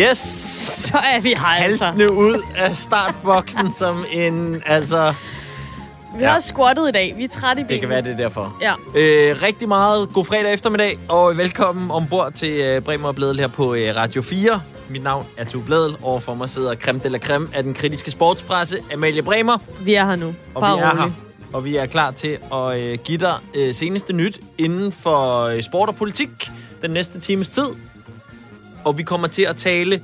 Yes! 0.00 0.18
Så 0.90 0.98
er 0.98 1.20
vi 1.20 1.28
her 1.28 1.44
altså. 1.46 1.84
Haltende 1.84 2.12
ud 2.12 2.42
af 2.56 2.76
startboksen 2.76 3.74
som 3.74 4.04
en, 4.12 4.62
altså... 4.66 5.14
Vi 6.16 6.22
har 6.22 6.30
Ja. 6.30 6.36
også 6.36 6.48
squattet 6.48 6.88
i 6.88 6.92
dag. 6.92 7.14
Vi 7.16 7.24
er 7.24 7.28
trætte 7.28 7.62
i 7.62 7.64
benene. 7.64 7.72
Det 7.72 7.80
kan 7.80 7.88
være, 7.88 8.02
det 8.02 8.12
er 8.12 8.16
derfor. 8.16 8.56
Ja. 8.60 8.72
Øh, 8.72 9.42
rigtig 9.42 9.68
meget 9.68 10.08
god 10.12 10.24
fredag 10.24 10.52
eftermiddag, 10.54 10.98
og 11.08 11.36
velkommen 11.36 11.90
ombord 11.90 12.32
til 12.32 12.50
øh, 12.60 12.82
Bremer 12.82 13.08
og 13.08 13.14
Bledel 13.14 13.38
her 13.40 13.46
på 13.48 13.74
øh, 13.74 13.96
Radio 13.96 14.22
4. 14.22 14.60
Mit 14.88 15.02
navn 15.02 15.26
er 15.36 15.44
Tue 15.44 15.62
Bledel, 15.62 15.96
og 16.02 16.22
for 16.22 16.34
mig 16.34 16.48
sidder 16.48 16.74
creme 16.74 17.00
de 17.04 17.08
la 17.08 17.18
creme 17.18 17.48
af 17.54 17.62
den 17.62 17.74
kritiske 17.74 18.10
sportspresse, 18.10 18.78
Amalie 18.94 19.22
Bremer. 19.22 19.58
Vi 19.80 19.94
er 19.94 20.06
her 20.06 20.16
nu. 20.16 20.34
Og 20.54 20.60
Bare 20.60 20.76
vi 20.76 20.82
er 20.82 20.90
rolig. 20.90 21.02
her, 21.02 21.10
og 21.52 21.64
vi 21.64 21.76
er 21.76 21.86
klar 21.86 22.10
til 22.10 22.38
at 22.54 22.80
øh, 22.80 22.98
give 23.04 23.18
dig 23.18 23.34
øh, 23.54 23.74
seneste 23.74 24.12
nyt 24.12 24.40
inden 24.58 24.92
for 24.92 25.44
øh, 25.46 25.62
sport 25.62 25.88
og 25.88 25.96
politik 25.96 26.50
den 26.82 26.90
næste 26.90 27.20
times 27.20 27.48
tid. 27.48 27.66
Og 28.84 28.98
vi 28.98 29.02
kommer 29.02 29.28
til 29.28 29.42
at 29.42 29.56
tale 29.56 30.02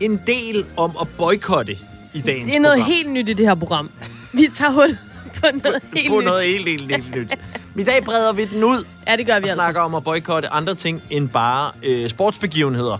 en 0.00 0.20
del 0.26 0.64
om 0.76 0.96
at 1.00 1.08
boykotte 1.18 1.72
i 2.14 2.20
dagens 2.20 2.46
Det 2.46 2.56
er 2.56 2.60
noget 2.60 2.76
program. 2.78 2.92
helt 2.92 3.10
nyt 3.10 3.28
i 3.28 3.32
det 3.32 3.46
her 3.46 3.54
program. 3.54 3.90
Vi 4.32 4.48
tager 4.54 4.72
hul 4.72 4.98
på 5.34 5.46
noget 5.64 5.82
helt 5.94 6.08
på 6.10 6.18
nyt. 6.18 6.24
noget 6.24 6.44
helt, 6.44 6.68
helt, 6.68 6.90
helt 6.90 7.14
nyt. 7.16 7.32
I 7.76 7.84
dag 7.84 8.04
breder 8.04 8.32
vi 8.32 8.44
den 8.44 8.64
ud 8.64 8.86
Ja, 9.06 9.16
det 9.16 9.26
gør 9.26 9.32
vi 9.34 9.36
og 9.38 9.42
altså. 9.42 9.54
snakker 9.54 9.80
om 9.80 9.94
at 9.94 10.04
boykotte 10.04 10.48
andre 10.48 10.74
ting 10.74 11.02
end 11.10 11.28
bare 11.28 11.72
øh, 11.82 12.08
sportsbegivenheder. 12.08 12.98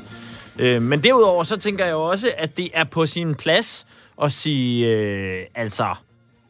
Øh, 0.58 0.82
men 0.82 1.02
derudover 1.02 1.44
så 1.44 1.56
tænker 1.56 1.84
jeg 1.86 1.94
også, 1.94 2.26
at 2.38 2.56
det 2.56 2.68
er 2.74 2.84
på 2.84 3.06
sin 3.06 3.34
plads 3.34 3.86
at 4.22 4.32
sige, 4.32 4.86
øh, 4.86 5.42
altså, 5.54 5.94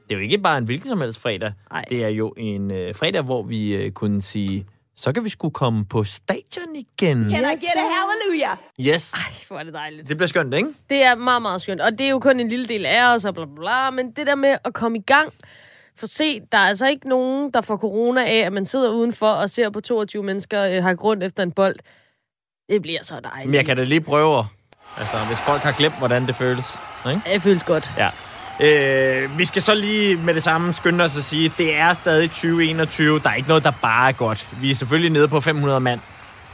det 0.08 0.14
er 0.14 0.18
jo 0.18 0.22
ikke 0.24 0.38
bare 0.38 0.58
en 0.58 0.64
hvilken 0.64 0.88
som 0.88 1.00
helst 1.00 1.18
fredag. 1.22 1.52
Ej. 1.70 1.84
Det 1.90 2.04
er 2.04 2.08
jo 2.08 2.34
en 2.36 2.70
øh, 2.70 2.94
fredag, 2.94 3.22
hvor 3.22 3.42
vi 3.42 3.76
øh, 3.76 3.90
kunne 3.90 4.22
sige, 4.22 4.66
så 5.00 5.12
kan 5.12 5.24
vi 5.24 5.28
skulle 5.28 5.54
komme 5.54 5.84
på 5.84 6.04
stadion 6.04 6.76
igen. 6.76 7.30
Can 7.30 7.44
I 7.44 7.54
get 7.54 7.76
a 7.76 7.86
hallelujah? 7.96 8.56
Yes. 8.80 9.12
Ej, 9.12 9.20
hvor 9.48 9.58
er 9.58 9.64
det 9.64 9.72
dejligt. 9.72 10.08
Det 10.08 10.16
bliver 10.16 10.28
skønt, 10.28 10.54
ikke? 10.54 10.68
Det 10.90 11.02
er 11.02 11.14
meget, 11.14 11.42
meget 11.42 11.62
skønt. 11.62 11.80
Og 11.80 11.92
det 11.92 12.00
er 12.00 12.10
jo 12.10 12.18
kun 12.18 12.40
en 12.40 12.48
lille 12.48 12.66
del 12.66 12.86
af 12.86 13.14
os 13.14 13.24
og 13.24 13.34
bla 13.34 13.44
bla 13.44 13.54
bla. 13.54 13.90
Men 13.90 14.10
det 14.10 14.26
der 14.26 14.34
med 14.34 14.56
at 14.64 14.74
komme 14.74 14.98
i 14.98 15.02
gang. 15.02 15.32
For 15.96 16.06
se, 16.06 16.40
der 16.52 16.58
er 16.58 16.62
altså 16.68 16.86
ikke 16.86 17.08
nogen, 17.08 17.50
der 17.54 17.60
får 17.60 17.76
corona 17.76 18.24
af, 18.26 18.36
at 18.36 18.52
man 18.52 18.66
sidder 18.66 18.90
udenfor 18.90 19.28
og 19.30 19.50
ser 19.50 19.70
på 19.70 19.80
22 19.80 20.22
mennesker 20.22 20.62
øh, 20.64 20.82
hakke 20.82 21.02
rundt 21.04 21.24
efter 21.24 21.42
en 21.42 21.52
bold. 21.52 21.76
Det 22.68 22.82
bliver 22.82 23.02
så 23.02 23.20
dejligt. 23.20 23.46
Men 23.46 23.54
jeg 23.54 23.66
kan 23.66 23.76
da 23.76 23.84
lige 23.84 24.00
prøve, 24.00 24.46
altså 24.98 25.16
hvis 25.18 25.40
folk 25.40 25.60
har 25.62 25.72
glemt, 25.72 25.98
hvordan 25.98 26.26
det 26.26 26.36
føles. 26.36 26.78
Ikke? 27.08 27.22
Det 27.32 27.42
føles 27.42 27.62
godt. 27.62 27.90
Ja. 27.98 28.10
Øh, 28.60 29.38
vi 29.38 29.44
skal 29.44 29.62
så 29.62 29.74
lige 29.74 30.16
med 30.16 30.34
det 30.34 30.42
samme 30.42 30.72
skynde 30.72 31.04
os 31.04 31.16
at 31.16 31.24
sige, 31.24 31.44
at 31.46 31.52
det 31.58 31.76
er 31.76 31.92
stadig 31.92 32.30
2021. 32.30 33.18
Der 33.18 33.30
er 33.30 33.34
ikke 33.34 33.48
noget, 33.48 33.64
der 33.64 33.70
bare 33.82 34.08
er 34.08 34.12
godt. 34.12 34.46
Vi 34.60 34.70
er 34.70 34.74
selvfølgelig 34.74 35.10
nede 35.12 35.28
på 35.28 35.40
500 35.40 35.80
mand 35.80 36.00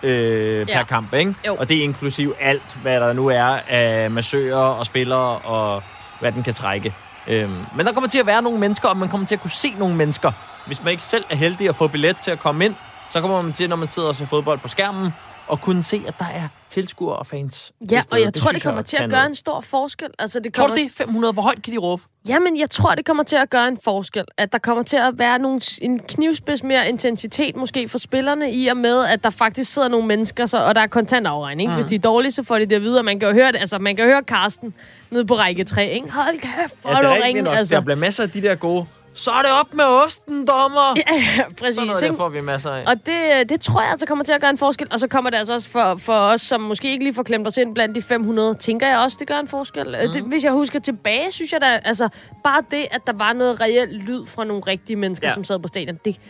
øh, 0.02 0.66
per 0.66 0.72
Ja. 0.72 0.84
kamp, 0.84 1.14
ikke? 1.14 1.34
Jo. 1.46 1.54
Og 1.54 1.68
det 1.68 1.76
er 1.78 1.82
inklusiv 1.82 2.34
alt, 2.40 2.76
hvad 2.82 3.00
der 3.00 3.12
nu 3.12 3.26
er 3.26 3.58
af 3.68 4.10
massører 4.10 4.56
og 4.56 4.86
spillere 4.86 5.38
og 5.38 5.82
hvad 6.20 6.32
den 6.32 6.42
kan 6.42 6.54
trække. 6.54 6.94
Øh, 7.28 7.50
men 7.76 7.86
der 7.86 7.92
kommer 7.92 8.08
til 8.08 8.18
at 8.18 8.26
være 8.26 8.42
nogle 8.42 8.58
mennesker, 8.58 8.88
og 8.88 8.96
man 8.96 9.08
kommer 9.08 9.26
til 9.26 9.34
at 9.34 9.40
kunne 9.40 9.50
se 9.50 9.74
nogle 9.78 9.96
mennesker. 9.96 10.32
Hvis 10.66 10.82
man 10.82 10.90
ikke 10.90 11.02
selv 11.02 11.24
er 11.30 11.36
heldig 11.36 11.68
at 11.68 11.76
få 11.76 11.86
billet 11.88 12.16
til 12.22 12.30
at 12.30 12.38
komme 12.38 12.64
ind, 12.64 12.74
så 13.10 13.20
kommer 13.20 13.42
man 13.42 13.52
til, 13.52 13.68
når 13.68 13.76
man 13.76 13.88
sidder 13.88 14.08
og 14.08 14.14
ser 14.14 14.26
fodbold 14.26 14.58
på 14.58 14.68
skærmen, 14.68 15.10
og 15.48 15.60
kunne 15.60 15.82
se, 15.82 16.02
at 16.08 16.14
der 16.18 16.24
er 16.34 16.48
tilskuere 16.70 17.16
og 17.16 17.26
fans 17.26 17.72
Ja, 17.90 18.02
og 18.10 18.20
jeg 18.20 18.34
tror, 18.34 18.50
det 18.52 18.62
kommer 18.62 18.82
til 18.82 18.96
at 18.96 19.10
gøre 19.10 19.26
en 19.26 19.34
stor 19.34 19.60
forskel. 19.60 20.08
Altså, 20.18 20.40
det 20.40 20.54
Tror 20.54 20.62
kommer... 20.64 20.76
du 20.76 20.82
det? 20.82 20.92
500? 20.92 21.32
Hvor 21.32 21.42
højt 21.42 21.62
kan 21.62 21.72
de 21.72 21.78
råbe? 21.78 22.02
Jamen, 22.28 22.58
jeg 22.58 22.70
tror, 22.70 22.94
det 22.94 23.04
kommer 23.04 23.22
til 23.22 23.36
at 23.36 23.50
gøre 23.50 23.68
en 23.68 23.78
forskel. 23.84 24.24
At 24.38 24.52
der 24.52 24.58
kommer 24.58 24.82
til 24.82 24.96
at 24.96 25.18
være 25.18 25.38
nogle, 25.38 25.60
en 25.82 25.98
knivspids 25.98 26.62
mere 26.62 26.88
intensitet 26.88 27.56
måske 27.56 27.88
for 27.88 27.98
spillerne, 27.98 28.52
i 28.52 28.66
og 28.66 28.76
med, 28.76 29.04
at 29.04 29.24
der 29.24 29.30
faktisk 29.30 29.72
sidder 29.72 29.88
nogle 29.88 30.06
mennesker, 30.06 30.46
så, 30.46 30.58
og 30.64 30.74
der 30.74 30.80
er 30.80 30.86
kontant 30.86 31.26
afregning. 31.26 31.68
Mm. 31.70 31.74
Hvis 31.74 31.86
de 31.86 31.94
er 31.94 31.98
dårlige, 31.98 32.32
så 32.32 32.42
får 32.42 32.58
de 32.58 32.66
det 32.66 32.76
at 32.76 32.82
vide, 32.82 32.98
og 32.98 33.04
man 33.04 33.20
kan 33.20 33.28
jo 33.28 33.34
høre 33.34 33.52
det. 33.52 33.58
Altså, 33.58 33.78
man 33.78 33.96
kan 33.96 34.04
høre 34.04 34.22
Karsten 34.22 34.74
nede 35.10 35.24
på 35.26 35.34
række 35.36 35.64
3, 35.64 35.88
ikke? 35.90 36.10
Hold 36.12 36.38
kæft, 36.40 36.74
Ja, 36.84 36.90
er 36.90 37.00
det 37.00 37.20
er 37.20 37.24
ringe, 37.24 37.42
nok. 37.42 37.56
altså. 37.56 37.74
Der 37.74 37.80
bliver 37.80 37.96
masser 37.96 38.22
af 38.22 38.30
de 38.30 38.42
der 38.42 38.54
gode, 38.54 38.86
så 39.14 39.30
er 39.30 39.42
det 39.42 39.50
op 39.60 39.74
med 39.74 39.84
osten, 39.84 40.46
dommer! 40.46 40.94
Ja, 40.96 41.44
præcis. 41.58 41.74
Sådan 41.74 41.86
noget 41.88 42.02
der 42.02 42.16
får 42.16 42.28
vi 42.28 42.40
masser 42.40 42.70
af. 42.70 42.84
Og 42.86 43.06
det, 43.06 43.48
det 43.48 43.60
tror 43.60 43.80
jeg 43.80 43.90
altså 43.90 44.06
kommer 44.06 44.24
til 44.24 44.32
at 44.32 44.40
gøre 44.40 44.50
en 44.50 44.58
forskel. 44.58 44.88
Og 44.92 45.00
så 45.00 45.08
kommer 45.08 45.30
det 45.30 45.36
altså 45.36 45.52
også 45.52 45.68
for, 45.68 45.96
for 45.96 46.18
os, 46.18 46.40
som 46.40 46.60
måske 46.60 46.90
ikke 46.90 47.04
lige 47.04 47.14
får 47.14 47.22
klemt 47.22 47.48
os 47.48 47.56
ind 47.56 47.74
blandt 47.74 47.94
de 47.94 48.02
500, 48.02 48.54
tænker 48.54 48.86
jeg 48.86 48.98
også, 48.98 49.16
det 49.20 49.28
gør 49.28 49.38
en 49.38 49.48
forskel. 49.48 49.96
Mm. 50.06 50.12
Det, 50.12 50.22
hvis 50.22 50.44
jeg 50.44 50.52
husker 50.52 50.78
tilbage, 50.78 51.32
synes 51.32 51.52
jeg 51.52 51.60
da, 51.60 51.80
altså 51.84 52.08
bare 52.44 52.62
det, 52.70 52.86
at 52.90 53.00
der 53.06 53.12
var 53.12 53.32
noget 53.32 53.60
reelt 53.60 54.04
lyd 54.04 54.26
fra 54.26 54.44
nogle 54.44 54.62
rigtige 54.66 54.96
mennesker, 54.96 55.28
ja. 55.28 55.34
som 55.34 55.44
sad 55.44 55.58
på 55.58 55.68
stadion, 55.68 55.98
det, 56.04 56.20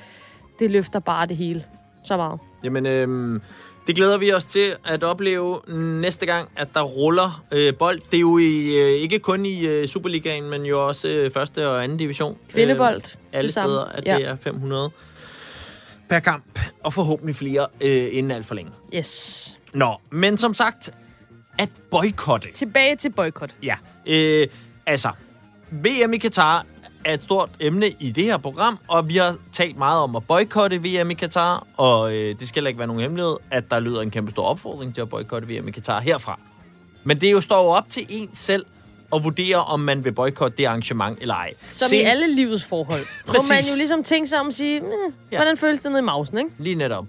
det 0.58 0.70
løfter 0.70 0.98
bare 0.98 1.26
det 1.26 1.36
hele 1.36 1.64
så 2.04 2.16
meget. 2.16 2.40
Jamen, 2.64 2.86
øhm, 2.86 3.42
det 3.86 3.96
glæder 3.96 4.18
vi 4.18 4.32
os 4.32 4.44
til 4.44 4.76
at 4.84 5.04
opleve 5.04 5.60
næste 6.00 6.26
gang, 6.26 6.48
at 6.56 6.68
der 6.74 6.82
ruller 6.82 7.44
øh, 7.52 7.74
bold. 7.76 8.00
Det 8.10 8.16
er 8.16 8.20
jo 8.20 8.38
i, 8.38 8.76
øh, 8.76 8.90
ikke 9.02 9.18
kun 9.18 9.46
i 9.46 9.66
øh, 9.66 9.86
Superligaen, 9.88 10.50
men 10.50 10.62
jo 10.66 10.86
også 10.88 11.08
øh, 11.08 11.30
første 11.30 11.68
og 11.68 11.84
anden 11.84 11.98
division. 11.98 12.38
Kvindebold, 12.52 12.96
Øh, 12.96 13.02
alle 13.32 13.50
steder, 13.50 13.84
at 13.84 14.06
Ja. 14.06 14.16
det 14.16 14.26
er 14.26 14.36
500 14.36 14.90
per 16.08 16.18
kamp. 16.18 16.58
Og 16.84 16.92
forhåbentlig 16.92 17.36
flere 17.36 17.66
øh, 17.80 18.08
inden 18.12 18.30
alt 18.32 18.46
for 18.46 18.54
længe. 18.54 18.72
Yes. 18.94 19.50
Nå, 19.72 19.94
men 20.10 20.38
som 20.38 20.54
sagt, 20.54 20.90
at 21.58 21.68
boykotte. 21.90 22.48
Tilbage 22.54 22.96
til 22.96 23.10
boykot. 23.12 23.54
Ja, 23.62 23.74
øh, 24.06 24.46
altså, 24.86 25.08
VM 25.72 26.12
i 26.12 26.18
Katar 26.18 26.66
er 27.04 27.14
et 27.14 27.22
stort 27.22 27.50
emne 27.60 27.90
i 28.00 28.10
det 28.10 28.24
her 28.24 28.36
program, 28.36 28.78
og 28.88 29.08
vi 29.08 29.16
har 29.16 29.36
talt 29.52 29.78
meget 29.78 30.02
om 30.02 30.16
at 30.16 30.26
boykotte 30.26 30.76
VM 30.78 31.10
i 31.10 31.14
Katar, 31.14 31.66
og 31.76 32.14
øh, 32.14 32.38
det 32.38 32.48
skal 32.48 32.54
heller 32.60 32.68
ikke 32.68 32.78
være 32.78 32.86
nogen 32.86 33.02
hemmelighed, 33.02 33.36
at 33.50 33.70
der 33.70 33.80
lyder 33.80 34.00
en 34.00 34.10
kæmpe 34.10 34.30
stor 34.30 34.42
opfordring 34.44 34.94
til 34.94 35.00
at 35.00 35.08
boykotte 35.08 35.48
VM 35.48 35.68
i 35.68 35.70
Katar 35.70 36.00
herfra. 36.00 36.38
Men 37.04 37.20
det 37.20 37.26
er 37.26 37.30
jo 37.30 37.40
står 37.40 37.62
jo 37.64 37.68
op 37.68 37.88
til 37.88 38.06
en 38.08 38.30
selv 38.34 38.66
at 39.14 39.24
vurdere, 39.24 39.64
om 39.64 39.80
man 39.80 40.04
vil 40.04 40.12
boykotte 40.12 40.56
det 40.58 40.64
arrangement 40.64 41.18
eller 41.20 41.34
ej. 41.34 41.52
Som 41.68 41.86
Sen- 41.88 41.98
i 41.98 42.00
alle 42.02 42.34
livets 42.34 42.64
forhold. 42.64 43.00
Hvor 43.24 43.34
Præcis. 43.34 43.48
man 43.50 43.64
jo 43.70 43.76
ligesom 43.76 44.04
tænker 44.04 44.28
sig 44.28 44.40
om 44.40 44.48
at 44.48 44.54
sige, 44.54 44.82
Ja. 45.32 45.36
hvordan 45.36 45.56
føles 45.56 45.80
det 45.80 45.90
nede 45.90 45.98
i 46.00 46.04
mausen, 46.04 46.38
ikke? 46.38 46.50
Lige 46.58 46.74
netop. 46.74 47.06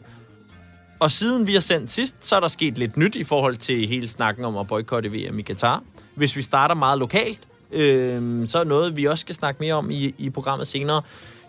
Og 1.00 1.12
siden 1.12 1.48
vi 1.48 1.54
har 1.54 1.60
sendt 1.60 1.92
sidst, 1.92 2.16
så 2.22 2.36
er 2.36 2.40
der 2.40 2.48
sket 2.48 2.78
lidt 2.78 2.98
nyt 2.98 3.16
i 3.16 3.24
forhold 3.24 3.56
til 3.58 3.88
hele 3.88 4.08
snakken 4.08 4.46
om 4.46 4.58
at 4.58 4.68
boykotte 4.68 5.10
VM 5.12 5.40
i 5.40 5.42
Katar. 5.42 5.84
Hvis 6.16 6.36
vi 6.36 6.42
starter 6.42 6.76
meget 6.76 7.00
lokalt, 7.00 7.40
øh, 7.72 8.48
så 8.48 8.60
er 8.60 8.64
noget, 8.64 8.98
vi 8.98 9.06
også 9.06 9.22
skal 9.22 9.36
snakke 9.36 9.60
mere 9.60 9.74
om 9.74 9.92
i, 9.92 10.16
i 10.18 10.30
programmet 10.30 10.68
senere. 10.68 11.02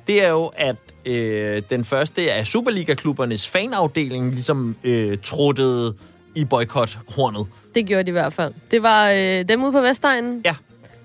Det 0.07 0.25
er 0.25 0.29
jo, 0.29 0.53
at 0.57 0.77
øh, 1.05 1.63
den 1.71 1.85
første 1.85 2.33
af 2.33 2.47
Superliga-klubbernes 2.47 3.49
fanafdeling 3.49 4.33
ligesom 4.33 4.77
øh, 4.85 5.19
truttede 5.25 5.95
i 6.35 6.45
boykot-hornet. 6.45 7.47
Det 7.75 7.87
gjorde 7.87 8.03
de 8.03 8.09
i 8.09 8.13
hvert 8.13 8.33
fald. 8.33 8.53
Det 8.71 8.83
var 8.83 9.11
øh, 9.11 9.49
dem 9.49 9.65
ude 9.65 9.73
på 9.73 9.81
Vestegnen. 9.81 10.43
Ja. 10.45 10.55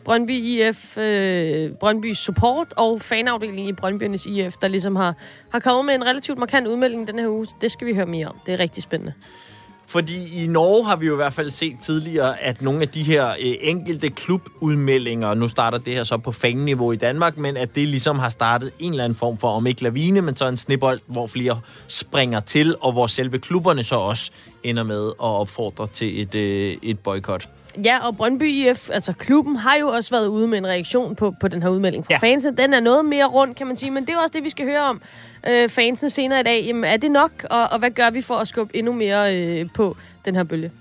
Brøndby 0.03 0.31
IF, 0.31 0.97
øh, 0.97 1.71
Brøndbys 1.71 2.17
support 2.17 2.73
og 2.77 3.01
fanafdelingen 3.01 3.69
i 3.69 3.73
Brøndbyernes 3.73 4.25
IF, 4.25 4.55
der 4.61 4.67
ligesom 4.67 4.95
har, 4.95 5.15
har 5.49 5.59
kommet 5.59 5.85
med 5.85 5.95
en 5.95 6.05
relativt 6.05 6.37
markant 6.37 6.67
udmelding 6.67 7.07
den 7.07 7.19
her 7.19 7.27
uge. 7.27 7.47
Det 7.61 7.71
skal 7.71 7.87
vi 7.87 7.93
høre 7.93 8.05
mere 8.05 8.27
om. 8.27 8.35
Det 8.45 8.53
er 8.53 8.59
rigtig 8.59 8.83
spændende. 8.83 9.13
Fordi 9.91 10.43
i 10.43 10.47
Norge 10.47 10.85
har 10.85 10.95
vi 10.95 11.05
jo 11.05 11.13
i 11.13 11.15
hvert 11.15 11.33
fald 11.33 11.51
set 11.51 11.75
tidligere, 11.83 12.41
at 12.41 12.61
nogle 12.61 12.81
af 12.81 12.89
de 12.89 13.03
her 13.03 13.29
øh, 13.29 13.53
enkelte 13.61 14.09
klubudmeldinger, 14.09 15.33
nu 15.33 15.47
starter 15.47 15.77
det 15.77 15.93
her 15.93 16.03
så 16.03 16.17
på 16.17 16.31
fangniveau 16.31 16.91
i 16.91 16.95
Danmark, 16.95 17.37
men 17.37 17.57
at 17.57 17.75
det 17.75 17.87
ligesom 17.87 18.19
har 18.19 18.29
startet 18.29 18.71
en 18.79 18.91
eller 18.91 19.03
anden 19.03 19.15
form 19.15 19.37
for, 19.37 19.49
om 19.49 19.67
ikke 19.67 19.83
lavine, 19.83 20.21
men 20.21 20.35
så 20.35 20.47
en 20.47 20.57
snibbold, 20.57 20.99
hvor 21.07 21.27
flere 21.27 21.59
springer 21.87 22.39
til, 22.39 22.75
og 22.81 22.91
hvor 22.91 23.07
selve 23.07 23.39
klubberne 23.39 23.83
så 23.83 23.95
også 23.95 24.31
ender 24.63 24.83
med 24.83 25.07
at 25.07 25.13
opfordre 25.19 25.87
til 25.87 26.21
et, 26.21 26.35
øh, 26.35 26.77
et 26.81 26.99
boykot. 26.99 27.49
Ja, 27.85 28.07
og 28.07 28.17
Brøndby 28.17 28.43
IF, 28.49 28.89
altså 28.93 29.13
klubben, 29.13 29.55
har 29.55 29.75
jo 29.75 29.87
også 29.87 30.09
været 30.09 30.27
ude 30.27 30.47
med 30.47 30.57
en 30.57 30.67
reaktion 30.67 31.15
på, 31.15 31.35
på 31.41 31.47
den 31.47 31.61
her 31.61 31.69
udmelding 31.69 32.05
fra 32.05 32.13
Ja. 32.13 32.17
fansene. 32.17 32.57
Den 32.57 32.73
er 32.73 32.79
noget 32.79 33.05
mere 33.05 33.25
rundt, 33.25 33.57
kan 33.57 33.67
man 33.67 33.75
sige, 33.75 33.91
men 33.91 34.05
det 34.05 34.13
er 34.13 34.17
også 34.17 34.31
det, 34.33 34.43
vi 34.43 34.49
skal 34.49 34.65
høre 34.65 34.81
om 34.81 35.01
øh, 35.47 35.69
fansene 35.69 36.09
senere 36.09 36.39
i 36.39 36.43
dag. 36.43 36.63
Jamen, 36.65 36.83
er 36.83 36.97
det 36.97 37.11
nok, 37.11 37.31
og, 37.49 37.67
og 37.67 37.79
hvad 37.79 37.91
gør 37.91 38.09
vi 38.09 38.21
for 38.21 38.35
at 38.35 38.47
skubbe 38.47 38.75
endnu 38.77 38.93
mere 38.93 39.37
øh, 39.37 39.67
på 39.75 39.97
den 40.25 40.35
her 40.35 40.43
bølge? 40.43 40.71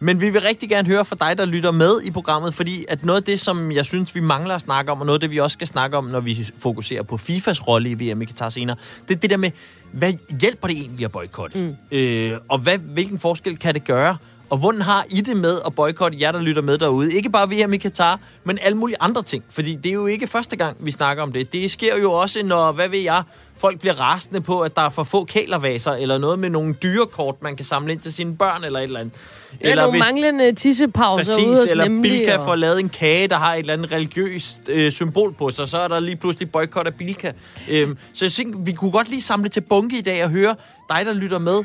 Men 0.00 0.20
vi 0.20 0.30
vil 0.30 0.40
rigtig 0.40 0.68
gerne 0.68 0.88
høre 0.88 1.04
fra 1.04 1.16
dig, 1.20 1.38
der 1.38 1.44
lytter 1.44 1.70
med 1.70 2.02
i 2.04 2.10
programmet, 2.10 2.54
fordi 2.54 2.84
at 2.88 3.04
noget 3.04 3.20
af 3.20 3.24
det, 3.24 3.40
som 3.40 3.72
jeg 3.72 3.84
synes, 3.84 4.14
vi 4.14 4.20
mangler 4.20 4.54
at 4.54 4.60
snakke 4.60 4.92
om, 4.92 5.00
og 5.00 5.06
noget 5.06 5.16
af 5.16 5.20
det, 5.20 5.30
vi 5.30 5.38
også 5.38 5.54
skal 5.54 5.66
snakke 5.66 5.96
om, 5.96 6.04
når 6.04 6.20
vi 6.20 6.46
fokuserer 6.58 7.02
på 7.02 7.16
FIFAs 7.16 7.68
rolle 7.68 7.90
i 7.90 7.94
VM 7.94 8.22
i 8.22 8.24
Katar 8.24 8.48
senere, 8.48 8.76
det 9.08 9.14
er 9.16 9.18
det 9.20 9.30
der 9.30 9.36
med, 9.36 9.50
hvad 9.92 10.12
hjælper 10.40 10.68
det 10.68 10.76
egentlig 10.76 11.04
at 11.04 11.12
boykotte? 11.12 11.58
Mm. 11.58 11.76
Øh, 11.98 12.32
og 12.48 12.58
hvad, 12.58 12.78
hvilken 12.78 13.18
forskel 13.18 13.56
kan 13.58 13.74
det 13.74 13.84
gøre? 13.84 14.16
Og 14.52 14.58
hvordan 14.58 14.80
har 14.82 15.04
I 15.10 15.20
det 15.20 15.36
med 15.36 15.58
at 15.66 15.74
boykotte 15.74 16.18
jer, 16.20 16.32
der 16.32 16.40
lytter 16.40 16.62
med 16.62 16.78
derude? 16.78 17.14
Ikke 17.14 17.30
bare 17.30 17.48
VM 17.50 17.72
i 17.72 17.76
Katar, 17.76 18.20
men 18.44 18.58
alle 18.62 18.78
mulige 18.78 18.96
andre 19.00 19.22
ting. 19.22 19.44
Fordi 19.50 19.74
det 19.74 19.86
er 19.88 19.92
jo 19.92 20.06
ikke 20.06 20.26
første 20.26 20.56
gang, 20.56 20.76
vi 20.80 20.90
snakker 20.90 21.22
om 21.22 21.32
det. 21.32 21.52
Det 21.52 21.70
sker 21.70 21.96
jo 21.96 22.12
også, 22.12 22.42
når, 22.44 22.72
hvad 22.72 22.88
ved 22.88 22.98
jeg, 22.98 23.22
folk 23.58 23.80
bliver 23.80 24.00
rasende 24.00 24.40
på, 24.40 24.60
at 24.60 24.76
der 24.76 24.82
er 24.82 24.88
for 24.90 25.04
få 25.04 25.24
kælervaser, 25.24 25.92
eller 25.92 26.18
noget 26.18 26.38
med 26.38 26.50
nogle 26.50 26.74
dyrekort, 26.74 27.42
man 27.42 27.56
kan 27.56 27.64
samle 27.64 27.92
ind 27.92 28.00
til 28.00 28.12
sine 28.12 28.36
børn, 28.36 28.64
eller 28.64 28.78
et 28.78 28.82
eller 28.82 29.00
andet. 29.00 29.14
Eller 29.60 29.82
nogle 29.82 29.98
manglende 29.98 30.52
tissepauser 30.52 31.38
ude 31.38 31.54
Præcis, 31.54 31.70
eller 31.70 31.84
Nemlig, 31.84 32.10
Bilka 32.10 32.36
og- 32.36 32.44
får 32.44 32.54
lavet 32.54 32.80
en 32.80 32.88
kage, 32.88 33.28
der 33.28 33.36
har 33.36 33.54
et 33.54 33.58
eller 33.60 33.72
andet 33.72 33.92
religiøst 33.92 34.60
øh, 34.68 34.92
symbol 34.92 35.32
på 35.32 35.50
sig, 35.50 35.68
så 35.68 35.78
er 35.78 35.88
der 35.88 36.00
lige 36.00 36.16
pludselig 36.16 36.50
boykot 36.52 36.86
af 36.86 36.94
Bilka. 36.94 37.32
Øhm, 37.70 37.98
så 38.14 38.24
jeg 38.24 38.32
tænker, 38.32 38.58
vi 38.58 38.72
kunne 38.72 38.90
godt 38.90 39.08
lige 39.08 39.22
samle 39.22 39.48
til 39.48 39.60
bunke 39.60 39.98
i 39.98 40.02
dag 40.02 40.24
og 40.24 40.30
høre 40.30 40.54
dig, 40.88 41.06
der 41.06 41.12
lytter 41.12 41.38
med. 41.38 41.58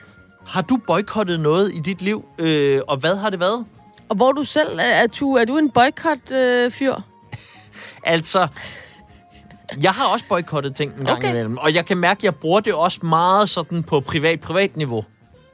Har 0.47 0.61
du 0.61 0.77
boykottet 0.88 1.39
noget 1.39 1.71
i 1.75 1.79
dit 1.79 2.01
liv, 2.01 2.25
øh, 2.39 2.79
og 2.88 2.97
hvad 2.97 3.15
har 3.15 3.29
det 3.29 3.39
været? 3.39 3.65
Og 4.09 4.15
hvor 4.15 4.31
du 4.31 4.44
selv 4.44 4.79
er, 4.81 5.07
du, 5.07 5.33
er 5.33 5.45
du 5.45 5.57
en 5.57 5.69
boykot-fyr? 5.71 6.94
Øh, 6.94 7.01
Altså, 8.03 8.47
jeg 9.81 9.91
har 9.91 10.05
også 10.05 10.25
boykottet 10.29 10.75
ting 10.75 10.91
en 10.99 11.05
gang 11.05 11.17
Okay. 11.17 11.29
imellem, 11.29 11.57
og 11.57 11.73
jeg 11.73 11.85
kan 11.85 11.97
mærke, 11.97 12.17
at 12.19 12.23
jeg 12.23 12.35
bruger 12.35 12.59
det 12.59 12.73
også 12.73 12.99
meget 13.05 13.49
sådan 13.49 13.83
på 13.83 13.99
privat-privat 13.99 14.77
niveau. 14.77 15.05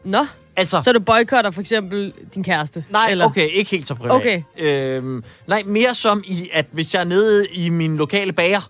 Nå, 0.03 0.25
Altså, 0.55 0.81
så 0.83 0.91
du 0.91 0.99
boykotter 0.99 1.51
for 1.51 1.61
eksempel 1.61 2.13
din 2.35 2.43
kæreste? 2.43 2.85
nej, 2.89 3.07
eller? 3.11 3.25
okay, 3.25 3.49
ikke 3.49 3.71
helt 3.71 3.87
så 3.87 3.95
privat. 3.95 4.11
Okay. 4.15 4.41
Øhm, 4.57 5.23
nej, 5.47 5.63
mere 5.65 5.93
som 5.93 6.23
i, 6.27 6.49
at 6.53 6.65
hvis 6.71 6.93
jeg 6.93 6.99
er 6.99 7.03
nede 7.03 7.47
i 7.47 7.69
min 7.69 7.97
lokale 7.97 8.33
bager, 8.33 8.69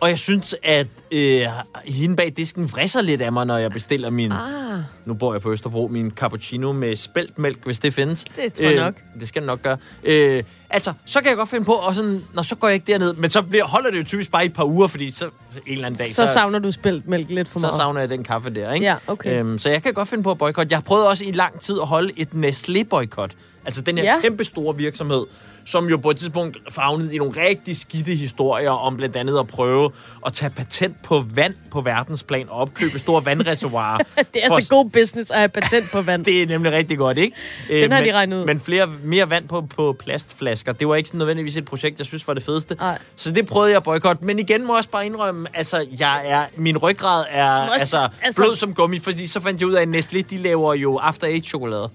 og 0.00 0.08
jeg 0.08 0.18
synes, 0.18 0.54
at 0.62 0.86
øh, 1.12 1.40
hende 1.84 2.16
bag 2.16 2.32
disken 2.36 2.72
vrisser 2.72 3.00
lidt 3.02 3.20
af 3.20 3.32
mig, 3.32 3.46
når 3.46 3.56
jeg 3.58 3.70
bestiller 3.72 4.10
min... 4.10 4.32
Ah, 4.32 4.80
Nu 5.04 5.14
bor 5.14 5.34
jeg 5.34 5.42
på 5.42 5.52
Østerbro, 5.52 5.88
min 5.88 6.10
cappuccino 6.10 6.72
med 6.72 6.96
spæltmælk, 6.96 7.58
hvis 7.64 7.78
det 7.78 7.94
findes. 7.94 8.24
Det 8.24 8.52
tror 8.52 8.64
jeg 8.64 8.74
nok. 8.76 8.94
Det 9.20 9.28
skal 9.28 9.42
nok 9.42 9.62
gøre. 9.62 9.76
Øh, 10.04 10.42
altså, 10.70 10.92
så 11.04 11.20
kan 11.20 11.28
jeg 11.28 11.36
godt 11.36 11.48
finde 11.48 11.64
på, 11.64 11.72
og 11.72 11.94
sådan, 11.94 12.24
når 12.34 12.42
så 12.42 12.56
går 12.56 12.68
jeg 12.68 12.74
ikke 12.74 12.92
derned, 12.92 13.14
men 13.14 13.30
så 13.30 13.42
bliver, 13.42 13.64
holder 13.64 13.90
det 13.90 13.98
jo 13.98 14.04
typisk 14.04 14.30
bare 14.30 14.44
et 14.44 14.52
par 14.54 14.64
uger, 14.64 14.86
fordi 14.86 15.10
så 15.10 15.24
en 15.24 15.30
eller 15.66 15.86
anden 15.86 15.98
dag, 15.98 16.14
så 16.14 16.26
savner 16.26 16.58
du 16.58 16.70
spildt 16.72 17.08
mælk 17.08 17.30
lidt 17.30 17.48
for 17.48 17.58
så 17.58 17.66
meget. 17.66 17.76
savner 17.78 18.00
jeg 18.00 18.08
den 18.10 18.24
kaffe 18.24 18.50
der, 18.54 18.72
ikke? 18.72 18.86
Ja, 18.86 18.96
okay. 19.06 19.40
Øhm, 19.40 19.58
så 19.58 19.70
jeg 19.70 19.82
kan 19.82 19.94
godt 19.94 20.08
finde 20.08 20.22
på 20.24 20.30
at 20.30 20.38
boykotte. 20.38 20.70
Jeg 20.72 20.76
har 20.76 20.82
prøvet 20.82 21.08
også 21.08 21.24
i 21.24 21.32
lang 21.32 21.60
tid 21.60 21.78
at 21.80 21.86
holde 21.86 22.12
et 22.16 22.28
Nestlé-boykot. 22.34 23.30
Altså 23.68 23.80
den 23.82 23.98
her 23.98 24.04
Ja. 24.04 24.20
kæmpe 24.22 24.44
store 24.44 24.76
virksomhed, 24.76 25.26
som 25.64 25.88
jo 25.88 25.96
på 25.96 26.10
et 26.10 26.16
tidspunkt 26.16 26.58
favnede 26.70 27.14
i 27.14 27.18
nogle 27.18 27.32
rigtig 27.48 27.76
skidte 27.76 28.14
historier 28.14 28.70
om 28.70 28.96
blandt 28.96 29.16
andet 29.16 29.38
at 29.38 29.46
prøve 29.46 29.90
at 30.26 30.32
tage 30.32 30.50
patent 30.50 31.02
på 31.02 31.24
vand 31.34 31.54
på 31.70 31.80
verdensplan 31.80 32.48
og 32.48 32.56
opkøbe 32.60 32.98
store 32.98 33.24
vandreservoirer. 33.24 33.98
Det 34.34 34.44
er 34.44 34.46
for- 34.48 34.54
altså 34.54 34.70
god 34.70 34.90
business 34.90 35.30
at 35.30 35.38
have 35.38 35.48
patent 35.48 35.90
på 35.92 36.02
vand. 36.02 36.24
det 36.24 36.42
er 36.42 36.46
nemlig 36.46 36.72
rigtig 36.72 36.98
godt, 36.98 37.18
ikke? 37.18 37.36
Øh, 37.70 37.82
Den 37.82 37.92
har 37.92 37.98
de 38.00 38.04
men, 38.06 38.14
regnet 38.14 38.36
ud. 38.40 38.44
Men 38.46 38.60
flere, 38.60 38.86
mere 39.04 39.30
vand 39.30 39.48
på, 39.48 39.60
på 39.60 39.96
plastflasker, 39.98 40.72
det 40.72 40.88
var 40.88 40.94
ikke 40.94 41.08
sådan 41.08 41.18
nødvendigvis 41.18 41.56
et 41.56 41.64
projekt, 41.64 41.98
jeg 41.98 42.06
synes 42.06 42.28
var 42.28 42.34
det 42.34 42.42
fedeste. 42.42 42.74
Nej. 42.74 42.98
Så 43.16 43.32
det 43.32 43.46
prøvede 43.46 43.70
jeg 43.70 43.76
at 43.76 43.82
boykotte. 43.84 44.24
Men 44.24 44.38
igen 44.38 44.66
må 44.66 44.72
jeg 44.72 44.76
også 44.78 44.90
bare 44.90 45.06
indrømme, 45.06 45.48
altså, 45.54 45.86
jeg 45.98 46.22
er, 46.26 46.44
min 46.56 46.78
ryggrad 46.78 47.24
er 47.30 47.52
Også- 47.60 47.72
altså, 47.80 48.08
altså- 48.22 48.42
blød 48.42 48.56
som 48.56 48.74
gummi, 48.74 48.98
fordi 48.98 49.26
så 49.26 49.40
fandt 49.40 49.60
jeg 49.60 49.68
ud 49.68 49.74
af, 49.74 49.82
at 49.82 49.88
Nestlé, 49.88 50.20
de 50.30 50.38
laver 50.38 50.74
jo 50.74 50.96
After 50.96 51.26
Eight 51.26 51.46
chokolade. 51.46 51.90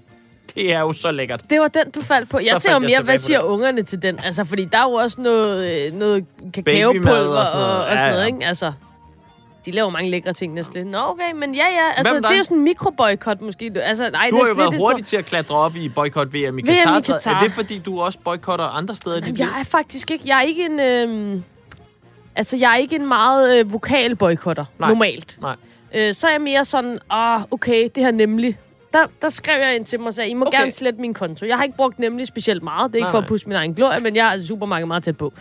Det 0.54 0.72
er 0.72 0.80
jo 0.80 0.92
så 0.92 1.12
lækkert. 1.12 1.40
Det 1.50 1.60
var 1.60 1.68
den, 1.68 1.90
du 1.90 2.02
faldt 2.02 2.28
på. 2.28 2.38
Jeg 2.38 2.46
Så 2.50 2.58
tænker 2.58 2.78
mere, 2.78 3.02
hvad 3.02 3.18
siger 3.18 3.40
den. 3.40 3.48
ungerne 3.48 3.82
til 3.82 4.02
den? 4.02 4.18
Altså, 4.24 4.44
fordi 4.44 4.64
der 4.64 4.78
er 4.78 4.82
jo 4.90 4.92
også 4.92 5.20
noget, 5.20 5.86
øh, 5.86 5.92
noget 5.92 6.24
kakaopulver 6.54 7.10
og, 7.12 7.38
og 7.38 7.46
sådan 7.46 7.58
noget. 7.60 7.80
og 7.80 7.86
sådan 7.88 7.98
Ja, 7.98 8.10
noget, 8.10 8.20
ja. 8.22 8.26
ikke? 8.26 8.46
Altså, 8.46 8.72
de 9.66 9.70
laver 9.70 9.90
mange 9.90 10.10
lækre 10.10 10.32
ting, 10.32 10.60
Nestlé. 10.60 10.78
Nå, 10.78 10.98
okay, 10.98 11.32
men 11.34 11.54
ja, 11.54 11.64
ja. 11.64 11.92
Altså, 11.96 12.14
det 12.16 12.24
er 12.24 12.36
jo 12.36 12.44
sådan 12.44 12.56
en 12.56 12.64
mikroboykot, 12.64 13.40
måske. 13.40 13.72
Altså, 13.82 14.10
nej, 14.10 14.28
Du 14.30 14.36
har 14.36 14.42
jo 14.46 14.52
Nestlé, 14.52 14.56
været 14.58 14.70
det 14.70 14.78
hurtig 14.78 15.04
til 15.06 15.16
at 15.16 15.24
klatre 15.24 15.56
op 15.56 15.76
i 15.76 15.88
boykot 15.88 16.28
VM 16.34 16.36
i 16.36 16.48
VM 16.48 16.58
i 16.58 16.62
Katar. 16.62 17.00
Katar. 17.00 17.34
Er 17.34 17.40
det 17.42 17.52
fordi, 17.52 17.78
du 17.78 18.00
også 18.00 18.18
boykotter 18.24 18.64
andre 18.64 18.94
steder 18.94 19.16
i 19.16 19.20
dit 19.20 19.26
Jamen, 19.38 19.38
jeg 19.54 19.60
er 19.60 19.64
faktisk 19.64 20.10
ikke... 20.10 20.24
Jeg 20.28 20.38
er 20.38 20.42
ikke 20.42 20.64
en... 20.64 20.80
Øh, 20.80 21.40
altså, 22.36 22.56
jeg 22.56 22.72
er 22.72 22.76
ikke 22.76 22.96
en 22.96 23.08
meget 23.08 23.58
øh, 23.58 23.72
vokal 23.72 24.16
boykotter, 24.16 24.64
normalt. 24.78 25.36
Nej. 25.40 25.56
Øh, 25.94 26.14
så 26.14 26.26
er 26.26 26.30
jeg 26.30 26.40
mere 26.40 26.64
sådan, 26.64 26.98
ah, 27.10 27.40
okay, 27.50 27.88
det 27.94 28.04
her 28.04 28.10
nemlig. 28.10 28.58
Der, 28.94 29.06
der 29.22 29.28
skrev 29.28 29.60
jeg 29.60 29.74
ind 29.76 29.84
til 29.84 30.00
mig 30.00 30.06
og 30.06 30.14
sagde, 30.14 30.30
I 30.30 30.34
må 30.34 30.44
Okay. 30.46 30.58
gerne 30.58 30.70
slette 30.70 31.00
min 31.00 31.14
konto. 31.14 31.46
Jeg 31.46 31.56
har 31.56 31.64
ikke 31.64 31.76
brugt 31.76 31.98
nemlig 31.98 32.26
specielt 32.26 32.62
meget. 32.62 32.92
Det 32.92 32.94
er 32.94 32.98
ikke 32.98 33.04
Nej, 33.04 33.10
for 33.10 33.18
at 33.18 33.26
pusse 33.26 33.48
min 33.48 33.56
egen 33.56 33.74
glorie, 33.74 34.00
men 34.00 34.16
jeg 34.16 34.26
er 34.26 34.30
altså 34.30 34.46
supermarked 34.46 34.86
meget 34.86 35.02
tæt 35.04 35.16
på. 35.16 35.32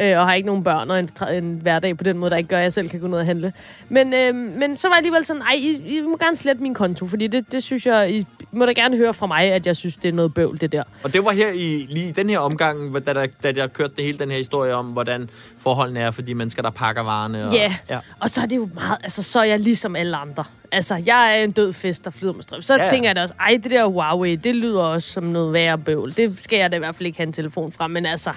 Øh, 0.00 0.18
og 0.18 0.26
har 0.26 0.34
ikke 0.34 0.46
nogen 0.46 0.64
børn 0.64 0.90
og 0.90 0.98
en, 0.98 1.10
en 1.32 1.58
hverdag 1.62 1.96
på 1.96 2.04
den 2.04 2.18
måde, 2.18 2.30
der 2.30 2.36
ikke 2.36 2.48
gør, 2.48 2.56
at 2.56 2.62
jeg 2.62 2.72
selv 2.72 2.88
kan 2.88 3.00
gå 3.00 3.06
ned 3.06 3.18
og 3.18 3.26
handle. 3.26 3.52
Men, 3.88 4.14
øh, 4.14 4.34
men 4.34 4.76
så 4.76 4.88
var 4.88 4.94
jeg 4.94 4.98
alligevel 4.98 5.24
sådan, 5.24 5.42
ej, 5.42 5.54
I, 5.58 5.96
I 5.96 6.00
må 6.00 6.16
gerne 6.16 6.36
slette 6.36 6.62
min 6.62 6.74
konto, 6.74 7.06
fordi 7.06 7.26
det, 7.26 7.52
det 7.52 7.62
synes 7.62 7.86
jeg, 7.86 8.10
I 8.10 8.26
må 8.52 8.66
da 8.66 8.72
gerne 8.72 8.96
høre 8.96 9.14
fra 9.14 9.26
mig, 9.26 9.52
at 9.52 9.66
jeg 9.66 9.76
synes, 9.76 9.96
det 9.96 10.08
er 10.08 10.12
noget 10.12 10.34
bøvl, 10.34 10.60
det 10.60 10.72
der. 10.72 10.82
Og 11.02 11.12
det 11.12 11.24
var 11.24 11.32
her 11.32 11.52
i 11.54 11.86
lige 11.88 12.12
den 12.12 12.30
her 12.30 12.38
omgang, 12.38 13.06
da 13.06 13.12
der, 13.12 13.26
da 13.42 13.52
der 13.52 13.66
kørte 13.66 13.92
det 13.96 14.04
hele 14.04 14.18
den 14.18 14.30
her 14.30 14.38
historie 14.38 14.74
om, 14.74 14.86
hvordan 14.86 15.30
forholdene 15.58 16.00
er 16.00 16.10
for 16.10 16.22
de 16.22 16.34
mennesker, 16.34 16.62
der 16.62 16.70
pakker 16.70 17.02
varerne. 17.02 17.44
Og, 17.48 17.54
Ja, 17.54 17.74
ja. 17.90 17.98
og 18.20 18.30
så 18.30 18.40
er 18.40 18.46
det 18.46 18.56
jo 18.56 18.68
meget, 18.74 18.98
altså 19.02 19.22
så 19.22 19.40
er 19.40 19.44
jeg 19.44 19.60
ligesom 19.60 19.96
alle 19.96 20.16
andre. 20.16 20.44
Altså, 20.72 21.02
jeg 21.06 21.38
er 21.38 21.44
en 21.44 21.50
død 21.50 21.72
fest, 21.72 22.04
der 22.04 22.10
flyder 22.10 22.32
med 22.32 22.42
strøm. 22.42 22.62
Så 22.62 22.74
ja. 22.74 22.84
ja. 22.84 22.90
tænker 22.90 23.08
jeg 23.08 23.16
da 23.16 23.22
også, 23.22 23.34
ej, 23.40 23.60
det 23.62 23.70
der 23.70 23.84
Huawei, 23.86 24.36
det 24.36 24.54
lyder 24.54 24.82
også 24.82 25.10
som 25.12 25.24
noget 25.24 25.52
værre 25.52 25.78
bøvl. 25.78 26.16
Det 26.16 26.38
skal 26.42 26.58
jeg 26.58 26.72
da 26.72 26.76
i 26.76 26.78
hvert 26.78 26.94
fald 26.94 27.06
ikke 27.06 27.18
have 27.18 27.26
en 27.26 27.32
telefon 27.32 27.72
fra, 27.72 27.86
men 27.86 28.06
altså... 28.06 28.30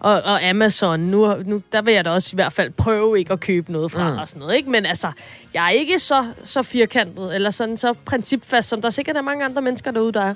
Og, 0.00 0.12
og 0.12 0.48
Amazon, 0.48 1.00
nu, 1.00 1.36
nu, 1.46 1.62
der 1.72 1.82
vil 1.82 1.94
jeg 1.94 2.04
da 2.04 2.10
også 2.10 2.30
i 2.32 2.36
hvert 2.36 2.52
fald 2.52 2.70
prøve 2.70 3.18
ikke 3.18 3.32
at 3.32 3.40
købe 3.40 3.72
noget 3.72 3.92
fra 3.92 4.10
mm. 4.10 4.18
og 4.18 4.28
sådan 4.28 4.40
noget, 4.40 4.56
ikke? 4.56 4.70
Men 4.70 4.86
altså, 4.86 5.12
jeg 5.54 5.66
er 5.66 5.70
ikke 5.70 5.98
så, 5.98 6.26
så 6.44 6.62
firkantet, 6.62 7.34
eller 7.34 7.50
sådan 7.50 7.76
så 7.76 7.94
principfast, 8.04 8.68
som 8.68 8.82
der 8.82 8.90
sikkert 8.90 9.16
er 9.16 9.22
mange 9.22 9.44
andre 9.44 9.62
mennesker 9.62 9.90
derude, 9.90 10.12
der 10.12 10.22
er. 10.22 10.34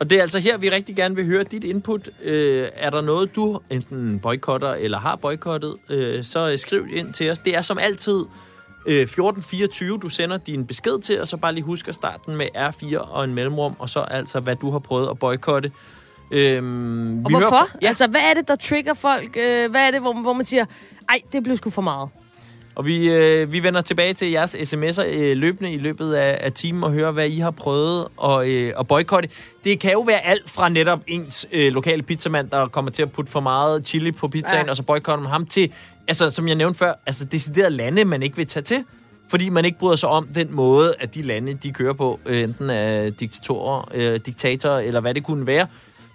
Og 0.00 0.10
det 0.10 0.18
er 0.18 0.22
altså 0.22 0.38
her, 0.38 0.58
vi 0.58 0.70
rigtig 0.70 0.96
gerne 0.96 1.16
vil 1.16 1.26
høre 1.26 1.42
dit 1.42 1.64
input. 1.64 2.08
Øh, 2.22 2.68
er 2.74 2.90
der 2.90 3.00
noget, 3.00 3.36
du 3.36 3.60
enten 3.70 4.20
boykotter 4.20 4.72
eller 4.72 4.98
har 4.98 5.16
boykottet, 5.16 5.76
øh, 5.90 6.24
så 6.24 6.56
skriv 6.56 6.86
ind 6.92 7.12
til 7.12 7.30
os. 7.30 7.38
Det 7.38 7.56
er 7.56 7.60
som 7.60 7.78
altid 7.78 8.24
øh, 8.86 9.00
1424, 9.00 9.98
du 9.98 10.08
sender 10.08 10.36
din 10.36 10.66
besked 10.66 11.00
til, 11.00 11.20
og 11.20 11.28
så 11.28 11.36
bare 11.36 11.52
lige 11.52 11.64
husk 11.64 11.88
at 11.88 11.94
starte 11.94 12.22
den 12.26 12.36
med 12.36 12.46
R4 12.56 12.98
og 12.98 13.24
en 13.24 13.34
mellemrum, 13.34 13.76
og 13.78 13.88
så 13.88 14.00
altså, 14.00 14.40
hvad 14.40 14.56
du 14.56 14.70
har 14.70 14.78
prøvet 14.78 15.08
at 15.10 15.18
boykotte. 15.18 15.70
Øhm, 16.30 17.24
Og 17.24 17.30
hvorfor? 17.30 17.48
fra- 17.48 17.68
Ja. 17.82 17.88
Altså, 17.88 18.06
hvad 18.06 18.20
er 18.20 18.34
det, 18.34 18.48
der 18.48 18.56
trigger 18.56 18.94
folk? 18.94 19.36
Øh, 19.36 19.70
hvad 19.70 19.80
er 19.80 19.90
det, 19.90 20.00
hvor, 20.00 20.20
hvor 20.20 20.32
man 20.32 20.44
siger, 20.44 20.64
ej, 21.08 21.20
det 21.32 21.42
blev 21.44 21.56
sgu 21.56 21.70
for 21.70 21.82
meget? 21.82 22.08
Og 22.74 22.86
vi, 22.86 23.10
øh, 23.10 23.52
vi 23.52 23.62
vender 23.62 23.80
tilbage 23.80 24.14
til 24.14 24.30
jeres 24.30 24.54
sms'er 24.54 25.04
øh, 25.06 25.36
løbende 25.36 25.72
i 25.72 25.78
løbet 25.78 26.12
af, 26.14 26.38
af 26.40 26.52
timen 26.52 26.84
og 26.84 26.92
høre, 26.92 27.12
hvad 27.12 27.28
I 27.28 27.38
har 27.38 27.50
prøvet 27.50 28.06
at, 28.24 28.48
øh, 28.48 28.72
at 28.78 28.86
boykotte. 28.88 29.28
Det 29.64 29.80
kan 29.80 29.92
jo 29.92 30.00
være 30.00 30.26
alt 30.26 30.50
fra 30.50 30.68
netop 30.68 31.00
ens 31.06 31.46
øh, 31.52 31.72
lokale 31.72 32.02
pizzamand, 32.02 32.50
der 32.50 32.66
kommer 32.66 32.90
til 32.90 33.02
at 33.02 33.12
putte 33.12 33.32
for 33.32 33.40
meget 33.40 33.86
chili 33.86 34.12
på 34.12 34.28
pizzaen, 34.28 34.54
Ja. 34.58 34.64
ja. 34.64 34.70
og 34.70 34.76
så 34.76 34.82
boykotter 34.82 35.22
man 35.22 35.30
ham 35.32 35.46
til, 35.46 35.72
altså 36.08 36.30
som 36.30 36.48
jeg 36.48 36.54
nævnte 36.56 36.78
før, 36.78 36.92
altså 37.06 37.24
deciderede 37.24 37.70
lande, 37.76 38.04
man 38.04 38.22
ikke 38.22 38.36
vil 38.36 38.46
tage 38.46 38.62
til. 38.62 38.84
Fordi 39.28 39.48
man 39.50 39.64
ikke 39.64 39.78
bryder 39.78 39.96
sig 39.96 40.08
om 40.08 40.26
den 40.34 40.54
måde, 40.54 40.94
at 41.00 41.14
de 41.14 41.22
lande, 41.22 41.54
de 41.54 41.72
kører 41.72 41.92
på, 41.92 42.20
øh, 42.26 42.40
enten 42.42 42.70
af 42.70 43.12
diktatorer, 43.14 43.88
øh, 43.94 44.20
diktatorer 44.26 44.78
eller 44.80 45.00
hvad 45.00 45.14
det 45.14 45.24
kunne 45.24 45.46
være, 45.46 45.66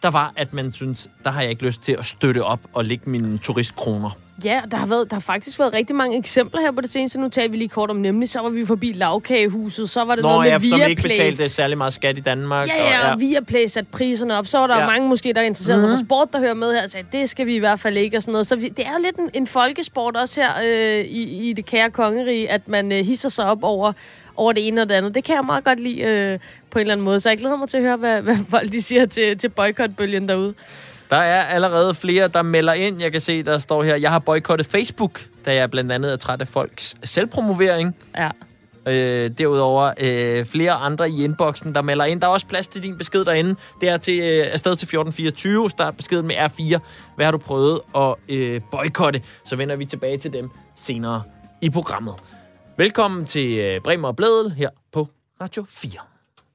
der 0.05 0.11
var, 0.11 0.33
at 0.35 0.53
man 0.53 0.71
synes, 0.71 1.09
der 1.23 1.29
har 1.31 1.41
jeg 1.41 1.49
ikke 1.49 1.65
lyst 1.65 1.81
til 1.81 1.95
at 1.99 2.05
støtte 2.05 2.43
op 2.43 2.59
og 2.73 2.85
lægge 2.85 3.09
mine 3.09 3.37
turistkroner. 3.37 4.09
Ja, 4.43 4.61
der 4.71 4.77
har, 4.77 4.85
været, 4.85 5.09
der 5.09 5.15
har 5.15 5.21
faktisk 5.21 5.59
været 5.59 5.73
rigtig 5.73 5.95
mange 5.95 6.17
eksempler 6.17 6.61
her 6.61 6.71
på 6.71 6.81
det 6.81 6.89
seneste. 6.89 7.19
Nu 7.19 7.29
talte 7.29 7.51
vi 7.51 7.57
lige 7.57 7.69
kort 7.69 7.89
om 7.89 7.95
nemlig, 7.95 8.29
så 8.29 8.39
var 8.41 8.49
vi 8.49 8.65
forbi 8.65 8.91
lavkagehuset, 8.95 9.89
så 9.89 10.03
var 10.03 10.15
det 10.15 10.21
Når 10.21 10.29
noget 10.29 10.41
med 10.41 10.51
jeg 10.51 10.61
som 10.61 10.89
ikke 10.89 11.01
Viaplay. 11.03 11.09
betalte 11.09 11.49
særlig 11.49 11.77
meget 11.77 11.93
skat 11.93 12.17
i 12.17 12.21
Danmark. 12.21 12.67
Ja, 12.67 12.89
ja, 12.89 13.11
og 13.13 13.19
Viaplay 13.19 13.67
satte 13.67 13.91
priserne 13.91 14.37
op. 14.37 14.47
Så 14.47 14.57
var 14.59 14.67
der 14.67 14.75
ja. 14.75 14.81
Ja. 14.81 14.87
mange 14.87 15.09
måske, 15.09 15.33
der 15.33 15.41
interesserede 15.41 15.81
sig 15.81 15.89
for 15.99 16.05
sport, 16.05 16.33
der 16.33 16.39
hører 16.39 16.53
med 16.53 16.73
her, 16.73 16.83
og 16.83 16.89
sagde, 16.89 17.07
det 17.11 17.29
skal 17.29 17.45
vi 17.45 17.55
i 17.55 17.59
hvert 17.59 17.79
fald 17.79 17.97
ikke, 17.97 18.17
og 18.17 18.21
sådan 18.23 18.31
noget. 18.31 18.47
Så 18.47 18.55
vi, 18.55 18.69
det 18.69 18.85
er 18.85 18.91
jo 18.91 19.03
lidt 19.03 19.15
en, 19.15 19.29
en 19.33 19.47
folkesport 19.47 20.17
også 20.17 20.41
her 20.41 20.51
øh, 20.65 21.05
i, 21.05 21.49
i 21.49 21.53
det 21.53 21.65
kære 21.65 21.89
kongerige, 21.91 22.49
at 22.51 22.67
man 22.67 22.91
øh, 22.91 23.05
hisser 23.05 23.29
sig 23.29 23.45
op 23.45 23.59
over, 23.63 23.93
over 24.35 24.51
det 24.53 24.67
ene 24.67 24.81
og 24.81 24.89
det 24.89 24.95
andet. 24.95 25.15
Det 25.15 25.23
kan 25.23 25.35
jeg 25.35 25.45
meget 25.45 25.63
godt 25.63 25.79
lide 25.79 26.01
øh, 26.01 26.39
på 26.75 26.79
en 26.79 26.81
eller 26.81 26.93
anden 26.93 27.05
måde. 27.05 27.19
Så 27.19 27.29
jeg 27.29 27.37
glæder 27.37 27.55
mig 27.55 27.69
til 27.69 27.77
at 27.77 27.83
høre, 27.83 27.97
hvad, 27.97 28.21
hvad 28.21 28.37
folk 28.49 28.71
de 28.71 28.81
siger 28.81 29.05
til, 29.05 29.37
til 29.37 29.49
boykotbølgen 29.49 30.29
derude. 30.29 30.53
Der 31.09 31.15
er 31.15 31.41
allerede 31.41 31.95
flere, 31.95 32.27
der 32.27 32.41
melder 32.41 32.73
ind. 32.73 33.01
Jeg 33.01 33.11
kan 33.11 33.21
se, 33.21 33.43
der 33.43 33.57
står 33.57 33.83
her, 33.83 33.95
jeg 33.95 34.11
har 34.11 34.19
boykottet 34.19 34.67
Facebook, 34.67 35.21
da 35.45 35.55
jeg 35.55 35.71
blandt 35.71 35.91
andet 35.91 36.11
er 36.11 36.17
træt 36.17 36.41
af 36.41 36.47
folks 36.47 36.95
selvpromovering. 37.03 37.95
Ja. 38.17 38.29
Øh, 38.87 39.31
derudover 39.37 39.91
øh, 39.99 40.45
flere 40.45 40.71
andre 40.71 41.09
i 41.09 41.23
inboxen, 41.23 41.75
der 41.75 41.81
melder 41.81 42.05
ind. 42.05 42.21
Der 42.21 42.27
er 42.27 42.31
også 42.31 42.47
plads 42.47 42.67
til 42.67 42.83
din 42.83 42.97
besked 42.97 43.25
derinde. 43.25 43.55
Det 43.81 43.89
er 43.89 43.97
til, 43.97 44.19
øh, 44.19 44.53
afsted 44.53 44.75
til 44.75 44.85
1424. 44.85 45.69
Start 45.69 45.97
beskeden 45.97 46.27
med 46.27 46.35
R4. 46.35 46.79
Hvad 47.15 47.25
har 47.25 47.31
du 47.31 47.37
prøvet 47.37 47.79
at 47.97 48.15
øh, 48.29 48.61
boykotte? 48.71 49.21
Så 49.45 49.55
vender 49.55 49.75
vi 49.75 49.85
tilbage 49.85 50.17
til 50.17 50.33
dem 50.33 50.49
senere 50.75 51.23
i 51.61 51.69
programmet. 51.69 52.15
Velkommen 52.77 53.25
til 53.25 53.51
øh, 53.57 53.81
Bremer 53.81 54.07
og 54.07 54.15
Blædel 54.15 54.51
her 54.51 54.69
på 54.93 55.07
Radio 55.41 55.65
4. 55.69 56.14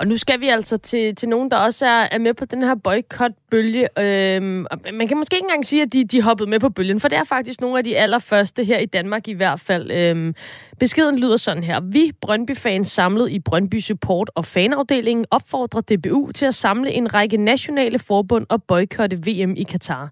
Og 0.00 0.06
nu 0.06 0.16
skal 0.16 0.40
vi 0.40 0.48
altså 0.48 0.76
til, 0.76 1.14
til 1.14 1.28
nogen, 1.28 1.50
der 1.50 1.56
også 1.56 1.86
er, 1.86 2.08
er 2.10 2.18
med 2.18 2.34
på 2.34 2.44
den 2.44 2.62
her 2.62 2.74
boykot-bølge. 2.74 3.88
Øhm, 3.98 4.66
man 4.92 5.08
kan 5.08 5.16
måske 5.16 5.36
ikke 5.36 5.44
engang 5.44 5.66
sige, 5.66 5.82
at 5.82 5.92
de, 5.92 6.04
de 6.04 6.22
hoppede 6.22 6.50
med 6.50 6.60
på 6.60 6.68
bølgen, 6.68 7.00
for 7.00 7.08
det 7.08 7.18
er 7.18 7.24
faktisk 7.24 7.60
nogle 7.60 7.78
af 7.78 7.84
de 7.84 7.98
allerførste 7.98 8.64
her 8.64 8.78
i 8.78 8.86
Danmark 8.86 9.28
i 9.28 9.32
hvert 9.32 9.60
fald. 9.60 9.90
Øhm, 9.90 10.34
beskeden 10.78 11.18
lyder 11.18 11.36
sådan 11.36 11.64
her. 11.64 11.80
Vi 11.80 12.12
Brøndby-fans 12.20 12.88
samlet 12.88 13.30
i 13.30 13.38
Brøndby 13.38 13.80
Support 13.80 14.30
og 14.34 14.44
fanafdelingen 14.44 15.26
opfordrer 15.30 15.80
DBU 15.80 16.30
til 16.32 16.46
at 16.46 16.54
samle 16.54 16.92
en 16.92 17.14
række 17.14 17.36
nationale 17.36 17.98
forbund 17.98 18.46
og 18.48 18.62
boykotte 18.62 19.16
VM 19.16 19.54
i 19.56 19.62
Katar. 19.62 20.10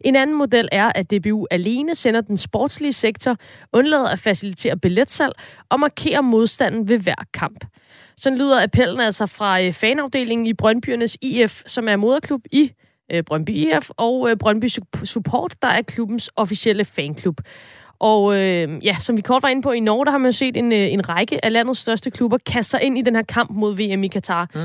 En 0.00 0.16
anden 0.16 0.36
model 0.36 0.68
er, 0.72 0.92
at 0.94 1.10
DBU 1.10 1.46
alene 1.50 1.94
sender 1.94 2.20
den 2.20 2.36
sportslige 2.36 2.92
sektor, 2.92 3.36
undlader 3.72 4.08
at 4.08 4.18
facilitere 4.18 4.76
billetsalg 4.76 5.32
og 5.68 5.80
markerer 5.80 6.20
modstanden 6.20 6.88
ved 6.88 6.98
hver 6.98 7.24
kamp. 7.34 7.64
Sådan 8.18 8.38
lyder 8.38 8.62
appellen 8.62 9.00
altså 9.00 9.26
fra 9.26 9.62
øh, 9.62 9.72
fanafdelingen 9.72 10.46
i 10.46 10.54
Brøndbyernes 10.54 11.16
IF, 11.22 11.62
som 11.66 11.88
er 11.88 11.96
moderklub 11.96 12.40
i 12.52 12.72
øh, 13.12 13.24
Brøndby 13.24 13.50
IF, 13.50 13.90
og 13.96 14.30
øh, 14.30 14.36
Brøndby 14.36 14.64
Sup- 14.64 15.04
Support, 15.04 15.54
der 15.62 15.68
er 15.68 15.82
klubbens 15.82 16.30
officielle 16.36 16.84
fanklub. 16.84 17.40
Og 17.98 18.36
øh, 18.36 18.84
ja, 18.86 18.96
som 19.00 19.16
vi 19.16 19.22
kort 19.22 19.42
var 19.42 19.48
inde 19.48 19.62
på, 19.62 19.72
i 19.72 19.80
Norge, 19.80 20.04
der 20.04 20.10
har 20.10 20.18
man 20.18 20.30
jo 20.30 20.36
set 20.36 20.56
en, 20.56 20.72
en 20.72 21.08
række 21.08 21.44
af 21.44 21.52
landets 21.52 21.80
største 21.80 22.10
klubber 22.10 22.38
kaste 22.46 22.70
sig 22.70 22.82
ind 22.82 22.98
i 22.98 23.02
den 23.02 23.14
her 23.14 23.22
kamp 23.22 23.50
mod 23.50 23.74
VM 23.74 24.04
i 24.04 24.08
Katar. 24.08 24.50
Mm. 24.54 24.60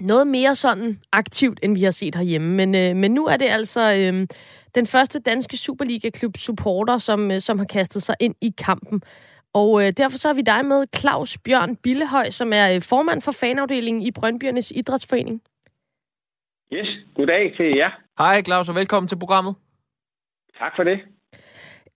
Noget 0.00 0.26
mere 0.26 0.54
sådan 0.54 1.00
aktivt, 1.12 1.58
end 1.62 1.74
vi 1.74 1.82
har 1.82 1.90
set 1.90 2.14
herhjemme. 2.14 2.54
Men, 2.54 2.74
øh, 2.74 2.96
men 2.96 3.10
nu 3.10 3.26
er 3.26 3.36
det 3.36 3.48
altså 3.48 3.94
øh, 3.94 4.26
den 4.74 4.86
første 4.86 5.18
danske 5.18 5.56
Superliga-klub 5.56 6.36
supporter, 6.36 6.98
som, 6.98 7.30
øh, 7.30 7.40
som 7.40 7.58
har 7.58 7.66
kastet 7.66 8.02
sig 8.02 8.14
ind 8.20 8.34
i 8.40 8.54
kampen. 8.58 9.02
Og 9.54 9.86
øh, 9.86 9.92
derfor 9.92 10.18
så 10.18 10.28
har 10.28 10.34
vi 10.34 10.42
dig 10.42 10.64
med, 10.64 10.86
Claus 10.96 11.38
Bjørn 11.38 11.76
Billehøj, 11.76 12.30
som 12.30 12.52
er 12.52 12.74
øh, 12.74 12.82
formand 12.82 13.22
for 13.22 13.32
fanafdelingen 13.32 14.02
i 14.02 14.10
Brøndbyernes 14.10 14.70
Idrætsforening. 14.70 15.42
Yes, 16.72 16.88
goddag 17.14 17.56
til 17.56 17.76
jer. 17.76 17.90
Hej 18.18 18.42
Claus, 18.42 18.68
og 18.68 18.74
velkommen 18.74 19.08
til 19.08 19.18
programmet. 19.18 19.54
Tak 20.58 20.72
for 20.76 20.84
det. 20.84 20.98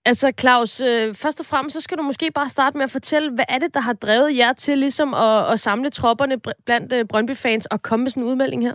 Altså 0.04 0.32
Claus, 0.40 0.80
øh, 0.80 1.14
først 1.14 1.40
og 1.40 1.46
fremmest 1.46 1.74
så 1.74 1.80
skal 1.80 1.98
du 1.98 2.02
måske 2.02 2.30
bare 2.34 2.48
starte 2.48 2.76
med 2.76 2.84
at 2.84 2.90
fortælle, 2.90 3.34
hvad 3.34 3.44
er 3.48 3.58
det, 3.58 3.74
der 3.74 3.80
har 3.80 3.92
drevet 3.92 4.38
jer 4.38 4.52
til 4.52 4.78
ligesom 4.78 5.14
at, 5.14 5.52
at 5.52 5.60
samle 5.60 5.90
tropperne 5.90 6.40
blandt 6.66 6.92
øh, 6.92 7.04
Brøndby-fans 7.04 7.66
og 7.66 7.82
komme 7.82 8.02
med 8.02 8.10
sådan 8.10 8.22
en 8.22 8.28
udmelding 8.30 8.62
her? 8.62 8.74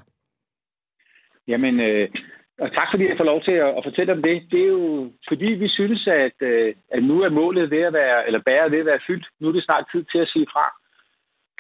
Jamen, 1.48 1.80
øh, 1.80 2.10
og 2.64 2.74
tak 2.74 2.88
fordi 2.92 3.04
jeg 3.10 3.18
får 3.18 3.24
lov 3.24 3.42
til 3.44 3.52
at, 3.52 3.72
at 3.78 3.84
fortælle 3.84 4.14
om 4.14 4.22
det. 4.22 4.38
Det 4.52 4.62
er 4.64 4.68
jo 4.68 5.12
fordi, 5.28 5.46
vi 5.46 5.68
synes, 5.68 6.08
at, 6.08 6.38
øh, 6.40 6.74
at 6.92 7.04
nu 7.04 7.22
er 7.22 7.30
målet 7.30 7.72
ved 7.72 7.82
at 7.82 7.94
være, 7.94 8.28
eller 8.28 8.40
bæret 8.40 8.72
ved 8.72 8.80
at 8.80 8.86
være 8.86 9.06
fyldt. 9.08 9.28
Nu 9.40 9.48
er 9.48 9.52
det 9.52 9.64
snart 9.64 9.86
tid 9.92 10.04
til 10.12 10.18
at 10.18 10.28
sige 10.28 10.48
fra. 10.54 10.66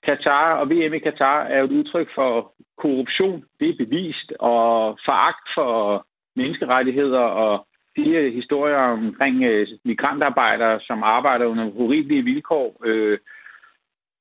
Katar 0.03 0.53
og 0.53 0.69
VM 0.69 0.93
i 0.93 0.99
Katar 0.99 1.43
er 1.43 1.57
jo 1.59 1.65
et 1.65 1.71
udtryk 1.71 2.09
for 2.15 2.53
korruption. 2.77 3.45
Det 3.59 3.69
er 3.69 3.85
bevist. 3.85 4.31
Og 4.39 4.99
foragt 5.05 5.47
for 5.55 6.05
menneskerettigheder 6.35 7.19
og 7.19 7.67
de 7.95 8.31
historier 8.31 8.77
omkring 8.77 9.43
øh, 9.43 9.67
migrantarbejdere, 9.85 10.79
som 10.79 11.03
arbejder 11.03 11.45
under 11.45 11.71
horrible 11.71 12.21
vilkår. 12.21 12.81
Øh, 12.85 13.17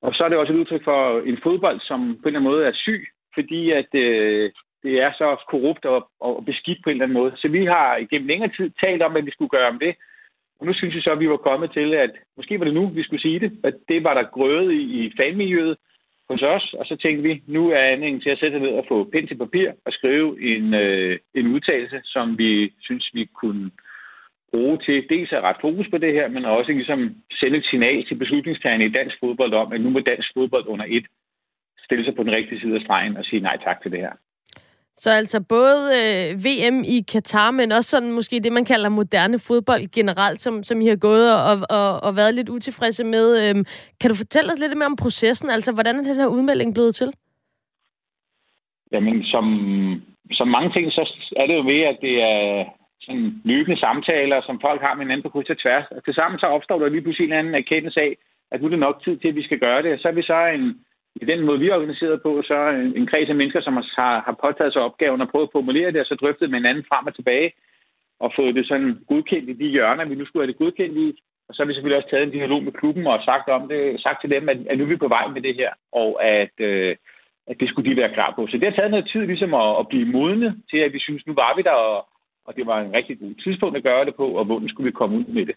og 0.01 0.13
så 0.13 0.23
er 0.23 0.29
det 0.29 0.37
også 0.37 0.53
et 0.53 0.59
udtryk 0.59 0.83
for 0.83 1.21
en 1.21 1.37
fodbold, 1.43 1.79
som 1.79 1.99
på 1.99 2.27
en 2.29 2.35
eller 2.35 2.39
anden 2.39 2.51
måde 2.51 2.65
er 2.65 2.73
syg, 2.73 3.07
fordi 3.33 3.71
at 3.71 3.95
øh, 3.95 4.51
det 4.83 5.01
er 5.01 5.11
så 5.17 5.35
korrupt 5.49 5.85
og, 5.85 6.09
og 6.19 6.45
beskidt 6.45 6.83
på 6.83 6.89
en 6.89 6.93
eller 6.93 7.05
anden 7.05 7.19
måde. 7.21 7.33
Så 7.35 7.47
vi 7.47 7.65
har 7.65 7.95
igennem 7.97 8.27
længere 8.27 8.51
tid 8.57 8.71
talt 8.83 9.01
om, 9.01 9.15
at 9.15 9.25
vi 9.25 9.31
skulle 9.31 9.49
gøre 9.49 9.67
om 9.67 9.79
det. 9.79 9.95
Og 10.59 10.65
nu 10.65 10.73
synes 10.73 10.95
jeg 10.95 11.03
så, 11.03 11.11
at 11.11 11.19
vi 11.19 11.29
var 11.29 11.37
kommet 11.37 11.71
til, 11.71 11.93
at 11.93 12.11
måske 12.37 12.59
var 12.59 12.65
det 12.65 12.73
nu, 12.73 12.87
vi 12.87 13.03
skulle 13.03 13.21
sige 13.21 13.39
det, 13.39 13.51
at 13.63 13.75
det 13.87 14.03
var 14.03 14.13
der 14.13 14.31
grøde 14.35 14.75
i, 14.75 15.05
i 15.05 15.13
fanmiljøet 15.17 15.77
hos 16.29 16.41
os. 16.41 16.73
Og 16.79 16.85
så 16.85 16.95
tænkte 16.95 17.23
vi, 17.23 17.43
nu 17.47 17.69
er 17.69 17.77
anledningen 17.79 18.21
til 18.21 18.29
at 18.29 18.39
sætte 18.39 18.59
ned 18.59 18.69
og 18.69 18.85
få 18.87 19.03
pind 19.03 19.27
til 19.27 19.37
papir 19.37 19.71
og 19.85 19.93
skrive 19.93 20.41
en, 20.55 20.73
øh, 20.73 21.19
en 21.33 21.47
udtalelse, 21.47 22.01
som 22.03 22.37
vi 22.37 22.73
synes, 22.81 23.09
vi 23.13 23.25
kunne 23.25 23.71
bruge 24.51 24.77
til 24.77 25.09
dels 25.09 25.31
at 25.31 25.43
ret 25.43 25.61
fokus 25.61 25.87
på 25.91 25.97
det 25.97 26.13
her, 26.13 26.27
men 26.27 26.45
også 26.45 26.71
ligesom 26.71 27.15
sende 27.31 27.57
et 27.57 27.65
signal 27.65 28.05
til 28.05 28.15
beslutningstagerne 28.15 28.85
i 28.85 28.95
dansk 28.99 29.15
fodbold 29.19 29.53
om, 29.53 29.73
at 29.73 29.81
nu 29.81 29.89
må 29.89 29.99
dansk 29.99 30.29
fodbold 30.33 30.65
under 30.67 30.85
et 30.87 31.05
stille 31.85 32.05
sig 32.05 32.15
på 32.15 32.23
den 32.23 32.31
rigtige 32.31 32.61
side 32.61 32.75
af 32.75 32.81
stregen 32.81 33.17
og 33.17 33.25
sige 33.25 33.41
nej 33.41 33.57
tak 33.63 33.81
til 33.81 33.91
det 33.91 33.99
her. 33.99 34.13
Så 34.95 35.09
altså 35.11 35.41
både 35.49 35.79
øh, 35.99 36.45
VM 36.45 36.83
i 36.95 37.01
Katar, 37.11 37.51
men 37.51 37.71
også 37.71 37.89
sådan 37.89 38.11
måske 38.11 38.39
det, 38.39 38.51
man 38.51 38.65
kalder 38.65 38.89
moderne 38.89 39.39
fodbold 39.47 39.91
generelt, 39.91 40.41
som, 40.41 40.63
som 40.63 40.81
I 40.81 40.87
har 40.87 40.95
gået 40.95 41.33
og, 41.33 41.57
og, 41.69 42.03
og 42.03 42.15
været 42.15 42.35
lidt 42.35 42.49
utilfredse 42.49 43.03
med. 43.03 43.25
Øhm, 43.49 43.65
kan 44.01 44.09
du 44.09 44.15
fortælle 44.15 44.51
os 44.53 44.59
lidt 44.59 44.77
mere 44.77 44.85
om 44.85 44.95
processen? 44.95 45.49
Altså, 45.49 45.71
hvordan 45.73 45.95
er 45.95 46.03
den 46.03 46.15
her 46.15 46.27
udmelding 46.27 46.73
blevet 46.73 46.95
til? 46.95 47.13
Jamen, 48.91 49.23
som, 49.23 49.45
som 50.31 50.47
mange 50.47 50.71
ting, 50.73 50.91
så 50.91 51.03
er 51.35 51.45
det 51.47 51.55
jo 51.55 51.63
ved, 51.71 51.81
at 51.91 51.97
det 52.01 52.15
er 52.21 52.65
sådan 53.01 53.41
løbende 53.43 53.79
samtaler, 53.79 54.41
som 54.41 54.59
folk 54.61 54.81
har 54.81 54.93
med 54.95 55.03
hinanden 55.05 55.23
på 55.23 55.29
kryds 55.29 55.49
og 55.49 55.61
tværs. 55.61 55.85
Og 55.91 56.03
tilsammen 56.05 56.39
så 56.39 56.45
opstår 56.45 56.79
der 56.79 56.89
lige 56.89 57.01
pludselig 57.01 57.27
en 57.27 57.39
anden 57.39 57.55
erkendelse 57.55 57.99
af, 58.01 58.11
at 58.51 58.61
nu 58.61 58.65
er 58.65 58.69
det 58.69 58.79
nok 58.79 59.03
tid 59.03 59.17
til, 59.17 59.27
at 59.27 59.35
vi 59.35 59.43
skal 59.43 59.59
gøre 59.59 59.81
det. 59.83 59.93
Og 59.93 59.99
så 59.99 60.07
er 60.07 60.11
vi 60.11 60.23
så 60.23 60.39
en, 60.47 60.65
i 61.21 61.25
den 61.25 61.45
måde, 61.45 61.59
vi 61.59 61.67
er 61.69 61.75
organiseret 61.75 62.21
på, 62.21 62.41
så 62.47 62.53
er 62.53 62.69
en, 62.69 62.97
en 62.97 63.07
kreds 63.07 63.29
af 63.29 63.35
mennesker, 63.35 63.61
som 63.61 63.75
har, 63.75 64.15
har 64.27 64.35
påtaget 64.45 64.73
sig 64.73 64.81
opgaven 64.81 65.21
og 65.21 65.29
prøvet 65.29 65.47
at 65.47 65.55
formulere 65.57 65.91
det, 65.91 65.99
og 66.01 66.05
så 66.05 66.15
drøftet 66.15 66.49
med 66.49 66.59
hinanden 66.59 66.85
frem 66.89 67.05
og 67.07 67.15
tilbage, 67.15 67.49
og 68.19 68.33
fået 68.35 68.55
det 68.55 68.67
sådan 68.67 68.91
godkendt 69.07 69.49
i 69.49 69.53
de 69.61 69.67
hjørner, 69.75 70.05
vi 70.05 70.15
nu 70.15 70.25
skulle 70.25 70.43
have 70.43 70.51
det 70.51 70.61
godkendt 70.63 70.97
i. 70.97 71.07
Og 71.47 71.51
så 71.53 71.57
har 71.59 71.67
vi 71.67 71.73
selvfølgelig 71.73 71.99
også 71.99 72.09
taget 72.09 72.25
en 72.25 72.37
dialog 72.37 72.63
med 72.63 72.71
klubben 72.79 73.07
og 73.07 73.19
sagt 73.25 73.47
om 73.49 73.67
det, 73.67 74.01
sagt 74.01 74.21
til 74.21 74.29
dem, 74.35 74.49
at, 74.49 74.57
at 74.69 74.77
nu 74.77 74.83
er 74.83 74.87
vi 74.93 75.03
på 75.05 75.07
vej 75.07 75.27
med 75.27 75.41
det 75.41 75.55
her, 75.55 75.71
og 75.91 76.09
at, 76.25 76.55
øh, 76.59 76.95
at 77.47 77.55
det 77.59 77.69
skulle 77.69 77.89
de 77.89 78.01
være 78.01 78.13
klar 78.13 78.33
på. 78.35 78.47
Så 78.47 78.57
det 78.57 78.67
har 78.67 78.75
taget 78.75 78.91
noget 78.91 79.09
tid 79.11 79.23
ligesom 79.31 79.53
at, 79.53 79.69
at 79.79 79.87
blive 79.87 80.05
modne 80.05 80.49
til, 80.71 80.77
at 80.77 80.93
vi 80.93 80.99
synes, 80.99 81.27
nu 81.27 81.33
var 81.33 81.55
vi 81.55 81.61
der, 81.61 81.77
og, 81.91 82.07
og 82.47 82.55
det 82.55 82.65
var 82.65 82.77
en 82.81 82.93
rigtig 82.93 83.19
god 83.19 83.33
tidspunkt 83.43 83.77
at 83.77 83.83
gøre 83.83 84.05
det 84.05 84.15
på, 84.15 84.27
og 84.39 84.45
hvordan 84.45 84.69
skulle 84.69 84.89
vi 84.89 84.99
komme 84.99 85.17
ud 85.17 85.25
med 85.25 85.45
det. 85.45 85.55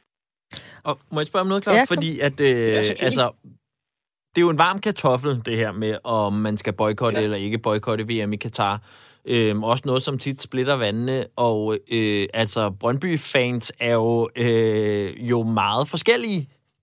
Og 0.88 0.94
må 1.12 1.20
jeg 1.20 1.26
spørge 1.26 1.44
om 1.46 1.50
noget, 1.52 1.62
Claus? 1.62 1.76
Ja, 1.76 1.84
Fordi 1.94 2.10
at, 2.28 2.36
øh, 2.40 2.46
ja, 2.46 2.92
altså, 3.06 3.24
det 4.36 4.42
er 4.42 4.46
jo 4.46 4.50
en 4.50 4.64
varm 4.68 4.80
kartoffel, 4.80 5.32
det 5.46 5.56
her 5.56 5.72
med, 5.72 5.94
om 6.04 6.32
man 6.32 6.56
skal 6.56 6.72
boykotte 6.72 7.18
ja. 7.18 7.24
eller 7.24 7.36
ikke 7.36 7.58
boykotte 7.58 8.04
VM 8.04 8.32
i 8.32 8.36
Katar. 8.36 8.74
Øhm, 9.32 9.62
også 9.64 9.82
noget, 9.86 10.02
som 10.02 10.18
tit 10.18 10.42
splitter 10.42 10.76
vandene, 10.84 11.18
og 11.36 11.76
øh, 11.92 12.26
altså 12.34 12.62
Brøndby-fans 12.80 13.72
er 13.80 13.94
jo, 13.94 14.28
øh, 14.44 15.28
jo 15.30 15.38
meget 15.42 15.84
forskellige. 15.94 16.42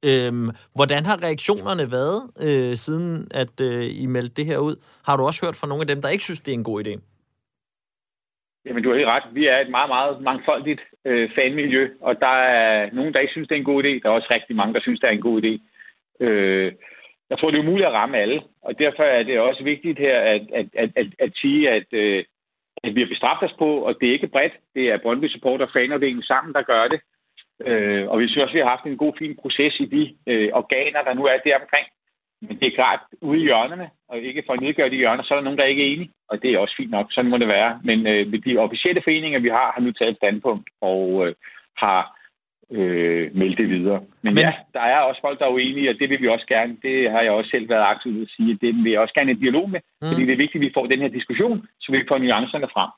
Øhm, 0.10 0.50
hvordan 0.78 1.04
har 1.10 1.18
reaktionerne 1.28 1.86
været, 1.98 2.20
øh, 2.48 2.74
siden 2.86 3.28
at 3.42 3.56
øh, 3.68 4.04
I 4.04 4.06
meldte 4.06 4.36
det 4.40 4.46
her 4.46 4.58
ud? 4.58 4.76
Har 5.08 5.18
du 5.18 5.24
også 5.24 5.46
hørt 5.46 5.58
fra 5.60 5.68
nogle 5.68 5.84
af 5.86 5.90
dem, 5.92 6.02
der 6.02 6.10
ikke 6.10 6.24
synes, 6.24 6.40
det 6.40 6.52
er 6.52 6.60
en 6.62 6.70
god 6.72 6.78
idé? 6.84 6.94
Jamen, 8.66 8.84
du 8.84 8.90
har 8.90 8.98
helt 8.98 9.14
ret. 9.16 9.28
Vi 9.34 9.44
er 9.46 9.58
et 9.58 9.72
meget, 9.78 9.90
meget 9.96 10.22
mangfoldigt 10.22 10.82
øh, 11.06 11.30
fanmiljø, 11.36 11.84
og 12.02 12.14
der 12.26 12.36
er 12.60 12.90
nogen, 12.94 13.14
der 13.14 13.20
ikke 13.20 13.36
synes, 13.36 13.48
det 13.48 13.56
er 13.56 13.64
en 13.64 13.72
god 13.72 13.84
idé. 13.84 13.92
Der 14.02 14.10
er 14.10 14.18
også 14.20 14.32
rigtig 14.32 14.56
mange, 14.56 14.74
der 14.74 14.82
synes, 14.82 15.00
det 15.00 15.08
er 15.08 15.14
en 15.14 15.28
god 15.30 15.38
idé. 15.44 15.54
Øh, 16.26 16.72
jeg 17.34 17.40
tror, 17.40 17.52
det 17.52 17.60
er 17.60 17.68
umuligt 17.68 17.88
at 17.88 17.94
ramme 17.94 18.18
alle, 18.18 18.42
og 18.62 18.80
derfor 18.80 19.04
er 19.04 19.24
det 19.24 19.40
også 19.40 19.64
vigtigt 19.64 20.00
her 20.00 20.20
at, 20.20 20.42
at, 20.54 20.68
at, 20.84 20.90
at, 20.96 21.08
at 21.20 21.32
sige, 21.42 21.70
at, 21.70 21.88
øh, 21.92 22.24
at 22.84 22.96
vi 22.96 23.02
har 23.02 23.08
bestraft 23.08 23.44
os 23.44 23.56
på, 23.60 23.70
og 23.88 23.96
det 24.00 24.10
er 24.10 24.14
ikke 24.14 24.34
bredt. 24.36 24.54
Det 24.76 24.84
er 24.90 24.98
Brøndby 24.98 25.28
Support 25.28 25.62
og 25.62 25.70
fanafdelingen 25.74 26.24
sammen, 26.24 26.54
der 26.54 26.62
gør 26.62 26.88
det. 26.88 27.00
Øh, 27.68 28.10
og 28.10 28.20
vi 28.20 28.28
synes 28.28 28.44
også, 28.44 28.54
vi 28.54 28.60
har 28.60 28.76
haft 28.76 28.86
en 28.86 28.98
god, 28.98 29.14
fin 29.20 29.36
proces 29.42 29.80
i 29.80 29.86
de 29.86 30.04
øh, 30.32 30.50
organer, 30.54 31.02
der 31.04 31.14
nu 31.14 31.26
er 31.26 31.38
der 31.46 31.56
omkring. 31.62 31.88
Men 32.42 32.60
det 32.60 32.68
er 32.68 32.76
klart, 32.76 33.00
ude 33.22 33.40
i 33.40 33.44
hjørnerne, 33.44 33.90
og 34.10 34.18
ikke 34.18 34.44
for 34.46 34.54
at 34.54 34.62
nedgøre 34.62 34.90
de 34.90 34.96
hjørner, 34.96 35.24
så 35.24 35.34
er 35.34 35.38
der 35.38 35.44
nogen, 35.44 35.60
der 35.60 35.66
ikke 35.66 35.84
er 35.84 35.94
enige, 35.94 36.12
og 36.30 36.42
det 36.42 36.54
er 36.54 36.60
også 36.60 36.76
fint 36.78 36.92
nok. 36.92 37.08
Sådan 37.12 37.32
må 37.32 37.38
det 37.38 37.48
være. 37.48 37.80
Men 37.84 38.08
øh, 38.08 38.34
de 38.46 38.58
officielle 38.58 39.02
foreninger, 39.04 39.40
vi 39.40 39.50
har, 39.50 39.72
har 39.76 39.82
nu 39.82 39.92
taget 39.92 40.12
et 40.12 40.18
standpunkt 40.18 40.70
og 40.82 41.28
øh, 41.28 41.36
har 41.78 42.20
øh, 42.72 43.36
melde 43.36 43.56
det 43.56 43.70
videre. 43.70 44.00
Men, 44.22 44.34
Men 44.34 44.44
ja, 44.44 44.54
der 44.74 44.80
er 44.80 45.00
også 45.00 45.22
folk, 45.22 45.40
der 45.40 45.46
er 45.46 45.50
uenige, 45.50 45.90
og 45.90 45.96
det 46.00 46.10
vil 46.10 46.22
vi 46.22 46.28
også 46.28 46.46
gerne. 46.48 46.78
Det 46.82 47.12
har 47.12 47.22
jeg 47.22 47.32
også 47.32 47.50
selv 47.50 47.70
været 47.70 47.86
aktiv 47.94 48.22
at 48.22 48.30
sige. 48.36 48.58
Det 48.62 48.76
vil 48.84 48.92
jeg 48.92 49.02
også 49.02 49.14
gerne 49.14 49.32
en 49.32 49.40
dialog 49.40 49.70
med, 49.70 49.80
mm. 50.02 50.08
fordi 50.08 50.26
det 50.26 50.34
er 50.34 50.44
vigtigt, 50.44 50.62
at 50.62 50.68
vi 50.68 50.72
får 50.74 50.86
den 50.86 51.00
her 51.00 51.08
diskussion, 51.08 51.68
så 51.82 51.92
vi 51.92 52.04
får 52.08 52.18
nuancerne 52.18 52.68
frem. 52.74 52.90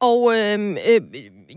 Og 0.00 0.20
øh, 0.36 0.76
øh, 0.88 1.00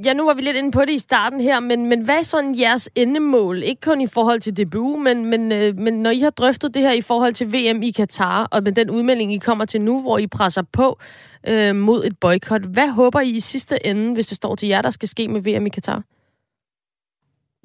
ja, 0.05 0.13
nu 0.13 0.25
var 0.25 0.33
vi 0.33 0.41
lidt 0.41 0.57
inde 0.57 0.71
på 0.71 0.81
det 0.81 0.89
i 0.89 0.99
starten 0.99 1.39
her, 1.39 1.59
men, 1.59 1.85
men 1.85 2.01
hvad 2.01 2.17
er 2.17 2.23
sådan 2.23 2.59
jeres 2.59 2.89
endemål? 2.95 3.63
Ikke 3.63 3.81
kun 3.81 4.01
i 4.01 4.07
forhold 4.07 4.39
til 4.39 4.57
DBU, 4.57 4.97
men, 4.97 5.25
men, 5.25 5.51
øh, 5.51 5.77
men 5.77 5.93
når 5.93 6.09
I 6.09 6.19
har 6.19 6.29
drøftet 6.29 6.73
det 6.73 6.81
her 6.81 6.91
i 6.91 7.01
forhold 7.01 7.33
til 7.33 7.47
VM 7.47 7.83
i 7.83 7.91
Katar, 7.91 8.47
og 8.51 8.63
med 8.63 8.71
den 8.71 8.89
udmelding, 8.89 9.33
I 9.33 9.37
kommer 9.37 9.65
til 9.65 9.81
nu, 9.81 10.01
hvor 10.01 10.17
I 10.17 10.27
presser 10.27 10.63
på 10.73 10.99
øh, 11.47 11.75
mod 11.75 12.03
et 12.03 12.19
boykot, 12.21 12.61
hvad 12.61 12.89
håber 12.89 13.19
I 13.19 13.29
i 13.29 13.39
sidste 13.39 13.87
ende, 13.87 14.13
hvis 14.13 14.27
det 14.27 14.37
står 14.37 14.55
til 14.55 14.69
jer, 14.69 14.81
der 14.81 14.89
skal 14.89 15.09
ske 15.09 15.27
med 15.27 15.41
VM 15.41 15.65
i 15.65 15.69
Katar? 15.69 16.03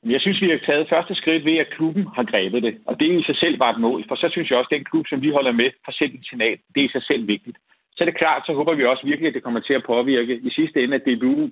Jeg 0.06 0.20
synes, 0.20 0.40
vi 0.42 0.50
har 0.50 0.60
taget 0.66 0.88
første 0.88 1.14
skridt 1.14 1.44
ved, 1.44 1.56
at 1.58 1.70
klubben 1.70 2.06
har 2.16 2.24
grebet 2.24 2.62
det. 2.62 2.78
Og 2.86 3.00
det 3.00 3.06
er 3.12 3.18
i 3.18 3.22
sig 3.22 3.36
selv 3.36 3.58
bare 3.58 3.74
et 3.74 3.80
mål. 3.80 4.04
For 4.08 4.14
så 4.14 4.28
synes 4.30 4.50
jeg 4.50 4.58
også, 4.58 4.68
at 4.72 4.76
den 4.78 4.84
klub, 4.84 5.06
som 5.08 5.22
vi 5.22 5.30
holder 5.30 5.52
med, 5.52 5.70
har 5.84 5.92
sendt 5.92 6.14
et 6.14 6.26
signal. 6.26 6.58
Det 6.74 6.80
er 6.80 6.88
i 6.88 6.96
sig 6.96 7.02
selv 7.02 7.26
vigtigt. 7.26 7.56
Så 7.96 8.04
er 8.04 8.08
det 8.08 8.18
klart, 8.18 8.46
så 8.46 8.52
håber 8.52 8.74
vi 8.74 8.84
også 8.84 9.06
virkelig, 9.06 9.28
at 9.28 9.34
det 9.34 9.42
kommer 9.42 9.60
til 9.60 9.74
at 9.74 9.86
påvirke 9.86 10.34
i 10.42 10.50
sidste 10.50 10.82
ende, 10.82 10.94
at 10.94 11.06
DBU 11.06 11.50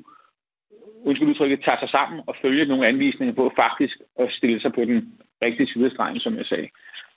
undskyld 1.04 1.28
udtrykket, 1.28 1.64
tager 1.64 1.78
sig 1.78 1.88
sammen 1.88 2.20
og 2.26 2.34
følger 2.42 2.66
nogle 2.66 2.86
anvisninger 2.86 3.34
på 3.34 3.52
faktisk 3.56 3.96
at 4.18 4.32
stille 4.32 4.60
sig 4.60 4.72
på 4.72 4.84
den 4.84 5.12
rigtige 5.42 5.72
side 5.72 5.90
af 5.98 6.20
som 6.20 6.36
jeg 6.36 6.46
sagde. 6.46 6.68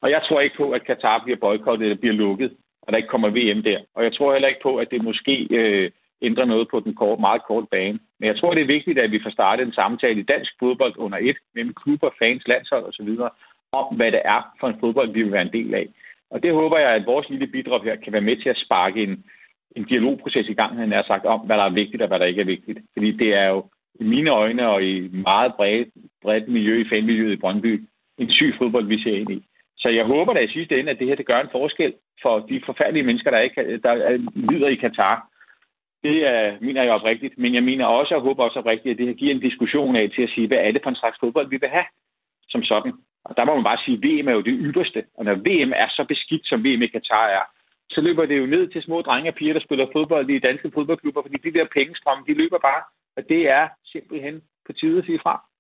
Og 0.01 0.09
jeg 0.09 0.21
tror 0.27 0.39
ikke 0.41 0.57
på, 0.57 0.71
at 0.71 0.85
Katar 0.85 1.23
bliver 1.23 1.37
boykottet 1.37 1.85
eller 1.85 2.01
bliver 2.01 2.13
lukket, 2.13 2.53
og 2.81 2.91
der 2.91 2.97
ikke 2.97 3.09
kommer 3.09 3.29
VM 3.29 3.63
der. 3.63 3.79
Og 3.95 4.03
jeg 4.03 4.13
tror 4.13 4.33
heller 4.33 4.47
ikke 4.47 4.63
på, 4.63 4.77
at 4.77 4.91
det 4.91 5.03
måske 5.03 5.47
øh, 5.51 5.91
ændre 6.23 6.45
noget 6.45 6.67
på 6.71 6.79
den 6.79 6.95
kort, 6.95 7.19
meget 7.19 7.43
korte 7.47 7.67
bane. 7.71 7.99
Men 8.19 8.27
jeg 8.27 8.37
tror, 8.37 8.53
det 8.53 8.61
er 8.61 8.75
vigtigt, 8.75 8.99
at 8.99 9.11
vi 9.11 9.19
får 9.23 9.29
startet 9.29 9.65
en 9.65 9.73
samtale 9.73 10.19
i 10.19 10.29
dansk 10.33 10.51
fodbold 10.59 10.93
under 10.97 11.17
et, 11.21 11.37
mellem 11.55 11.73
klubber, 11.73 12.09
fans, 12.19 12.47
landshold 12.47 12.85
osv., 12.85 13.09
om 13.71 13.95
hvad 13.95 14.11
det 14.11 14.21
er 14.25 14.41
for 14.59 14.67
en 14.67 14.79
fodbold, 14.79 15.11
vi 15.11 15.23
vil 15.23 15.31
være 15.31 15.41
en 15.41 15.53
del 15.53 15.73
af. 15.73 15.87
Og 16.31 16.43
det 16.43 16.53
håber 16.53 16.77
jeg, 16.77 16.89
at 16.89 17.05
vores 17.05 17.29
lille 17.29 17.47
bidrag 17.47 17.83
her 17.83 17.95
kan 17.95 18.13
være 18.13 18.27
med 18.29 18.37
til 18.37 18.49
at 18.49 18.61
sparke 18.65 19.03
en, 19.03 19.23
en 19.75 19.83
dialogproces 19.83 20.49
i 20.49 20.53
gang, 20.53 20.77
han 20.77 20.91
har 20.91 21.03
sagt, 21.07 21.25
om 21.25 21.39
hvad 21.39 21.57
der 21.57 21.63
er 21.63 21.79
vigtigt 21.81 22.01
og 22.01 22.07
hvad 22.07 22.19
der 22.19 22.25
ikke 22.25 22.41
er 22.41 22.45
vigtigt. 22.55 22.79
Fordi 22.93 23.11
det 23.11 23.33
er 23.33 23.47
jo 23.47 23.65
i 23.99 24.03
mine 24.03 24.29
øjne 24.29 24.69
og 24.69 24.83
i 24.83 25.09
meget 25.13 25.53
bredt, 25.55 25.89
bredt 26.21 26.47
miljø 26.47 26.81
i 26.81 26.89
fanmiljøet 26.89 27.33
i 27.33 27.41
Brøndby 27.43 27.83
en 28.17 28.31
syg 28.31 28.53
fodbold, 28.57 28.85
vi 28.87 29.03
ser 29.03 29.17
ind 29.17 29.31
i. 29.31 29.43
Så 29.77 29.89
jeg 29.89 30.05
håber 30.05 30.33
da 30.33 30.39
i 30.39 30.47
sidste 30.47 30.79
ende, 30.79 30.91
at 30.91 30.99
det 30.99 31.07
her 31.07 31.15
det 31.15 31.25
gør 31.25 31.41
en 31.41 31.51
forskel 31.51 31.93
for 32.21 32.39
de 32.39 32.61
forfærdelige 32.65 33.03
mennesker, 33.03 33.31
der, 33.31 33.39
ikke, 33.39 33.77
der 33.77 34.17
lider 34.35 34.67
i 34.67 34.75
Katar 34.75 35.27
det 36.03 36.27
er, 36.27 36.57
mener 36.62 36.83
jeg 36.83 36.91
oprigtigt, 36.91 37.38
men 37.38 37.53
jeg 37.53 37.63
mener 37.63 37.86
også, 37.86 38.15
og 38.15 38.22
håber 38.22 38.43
også 38.43 38.60
oprigtigt, 38.60 38.91
at 38.91 38.98
det 38.98 39.07
her 39.07 39.13
giver 39.13 39.33
en 39.33 39.41
diskussion 39.48 39.95
af 39.95 40.10
til 40.15 40.22
at 40.22 40.29
sige, 40.29 40.48
hvad 40.48 40.57
er 40.57 40.72
det 40.72 40.83
for 40.83 40.89
en 40.89 40.95
slags 40.95 41.17
fodbold, 41.19 41.50
vi 41.50 41.57
vil 41.57 41.69
have 41.69 41.86
som 42.50 42.63
sådan. 42.63 42.93
Og 43.25 43.38
der 43.38 43.45
må 43.45 43.55
man 43.55 43.63
bare 43.63 43.83
sige, 43.86 43.98
at 43.98 44.03
VM 44.03 44.27
er 44.27 44.33
jo 44.33 44.41
det 44.41 44.55
ypperste. 44.67 45.03
Og 45.17 45.25
når 45.25 45.36
VM 45.36 45.72
er 45.75 45.88
så 45.89 46.05
beskidt, 46.07 46.48
som 46.48 46.63
VM 46.65 46.81
i 46.81 46.88
Katar 46.88 47.27
er, 47.27 47.43
så 47.89 48.01
løber 48.01 48.25
det 48.25 48.38
jo 48.39 48.45
ned 48.45 48.67
til 48.67 48.81
små 48.81 49.01
drenge 49.01 49.29
og 49.29 49.36
piger, 49.36 49.53
der 49.53 49.60
spiller 49.60 49.88
fodbold 49.93 50.29
i 50.29 50.39
danske 50.39 50.72
fodboldklubber, 50.74 51.22
fordi 51.22 51.38
de 51.38 51.57
der 51.57 51.65
pengestrømme, 51.74 52.24
de 52.27 52.33
løber 52.33 52.60
bare. 52.60 52.83
Og 53.17 53.24
det 53.29 53.50
er 53.50 53.69
simpelthen 53.86 54.41
på 54.65 54.74
tide 54.74 54.98
at 54.98 55.05
sige 55.05 55.19
fra. 55.19 55.52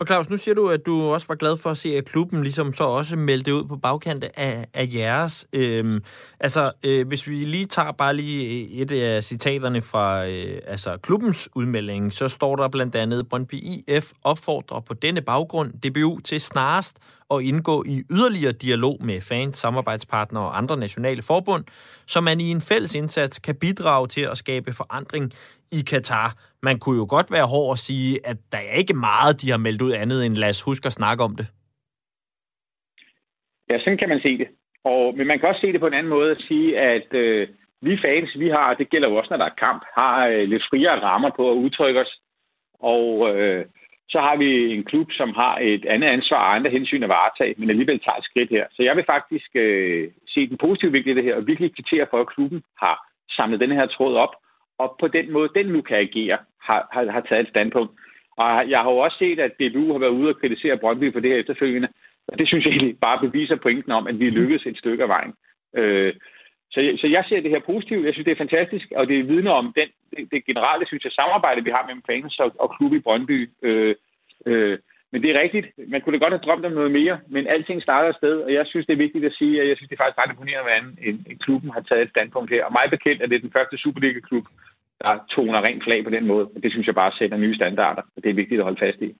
Og 0.00 0.06
Claus, 0.06 0.30
nu 0.30 0.36
siger 0.36 0.54
du, 0.54 0.68
at 0.68 0.86
du 0.86 1.02
også 1.02 1.26
var 1.28 1.34
glad 1.34 1.56
for 1.56 1.70
at 1.70 1.76
se, 1.76 1.96
at 1.96 2.04
klubben 2.04 2.42
ligesom 2.42 2.72
så 2.72 2.84
også 2.84 3.16
meldte 3.16 3.54
ud 3.54 3.64
på 3.64 3.76
bagkant 3.76 4.24
af, 4.24 4.66
af 4.74 4.88
jeres. 4.94 5.46
Øhm, 5.52 6.02
altså, 6.40 6.72
øh, 6.84 7.08
hvis 7.08 7.28
vi 7.28 7.44
lige 7.44 7.66
tager 7.66 7.92
bare 7.92 8.16
lige 8.16 8.68
et 8.70 8.90
af 8.90 9.24
citaterne 9.24 9.82
fra 9.82 10.26
øh, 10.26 10.60
altså, 10.66 10.96
klubbens 10.96 11.48
udmelding, 11.54 12.12
så 12.12 12.28
står 12.28 12.56
der 12.56 12.68
blandt 12.68 12.94
andet, 12.94 13.28
Brøndby 13.28 13.54
IF 13.54 14.12
opfordrer 14.24 14.80
på 14.80 14.94
denne 14.94 15.20
baggrund 15.20 15.72
DBU 15.72 16.18
til 16.18 16.40
snarest 16.40 16.96
at 17.34 17.42
indgå 17.50 17.76
i 17.86 17.96
yderligere 18.16 18.52
dialog 18.52 18.96
med 19.08 19.20
fans, 19.30 19.56
samarbejdspartnere 19.56 20.44
og 20.44 20.58
andre 20.58 20.76
nationale 20.76 21.22
forbund, 21.22 21.64
så 22.06 22.20
man 22.20 22.40
i 22.40 22.50
en 22.50 22.62
fælles 22.70 22.94
indsats 22.94 23.38
kan 23.38 23.56
bidrage 23.60 24.06
til 24.06 24.24
at 24.32 24.36
skabe 24.36 24.70
forandring 24.80 25.32
i 25.78 25.80
Katar. 25.90 26.28
Man 26.62 26.78
kunne 26.78 26.98
jo 27.02 27.06
godt 27.08 27.32
være 27.32 27.46
hård 27.54 27.72
at 27.72 27.78
sige, 27.78 28.18
at 28.30 28.36
der 28.52 28.58
er 28.58 28.74
ikke 28.82 28.94
meget, 28.94 29.42
de 29.42 29.50
har 29.50 29.58
meldt 29.66 29.82
ud 29.82 29.92
andet 29.92 30.26
end 30.26 30.34
lad 30.36 30.48
os 30.48 30.62
huske 30.62 30.86
at 30.86 30.92
snakke 30.92 31.24
om 31.24 31.36
det. 31.36 31.46
Ja, 33.70 33.78
sådan 33.78 33.98
kan 33.98 34.08
man 34.08 34.20
se 34.20 34.38
det. 34.38 34.48
Og, 34.84 35.14
men 35.16 35.26
man 35.26 35.38
kan 35.38 35.48
også 35.48 35.60
se 35.60 35.72
det 35.72 35.80
på 35.80 35.86
en 35.86 35.98
anden 35.98 36.14
måde 36.16 36.30
at 36.30 36.42
sige, 36.48 36.78
at 36.78 37.14
øh, 37.14 37.48
vi 37.82 37.98
fans, 38.04 38.38
vi 38.38 38.48
har, 38.48 38.74
det 38.74 38.90
gælder 38.90 39.08
jo 39.08 39.16
også, 39.16 39.30
når 39.30 39.36
der 39.36 39.44
er 39.44 39.60
kamp, 39.66 39.82
har 39.94 40.26
øh, 40.26 40.48
lidt 40.48 40.62
friere 40.70 41.02
rammer 41.02 41.30
på 41.36 41.50
at 41.50 41.56
udtrykke 41.56 42.00
os. 42.00 42.12
Og 42.80 43.36
øh, 43.36 43.66
så 44.12 44.18
har 44.20 44.36
vi 44.36 44.74
en 44.74 44.84
klub, 44.84 45.08
som 45.12 45.30
har 45.34 45.58
et 45.58 45.84
andet 45.84 46.08
ansvar 46.08 46.36
og 46.36 46.54
andre 46.54 46.70
hensyn 46.70 47.02
at 47.02 47.08
varetage, 47.08 47.54
men 47.58 47.70
alligevel 47.70 48.00
tager 48.00 48.18
et 48.18 48.24
skridt 48.24 48.50
her. 48.50 48.66
Så 48.70 48.82
jeg 48.82 48.96
vil 48.96 49.04
faktisk 49.04 49.50
øh, 49.54 50.08
se 50.28 50.48
den 50.48 50.56
positive 50.56 50.92
vigtige 50.92 51.14
det 51.14 51.24
her, 51.24 51.36
og 51.36 51.46
virkelig 51.46 51.74
kvittere 51.74 52.06
for, 52.10 52.20
at 52.20 52.32
klubben 52.34 52.62
har 52.78 52.96
samlet 53.30 53.60
den 53.60 53.72
her 53.72 53.86
tråd 53.86 54.16
op, 54.16 54.34
og 54.78 54.96
på 55.00 55.08
den 55.08 55.32
måde, 55.32 55.48
den 55.54 55.66
nu 55.66 55.80
kan 55.80 55.96
agere, 55.96 56.38
har, 56.62 56.88
har, 56.92 57.10
har 57.10 57.20
taget 57.20 57.42
et 57.42 57.48
standpunkt. 57.48 57.92
Og 58.36 58.70
jeg 58.70 58.78
har 58.78 58.90
jo 58.90 58.98
også 58.98 59.18
set, 59.18 59.40
at 59.40 59.52
DBU 59.60 59.92
har 59.92 59.98
været 59.98 60.18
ude 60.20 60.28
og 60.28 60.40
kritisere 60.40 60.78
Brøndby 60.78 61.12
for 61.12 61.20
det 61.20 61.30
her 61.30 61.38
efterfølgende, 61.38 61.88
og 62.28 62.38
det 62.38 62.48
synes 62.48 62.64
jeg 62.64 62.72
egentlig 62.72 62.98
bare 63.00 63.20
beviser 63.20 63.56
pointen 63.56 63.92
om, 63.92 64.06
at 64.06 64.18
vi 64.18 64.28
lykkedes 64.28 64.66
et 64.66 64.78
stykke 64.78 65.02
af 65.02 65.08
vejen. 65.08 65.32
Øh, 65.76 66.12
så, 66.72 66.80
så 67.00 67.06
jeg 67.06 67.24
ser 67.28 67.40
det 67.40 67.50
her 67.50 67.60
positivt. 67.66 68.06
Jeg 68.06 68.14
synes, 68.14 68.24
det 68.24 68.32
er 68.32 68.44
fantastisk, 68.44 68.86
og 68.96 69.06
det 69.08 69.28
vidner 69.28 69.52
om 69.52 69.72
den, 69.78 69.88
det, 70.10 70.30
det 70.32 70.44
generelle 70.44 70.86
synes 70.86 71.04
jeg, 71.04 71.12
samarbejde, 71.12 71.64
vi 71.64 71.70
har 71.70 71.86
mellem 71.86 72.02
fans 72.10 72.38
og, 72.38 72.52
og 72.58 72.76
klub 72.76 72.92
i 72.94 73.04
Brøndby. 73.06 73.50
Øh, 73.62 73.94
øh, 74.46 74.78
men 75.12 75.22
det 75.22 75.30
er 75.30 75.40
rigtigt. 75.40 75.66
Man 75.88 76.00
kunne 76.00 76.18
da 76.18 76.24
godt 76.24 76.32
have 76.32 76.46
drømt 76.46 76.64
om 76.64 76.72
noget 76.72 76.90
mere, 76.90 77.20
men 77.28 77.46
alting 77.46 77.82
starter 77.82 78.08
et 78.08 78.16
sted, 78.16 78.36
og 78.46 78.52
jeg 78.52 78.66
synes, 78.66 78.86
det 78.86 78.92
er 78.92 79.04
vigtigt 79.06 79.24
at 79.24 79.32
sige, 79.32 79.60
at 79.62 79.68
jeg 79.68 79.76
synes, 79.76 79.88
det 79.88 79.96
er 79.96 80.04
faktisk 80.04 80.18
ret 80.18 80.32
imponerende, 80.32 80.66
hvordan 80.68 80.86
en, 81.08 81.26
en 81.30 81.38
klubben 81.38 81.70
har 81.70 81.80
taget 81.80 82.02
et 82.02 82.10
standpunkt 82.10 82.50
her. 82.50 82.64
Og 82.64 82.72
mig 82.72 82.86
bekendt 82.90 83.22
er 83.22 83.26
det 83.26 83.42
den 83.42 83.52
første 83.56 83.76
Superliga-klub, 83.78 84.46
der 85.02 85.24
toner 85.30 85.62
rent 85.62 85.84
flag 85.84 86.04
på 86.04 86.10
den 86.10 86.26
måde. 86.26 86.44
Og 86.54 86.62
det 86.62 86.72
synes 86.72 86.86
jeg 86.86 86.94
bare 86.94 87.12
sætter 87.18 87.36
nye 87.36 87.54
standarder, 87.54 88.02
og 88.16 88.22
det 88.22 88.30
er 88.30 88.34
vigtigt 88.34 88.58
at 88.58 88.64
holde 88.64 88.80
fast 88.80 89.00
i. 89.02 89.14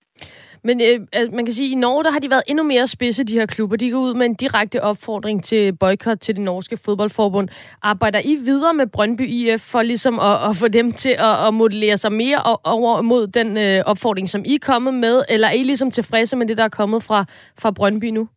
Men 0.65 0.81
øh, 0.81 1.33
man 1.33 1.45
kan 1.45 1.55
sige, 1.55 1.71
at 1.71 1.77
i 1.77 1.81
Norge 1.81 2.05
der 2.05 2.11
har 2.11 2.19
de 2.19 2.31
været 2.31 2.43
endnu 2.49 2.65
mere 2.65 2.87
spidse, 2.87 3.25
de 3.25 3.39
her 3.39 3.47
klubber. 3.47 3.77
De 3.77 3.91
går 3.91 3.99
ud 3.99 4.15
med 4.15 4.27
en 4.27 4.35
direkte 4.35 4.83
opfordring 4.83 5.45
til 5.45 5.77
boykot 5.77 6.19
til 6.19 6.37
det 6.37 6.45
norske 6.45 6.77
fodboldforbund. 6.85 7.49
Arbejder 7.83 8.21
I 8.25 8.35
videre 8.45 8.75
med 8.75 8.87
Brøndby 8.87 9.23
IF 9.23 9.61
for 9.73 9.83
ligesom 9.83 10.19
at, 10.19 10.37
at 10.49 10.57
få 10.61 10.69
dem 10.69 10.93
til 10.93 11.15
at, 11.29 11.47
at 11.47 11.55
modellere 11.55 11.97
sig 11.97 12.13
mere 12.13 12.39
over 12.65 13.03
mod 13.03 13.27
den 13.27 13.49
øh, 13.59 13.83
opfordring, 13.87 14.29
som 14.29 14.43
I 14.47 14.55
er 14.55 14.67
kommet 14.73 14.95
med? 14.95 15.23
Eller 15.29 15.49
er 15.49 15.53
I 15.53 15.63
ligesom 15.63 15.91
tilfredse 15.91 16.37
med 16.37 16.47
det, 16.47 16.57
der 16.57 16.65
er 16.65 16.79
kommet 16.81 17.03
fra, 17.03 17.25
fra 17.63 17.71
Brøndby 17.71 18.05
nu? 18.05 18.29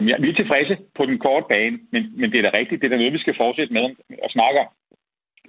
Ja, 0.00 0.16
vi 0.20 0.28
er 0.28 0.34
tilfredse 0.34 0.76
på 0.96 1.06
den 1.06 1.18
korte 1.18 1.46
bane, 1.48 1.78
men, 1.92 2.02
men 2.20 2.30
det 2.32 2.38
er 2.38 2.50
da 2.50 2.58
rigtigt. 2.58 2.80
Det 2.80 2.86
er 2.86 2.90
da 2.90 2.96
noget, 2.96 3.12
vi 3.12 3.18
skal 3.24 3.36
fortsætte 3.36 3.72
med 3.72 3.84
at 4.24 4.30
snakke 4.30 4.60
om. 4.60 4.66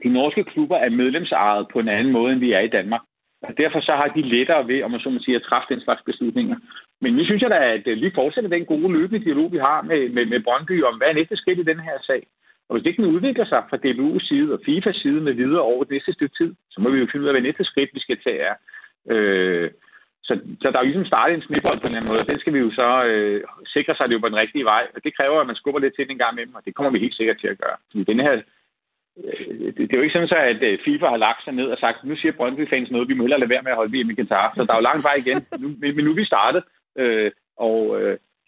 De 0.04 0.10
norske 0.10 0.44
klubber 0.44 0.78
er 0.78 0.90
medlemsejet 0.90 1.68
på 1.74 1.80
en 1.80 1.90
anden 1.90 2.14
måde, 2.14 2.32
end 2.32 2.40
vi 2.40 2.52
er 2.52 2.60
i 2.60 2.68
Danmark. 2.78 3.02
Og 3.42 3.58
derfor 3.58 3.80
så 3.80 3.92
har 3.92 4.08
de 4.08 4.22
lettere 4.22 4.68
ved, 4.68 4.84
om 4.84 4.92
man 4.92 5.00
så 5.00 5.10
må 5.10 5.20
sige, 5.20 5.36
at 5.36 5.44
træffe 5.44 5.74
den 5.74 5.82
slags 5.82 6.02
beslutninger. 6.06 6.58
Men 7.02 7.14
nu 7.14 7.24
synes 7.26 7.42
jeg 7.42 7.50
da, 7.50 7.60
at 7.78 7.88
øh, 7.88 8.02
vi 8.02 8.12
fortsætter 8.16 8.50
den 8.50 8.66
gode 8.66 8.94
løbende 8.94 9.26
dialog, 9.26 9.52
vi 9.52 9.58
har 9.58 9.82
med, 9.82 10.10
med, 10.10 10.26
med 10.26 10.40
Brøndby 10.44 10.84
om, 10.84 10.98
hvad 10.98 11.08
er 11.08 11.14
næste 11.14 11.38
skridt 11.38 11.60
i 11.60 11.70
den 11.72 11.80
her 11.80 11.98
sag. 12.02 12.22
Og 12.68 12.74
hvis 12.74 12.84
det 12.84 12.90
ikke 12.90 13.16
udvikler 13.16 13.46
sig 13.46 13.64
fra 13.70 13.82
DBU's 13.84 14.28
side 14.28 14.54
og 14.54 14.60
FIFAs 14.66 14.96
side 14.96 15.22
med 15.22 15.34
videre 15.34 15.62
over 15.62 15.84
det 15.84 15.92
næste 15.92 16.14
stykke 16.14 16.36
tid, 16.40 16.56
så 16.72 16.82
må 16.82 16.90
vi 16.90 17.00
jo 17.00 17.08
finde 17.12 17.24
ud 17.24 17.28
af, 17.28 17.34
hvad 17.34 17.42
næste 17.42 17.64
skridt, 17.64 17.90
vi 17.94 18.00
skal 18.00 18.18
tage 18.24 18.40
er. 18.50 18.56
Øh, 19.14 19.72
så, 20.28 20.34
så 20.62 20.66
der 20.72 20.78
er 20.78 20.84
jo 20.84 20.90
ligesom 20.92 21.12
startet 21.12 21.36
en 21.36 21.48
snibbold 21.48 21.80
på 21.80 21.86
en 21.86 21.92
eller 21.92 22.02
anden 22.02 22.12
måde, 22.12 22.32
den 22.32 22.40
skal 22.40 22.54
vi 22.54 22.60
jo 22.66 22.72
så 22.82 22.90
øh, 23.10 23.44
sikre 23.76 23.96
sig, 23.96 24.04
at 24.04 24.10
det 24.10 24.16
er 24.16 24.26
på 24.26 24.34
den 24.34 24.44
rigtige 24.44 24.70
vej. 24.74 24.84
Og 24.96 25.00
det 25.04 25.16
kræver, 25.18 25.38
at 25.42 25.50
man 25.50 25.60
skubber 25.60 25.80
lidt 25.82 25.96
til 25.96 26.10
den 26.10 26.18
gang 26.22 26.34
imellem, 26.34 26.56
og 26.60 26.64
det 26.66 26.76
kommer 26.76 26.92
vi 26.92 27.04
helt 27.06 27.18
sikkert 27.20 27.40
til 27.40 27.48
at 27.54 27.62
gøre. 27.64 27.78
Fordi 27.90 28.04
den 28.12 28.20
her 28.26 28.34
Øh, 29.24 29.74
det 29.78 29.94
er 29.94 29.98
jo 29.98 30.02
ikke 30.02 30.14
sådan, 30.14 30.28
så, 30.28 30.36
at 30.36 30.64
øh, 30.64 30.80
FIFA 30.86 31.08
har 31.08 31.18
lagt 31.18 31.44
sig 31.44 31.54
ned 31.54 31.68
og 31.74 31.78
sagt, 31.78 32.04
nu 32.04 32.16
siger 32.16 32.32
Brøndby-fans 32.32 32.92
noget, 32.92 33.10
vi 33.10 33.14
må 33.14 33.24
hellere 33.24 33.40
lade 33.40 33.50
være 33.50 33.64
med 33.64 33.72
at 33.72 33.78
holde 33.78 33.94
VM 33.98 34.10
i 34.10 34.16
Qatar. 34.16 34.54
Så 34.56 34.64
der 34.64 34.74
er 34.74 34.78
jo 34.78 34.90
lang 34.90 35.04
vej 35.04 35.16
igen. 35.24 35.46
Nu, 35.62 35.68
men 35.80 36.06
nu 36.06 36.12
er 36.12 36.16
vi 36.16 36.26
startet. 36.26 36.64
Øh, 36.98 37.26
øh, 37.26 37.32
og, 37.58 37.80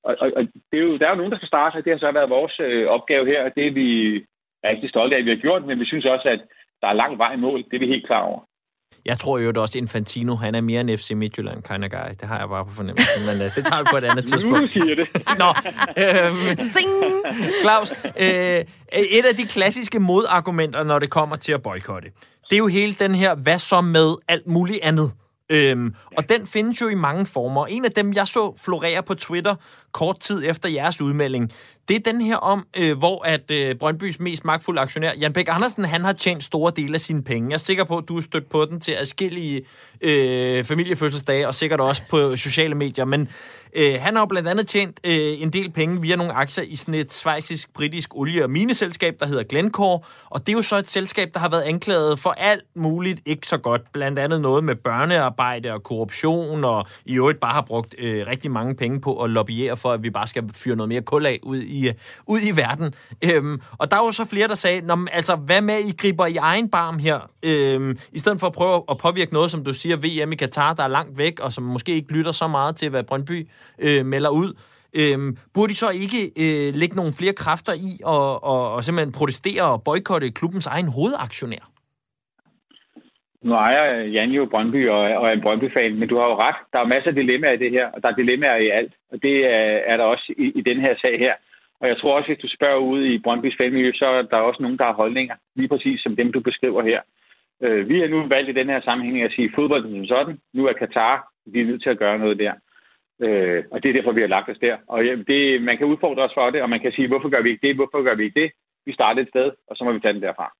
og, 0.03 0.32
og 0.38 0.41
det 0.71 0.77
er 0.80 0.86
jo, 0.88 0.97
der 0.97 1.06
er 1.06 1.10
jo 1.10 1.15
nogen, 1.21 1.32
der 1.32 1.38
skal 1.38 1.53
starte, 1.53 1.75
og 1.75 1.86
det 1.86 1.91
har 1.91 1.99
så 1.99 2.12
været 2.12 2.30
vores 2.30 2.56
opgave 2.88 3.25
her, 3.25 3.43
og 3.43 3.51
det 3.56 3.67
er 3.67 3.71
vi 3.71 3.89
rigtig 4.63 4.89
stolte 4.89 5.15
af, 5.15 5.19
at 5.19 5.25
vi 5.25 5.30
har 5.30 5.45
gjort, 5.45 5.65
men 5.65 5.80
vi 5.80 5.86
synes 5.86 6.06
også, 6.06 6.30
at 6.30 6.41
der 6.82 6.88
er 6.88 7.01
lang 7.01 7.17
vej 7.17 7.34
i 7.34 7.43
mål. 7.45 7.63
Det 7.63 7.73
er 7.73 7.80
vi 7.80 7.93
helt 7.93 8.06
klar 8.06 8.21
over. 8.21 8.39
Jeg 9.08 9.20
tror 9.20 9.38
jo, 9.38 9.50
at 9.50 9.58
også 9.58 9.78
Infantino, 9.78 10.36
han 10.36 10.56
er 10.56 10.62
mere 10.62 10.82
en 10.82 10.98
FC 10.98 11.12
Midtjylland 11.15 11.63
kind 11.63 11.84
of 11.84 11.89
guy. 11.89 12.10
Det 12.20 12.28
har 12.28 12.39
jeg 12.39 12.50
bare 12.50 12.65
på 12.65 12.72
fornemmelsen, 12.72 13.26
men 13.26 13.36
uh, 13.36 13.56
det 13.56 13.65
tager 13.65 13.82
vi 13.82 13.88
på 13.91 13.98
et 13.98 14.04
andet 14.04 14.26
tidspunkt. 14.26 14.62
Nu 14.62 14.67
siger 14.67 14.96
det. 14.96 15.08
Nå, 15.41 15.54
øhm, 16.04 16.58
Claus, 17.62 17.91
øh, 18.06 18.63
et 19.20 19.26
af 19.30 19.36
de 19.38 19.46
klassiske 19.46 20.00
modargumenter, 20.00 20.84
når 20.84 21.00
det 21.00 21.10
kommer 21.10 21.36
til 21.36 21.52
at 21.52 21.62
boykotte, 21.62 22.10
det 22.50 22.56
er 22.56 22.58
jo 22.58 22.67
hele 22.67 22.96
den 23.00 23.15
her, 23.15 23.36
hvad 23.36 23.60
så 23.60 23.82
med 23.82 24.15
alt 24.28 24.48
muligt 24.48 24.80
andet? 24.84 25.12
Øhm, 25.50 25.96
og 26.17 26.30
den 26.30 26.48
findes 26.48 26.82
jo 26.82 26.88
i 26.88 26.96
mange 26.96 27.26
former. 27.26 27.65
En 27.65 27.86
af 27.86 27.91
dem, 27.91 28.13
jeg 28.13 28.28
så 28.28 28.60
florere 28.63 29.04
på 29.04 29.13
Twitter 29.13 29.56
kort 29.91 30.20
tid 30.20 30.50
efter 30.50 30.70
jeres 30.70 31.02
udmelding, 31.02 31.52
det 31.88 31.95
er 31.95 32.12
den 32.12 32.21
her 32.21 32.36
om, 32.36 32.67
øh, 32.82 32.97
hvor 32.97 33.26
at 33.26 33.52
øh, 33.52 33.76
Brøndbys 33.76 34.19
mest 34.19 34.45
magtfulde 34.45 34.82
aktionær, 34.82 35.12
Jan 35.19 35.34
Bæk 35.34 35.47
Andersen, 35.50 35.86
han 35.86 36.04
har 36.06 36.13
tjent 36.13 36.43
store 36.43 36.71
dele 36.76 36.93
af 36.93 37.00
sine 37.00 37.23
penge. 37.23 37.50
Jeg 37.50 37.54
er 37.54 37.60
sikker 37.60 37.84
på, 37.84 37.97
at 37.97 38.04
du 38.08 38.13
har 38.13 38.21
stødt 38.21 38.50
på 38.50 38.65
den 38.65 38.80
til 38.80 38.95
adskillige 39.00 39.62
øh, 40.02 40.63
familiefødselsdage, 40.63 41.47
og 41.47 41.56
sikkert 41.56 41.80
også 41.80 42.02
på 42.10 42.36
sociale 42.36 42.76
medier. 42.76 43.06
Men 43.06 43.30
øh, 43.76 43.95
han 44.00 44.15
har 44.15 44.21
jo 44.21 44.26
blandt 44.26 44.50
andet 44.50 44.67
tjent 44.67 45.00
øh, 45.04 45.41
en 45.41 45.54
del 45.54 45.71
penge 45.71 46.02
via 46.02 46.15
nogle 46.15 46.34
aktier 46.34 46.63
i 46.63 46.76
sådan 46.76 46.93
et 46.93 47.13
svejsisk-britisk 47.13 48.15
olie- 48.15 48.43
og 48.43 48.50
mineselskab, 48.50 49.15
der 49.19 49.26
hedder 49.26 49.43
Glencore. 49.43 50.00
Og 50.26 50.39
det 50.39 50.50
er 50.50 50.58
jo 50.58 50.62
så 50.62 50.76
et 50.76 50.89
selskab, 50.89 51.34
der 51.34 51.39
har 51.39 51.50
været 51.50 51.62
anklaget 51.62 52.19
for 52.19 52.30
alt 52.30 52.63
muligt 52.76 53.21
ikke 53.26 53.47
så 53.47 53.58
godt. 53.58 53.82
Blandt 53.91 54.19
andet 54.19 54.41
noget 54.41 54.63
med 54.63 54.76
børnearbejde 54.76 55.73
og 55.73 55.84
korruption, 55.84 56.63
og 56.63 56.88
i 57.06 57.13
øvrigt 57.13 57.39
bare 57.39 57.54
har 57.54 57.62
brugt 57.62 57.95
øh, 57.97 58.28
rigtig 58.28 58.52
mange 58.52 58.76
penge 58.76 59.02
på 59.02 59.23
at 59.23 59.30
lobbyere 59.30 59.78
for, 59.78 59.91
at 59.91 60.04
vi 60.04 60.10
bare 60.10 60.28
skal 60.28 60.43
fyre 60.54 60.76
noget 60.76 60.89
mere 60.89 61.02
kul 61.02 61.26
af 61.26 61.39
ud 61.43 61.58
i, 61.58 61.76
Øh, 61.87 61.93
ud 62.27 62.39
i 62.49 62.51
verden. 62.61 62.93
Øhm, 63.27 63.61
og 63.79 63.91
der 63.91 63.97
var 63.97 64.11
så 64.11 64.25
flere, 64.25 64.47
der 64.47 64.55
sagde, 64.55 64.81
Nå, 64.81 64.95
altså, 65.11 65.35
hvad 65.35 65.61
med, 65.61 65.79
I 65.79 65.93
griber 65.97 66.25
i 66.25 66.35
egen 66.35 66.69
barm 66.69 66.99
her, 66.99 67.19
øhm, 67.45 67.97
i 68.11 68.19
stedet 68.19 68.39
for 68.39 68.47
at 68.47 68.53
prøve 68.53 68.83
at 68.91 68.97
påvirke 68.97 69.33
noget, 69.33 69.51
som 69.51 69.63
du 69.63 69.73
siger, 69.73 69.95
VM 69.95 70.31
i 70.31 70.35
Katar, 70.35 70.73
der 70.73 70.83
er 70.83 70.87
langt 70.87 71.17
væk, 71.17 71.39
og 71.39 71.51
som 71.53 71.63
måske 71.63 71.91
ikke 71.91 72.13
lytter 72.13 72.31
så 72.31 72.47
meget 72.47 72.75
til, 72.75 72.89
hvad 72.89 73.03
Brøndby 73.03 73.47
øh, 73.79 74.05
melder 74.05 74.29
ud. 74.29 74.53
Øhm, 74.99 75.37
burde 75.53 75.69
de 75.69 75.75
så 75.75 75.89
ikke 76.03 76.21
øh, 76.43 76.75
lægge 76.79 76.95
nogle 76.95 77.13
flere 77.19 77.33
kræfter 77.33 77.73
i 77.73 77.91
og, 78.05 78.43
og, 78.43 78.73
og 78.73 78.83
simpelthen 78.83 79.11
protestere 79.19 79.63
og 79.73 79.83
boykotte 79.83 80.31
klubbens 80.31 80.67
egen 80.67 80.87
hovedaktionær? 80.87 81.65
Nu 83.47 83.53
ejer 83.53 83.85
Jan 84.15 84.31
jo 84.31 84.45
Brøndby 84.45 84.89
og, 84.89 84.99
og 84.99 85.27
er 85.27 85.33
en 85.33 85.41
Brøndby-fan, 85.41 85.99
men 85.99 86.09
du 86.09 86.17
har 86.17 86.27
jo 86.27 86.35
ret. 86.45 86.55
Der 86.73 86.79
er 86.79 86.91
masser 86.93 87.09
af 87.09 87.15
dilemmaer 87.15 87.51
i 87.51 87.57
det 87.57 87.71
her, 87.71 87.87
og 87.93 88.01
der 88.01 88.09
er 88.09 88.15
dilemmaer 88.15 88.55
i 88.55 88.69
alt. 88.69 88.93
Og 89.11 89.21
det 89.21 89.35
er, 89.45 89.67
er 89.91 89.97
der 89.97 90.03
også 90.03 90.33
i, 90.37 90.45
i 90.59 90.61
den 90.61 90.81
her 90.81 90.95
sag 91.01 91.19
her. 91.19 91.33
Og 91.81 91.87
jeg 91.87 91.97
tror 91.97 92.17
også, 92.17 92.27
hvis 92.29 92.43
du 92.43 92.47
spørger 92.47 92.77
ud 92.77 93.05
i 93.05 93.19
Brøndbys 93.19 93.57
fanmiljø, 93.57 93.91
så 93.93 94.05
er 94.05 94.21
der 94.21 94.37
også 94.37 94.61
nogen, 94.63 94.77
der 94.77 94.85
har 94.85 94.93
holdninger, 94.93 95.35
lige 95.55 95.67
præcis 95.67 96.01
som 96.01 96.15
dem, 96.15 96.31
du 96.31 96.39
beskriver 96.39 96.83
her. 96.83 97.01
Øh, 97.61 97.89
vi 97.89 97.99
har 97.99 98.07
nu 98.07 98.27
valgt 98.27 98.49
i 98.49 98.53
den 98.59 98.69
her 98.69 98.81
sammenhæng 98.81 99.21
at 99.21 99.31
sige, 99.31 99.51
fodbold 99.55 99.83
som 99.83 100.05
sådan, 100.05 100.39
nu 100.53 100.65
er 100.65 100.73
Katar, 100.73 101.27
vi 101.45 101.61
er 101.61 101.65
nødt 101.65 101.83
til 101.83 101.89
at 101.89 101.99
gøre 101.99 102.19
noget 102.19 102.39
der. 102.39 102.53
Øh, 103.21 103.63
og 103.71 103.83
det 103.83 103.89
er 103.89 103.93
derfor, 103.93 104.11
vi 104.11 104.21
har 104.21 104.27
lagt 104.27 104.49
os 104.49 104.57
der. 104.61 104.77
Og 104.87 105.05
ja, 105.05 105.15
det, 105.15 105.61
man 105.61 105.77
kan 105.77 105.87
udfordre 105.87 106.23
os 106.23 106.33
for 106.33 106.49
det, 106.49 106.61
og 106.61 106.69
man 106.69 106.79
kan 106.79 106.91
sige, 106.91 107.07
hvorfor 107.07 107.29
gør 107.29 107.41
vi 107.41 107.49
ikke 107.49 107.67
det, 107.67 107.75
hvorfor 107.75 108.03
gør 108.03 108.15
vi 108.15 108.23
ikke 108.23 108.41
det? 108.41 108.51
Vi 108.85 108.93
starter 108.93 109.21
et 109.21 109.29
sted, 109.29 109.51
og 109.67 109.75
så 109.75 109.83
må 109.83 109.91
vi 109.91 109.99
tage 109.99 110.13
den 110.13 110.21
derfra. 110.21 110.53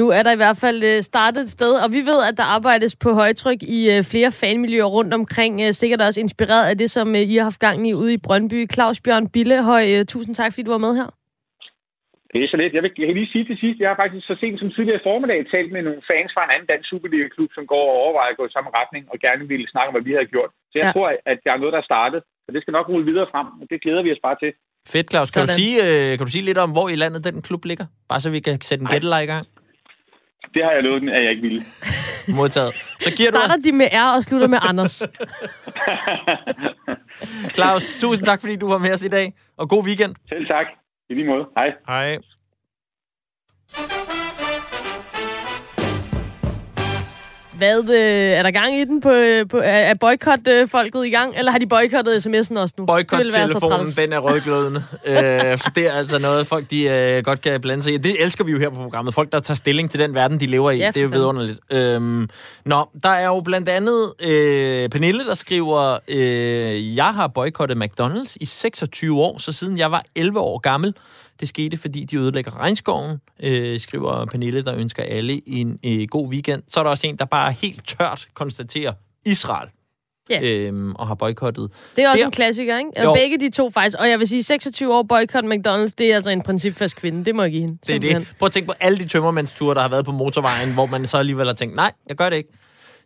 Nu 0.00 0.04
er 0.08 0.22
der 0.22 0.32
i 0.32 0.40
hvert 0.42 0.58
fald 0.64 0.78
øh, 0.90 1.02
startet 1.10 1.40
et 1.40 1.48
sted, 1.48 1.72
og 1.84 1.88
vi 1.96 2.00
ved, 2.10 2.20
at 2.28 2.34
der 2.40 2.46
arbejdes 2.56 2.94
på 3.04 3.10
højtryk 3.22 3.60
i 3.78 3.80
øh, 3.94 4.00
flere 4.12 4.30
fanmiljøer 4.40 4.90
rundt 4.96 5.12
omkring. 5.14 5.54
Øh, 5.64 5.72
sikkert 5.72 6.00
også 6.00 6.20
inspireret 6.20 6.64
af 6.70 6.78
det, 6.78 6.90
som 6.90 7.14
I 7.14 7.34
har 7.36 7.48
haft 7.50 7.60
gang 7.66 7.88
i 7.88 7.92
ude 8.02 8.12
i 8.14 8.24
Brøndby. 8.26 8.58
Claus 8.74 9.00
Bjørn 9.04 9.26
Billehøj, 9.34 9.84
tusind 10.04 10.34
tak, 10.34 10.52
fordi 10.52 10.62
du 10.62 10.74
var 10.76 10.84
med 10.86 10.94
her. 11.00 11.08
Det 12.32 12.40
er 12.44 12.48
så 12.52 12.58
lidt. 12.62 12.74
Jeg, 12.76 12.82
vil, 12.82 12.92
lige 13.20 13.32
sige 13.34 13.46
til 13.50 13.58
sidst, 13.62 13.78
jeg 13.80 13.88
har 13.90 13.98
faktisk 14.02 14.24
så 14.30 14.36
sent 14.42 14.58
som 14.60 14.70
tidligere 14.76 15.00
formiddag 15.08 15.38
talt 15.54 15.70
med 15.74 15.82
nogle 15.88 16.02
fans 16.10 16.30
fra 16.34 16.44
en 16.44 16.52
anden 16.54 16.68
dansk 16.72 16.86
Superliga-klub, 16.90 17.50
som 17.56 17.64
går 17.72 17.84
og 17.90 17.96
overvejer 18.02 18.30
at 18.32 18.38
gå 18.40 18.44
i 18.46 18.54
samme 18.56 18.70
retning 18.78 19.02
og 19.12 19.16
gerne 19.26 19.44
ville 19.52 19.66
snakke 19.72 19.88
om, 19.88 19.94
hvad 19.96 20.06
vi 20.08 20.14
har 20.18 20.26
gjort. 20.34 20.50
Så 20.70 20.74
jeg 20.80 20.88
ja. 20.88 20.92
tror, 20.94 21.08
at 21.32 21.38
der 21.44 21.52
er 21.52 21.58
noget, 21.62 21.72
der 21.76 21.82
er 21.84 21.88
startet, 21.92 22.20
så 22.44 22.48
det 22.54 22.60
skal 22.62 22.72
nok 22.78 22.88
rulle 22.88 23.06
videre 23.10 23.28
frem, 23.32 23.46
og 23.60 23.66
det 23.70 23.78
glæder 23.84 24.02
vi 24.06 24.10
os 24.14 24.22
bare 24.26 24.36
til. 24.42 24.50
Fedt, 24.92 25.10
Claus. 25.10 25.30
Kan 25.30 25.42
du, 25.46 25.52
sige, 25.60 25.74
kan 26.16 26.24
du 26.28 26.32
sige 26.36 26.44
lidt 26.50 26.60
om, 26.64 26.70
hvor 26.76 26.86
i 26.94 26.96
landet 27.02 27.20
den 27.28 27.36
klub 27.48 27.62
ligger? 27.70 27.86
Bare 28.10 28.20
så 28.24 28.28
vi 28.36 28.40
kan 28.46 28.54
sætte 28.68 28.82
en 28.84 28.88
gættelej 28.94 29.22
i 29.28 29.30
gang. 29.34 29.46
Det 30.54 30.64
har 30.64 30.72
jeg 30.72 30.82
lovet, 30.82 31.10
at 31.10 31.22
jeg 31.22 31.30
ikke 31.30 31.42
ville. 31.42 31.62
Modtaget. 32.38 32.74
Så 33.00 33.10
giver 33.16 33.30
Starter 33.30 33.54
du 33.54 33.60
os... 33.60 33.64
de 33.64 33.72
med 33.72 33.88
R 33.92 34.16
og 34.16 34.22
slutter 34.22 34.48
med 34.48 34.58
Anders. 34.62 35.02
Claus, 37.56 37.84
tusind 38.00 38.26
tak, 38.26 38.40
fordi 38.40 38.56
du 38.56 38.68
var 38.68 38.78
med 38.78 38.92
os 38.92 39.04
i 39.04 39.08
dag. 39.08 39.32
Og 39.56 39.68
god 39.68 39.84
weekend. 39.84 40.14
Selv 40.28 40.46
tak. 40.46 40.66
I 41.10 41.14
lige 41.14 41.26
måde. 41.26 41.44
Hej. 41.56 41.68
Hej. 41.88 42.18
Hvad, 47.62 47.94
øh, 47.94 48.38
er 48.38 48.42
der 48.42 48.50
gang 48.50 48.80
i 48.80 48.84
den 48.84 49.00
på, 49.00 49.10
øh, 49.10 49.48
på 49.48 49.60
er, 49.64 49.94
boykot-folket 49.94 51.06
i 51.06 51.10
gang, 51.10 51.34
eller 51.36 51.52
har 51.52 51.58
de 51.58 51.66
boykottet 51.66 52.26
sms'en 52.26 52.58
også 52.58 52.74
nu? 52.78 52.86
Boykot-telefonen, 52.86 53.86
den 53.96 54.12
er 54.12 54.18
rødglødende. 54.18 54.84
øh, 55.10 55.58
for 55.58 55.70
det 55.70 55.86
er 55.86 55.92
altså 55.92 56.18
noget, 56.18 56.46
folk 56.46 56.70
de, 56.70 56.84
øh, 56.84 57.24
godt 57.24 57.40
kan 57.40 57.60
blande 57.60 57.82
sig 57.82 57.94
i. 57.94 57.96
Det 57.96 58.22
elsker 58.22 58.44
vi 58.44 58.52
jo 58.52 58.58
her 58.58 58.68
på 58.68 58.74
programmet. 58.74 59.14
Folk, 59.14 59.32
der 59.32 59.38
tager 59.38 59.56
stilling 59.56 59.90
til 59.90 60.00
den 60.00 60.14
verden, 60.14 60.40
de 60.40 60.46
lever 60.46 60.70
i. 60.70 60.78
Ja, 60.78 60.86
det 60.86 60.96
er 60.96 61.02
jo 61.02 61.08
vidunderligt. 61.08 61.60
Øhm, 61.72 62.28
nå, 62.64 62.88
der 63.02 63.10
er 63.10 63.26
jo 63.26 63.40
blandt 63.40 63.68
andet 63.68 64.12
øh, 64.20 64.88
Pernille, 64.88 65.26
der 65.26 65.34
skriver, 65.34 65.98
øh, 66.08 66.96
jeg 66.96 67.14
har 67.14 67.28
boykottet 67.28 67.84
McDonald's 67.84 68.36
i 68.40 68.46
26 68.46 69.20
år, 69.20 69.38
så 69.38 69.52
siden 69.52 69.78
jeg 69.78 69.90
var 69.90 70.02
11 70.16 70.40
år 70.40 70.58
gammel. 70.58 70.94
Det 71.42 71.48
skete, 71.48 71.76
fordi 71.76 72.04
de 72.04 72.16
ødelægger 72.16 72.60
regnskoven, 72.60 73.20
øh, 73.42 73.80
skriver 73.80 74.24
Pernille, 74.26 74.62
der 74.64 74.74
ønsker 74.76 75.02
alle 75.02 75.40
en 75.48 75.78
øh, 75.84 76.06
god 76.10 76.28
weekend. 76.28 76.62
Så 76.68 76.80
er 76.80 76.84
der 76.84 76.90
også 76.90 77.06
en, 77.06 77.16
der 77.16 77.24
bare 77.24 77.52
helt 77.52 77.86
tørt 77.88 78.28
konstaterer 78.34 78.92
Israel. 79.26 79.68
Ja. 80.30 80.40
Øhm, 80.42 80.92
og 80.94 81.06
har 81.06 81.14
boykottet. 81.14 81.70
Det 81.96 82.04
er 82.04 82.08
også 82.08 82.18
Der- 82.18 82.24
en 82.26 82.32
klassiker, 82.32 82.78
ikke? 82.78 82.90
Jo. 82.98 83.02
Jo. 83.04 83.14
Begge 83.14 83.38
de 83.40 83.50
to 83.50 83.70
faktisk. 83.70 83.98
Og 84.00 84.08
jeg 84.10 84.18
vil 84.18 84.28
sige, 84.28 84.42
26 84.42 84.94
år 84.94 85.02
boykot 85.02 85.44
McDonald's, 85.44 85.92
det 85.98 86.00
er 86.00 86.14
altså 86.14 86.30
en 86.30 86.42
principfast 86.42 86.96
kvinde. 86.96 87.24
Det 87.24 87.34
må 87.34 87.42
jeg 87.42 87.50
give 87.50 87.60
hende. 87.62 87.74
Det 87.74 87.88
er 87.88 87.92
simpelthen. 87.92 88.20
det. 88.22 88.34
Prøv 88.38 88.46
at 88.46 88.52
tænke 88.52 88.66
på 88.66 88.74
alle 88.80 88.98
de 88.98 89.08
tømmermandsture, 89.08 89.74
der 89.74 89.80
har 89.80 89.88
været 89.88 90.04
på 90.04 90.12
motorvejen, 90.12 90.72
hvor 90.72 90.86
man 90.86 91.06
så 91.06 91.16
alligevel 91.16 91.46
har 91.46 91.54
tænkt, 91.54 91.76
nej, 91.76 91.92
jeg 92.08 92.16
gør 92.16 92.28
det 92.30 92.36
ikke. 92.36 92.48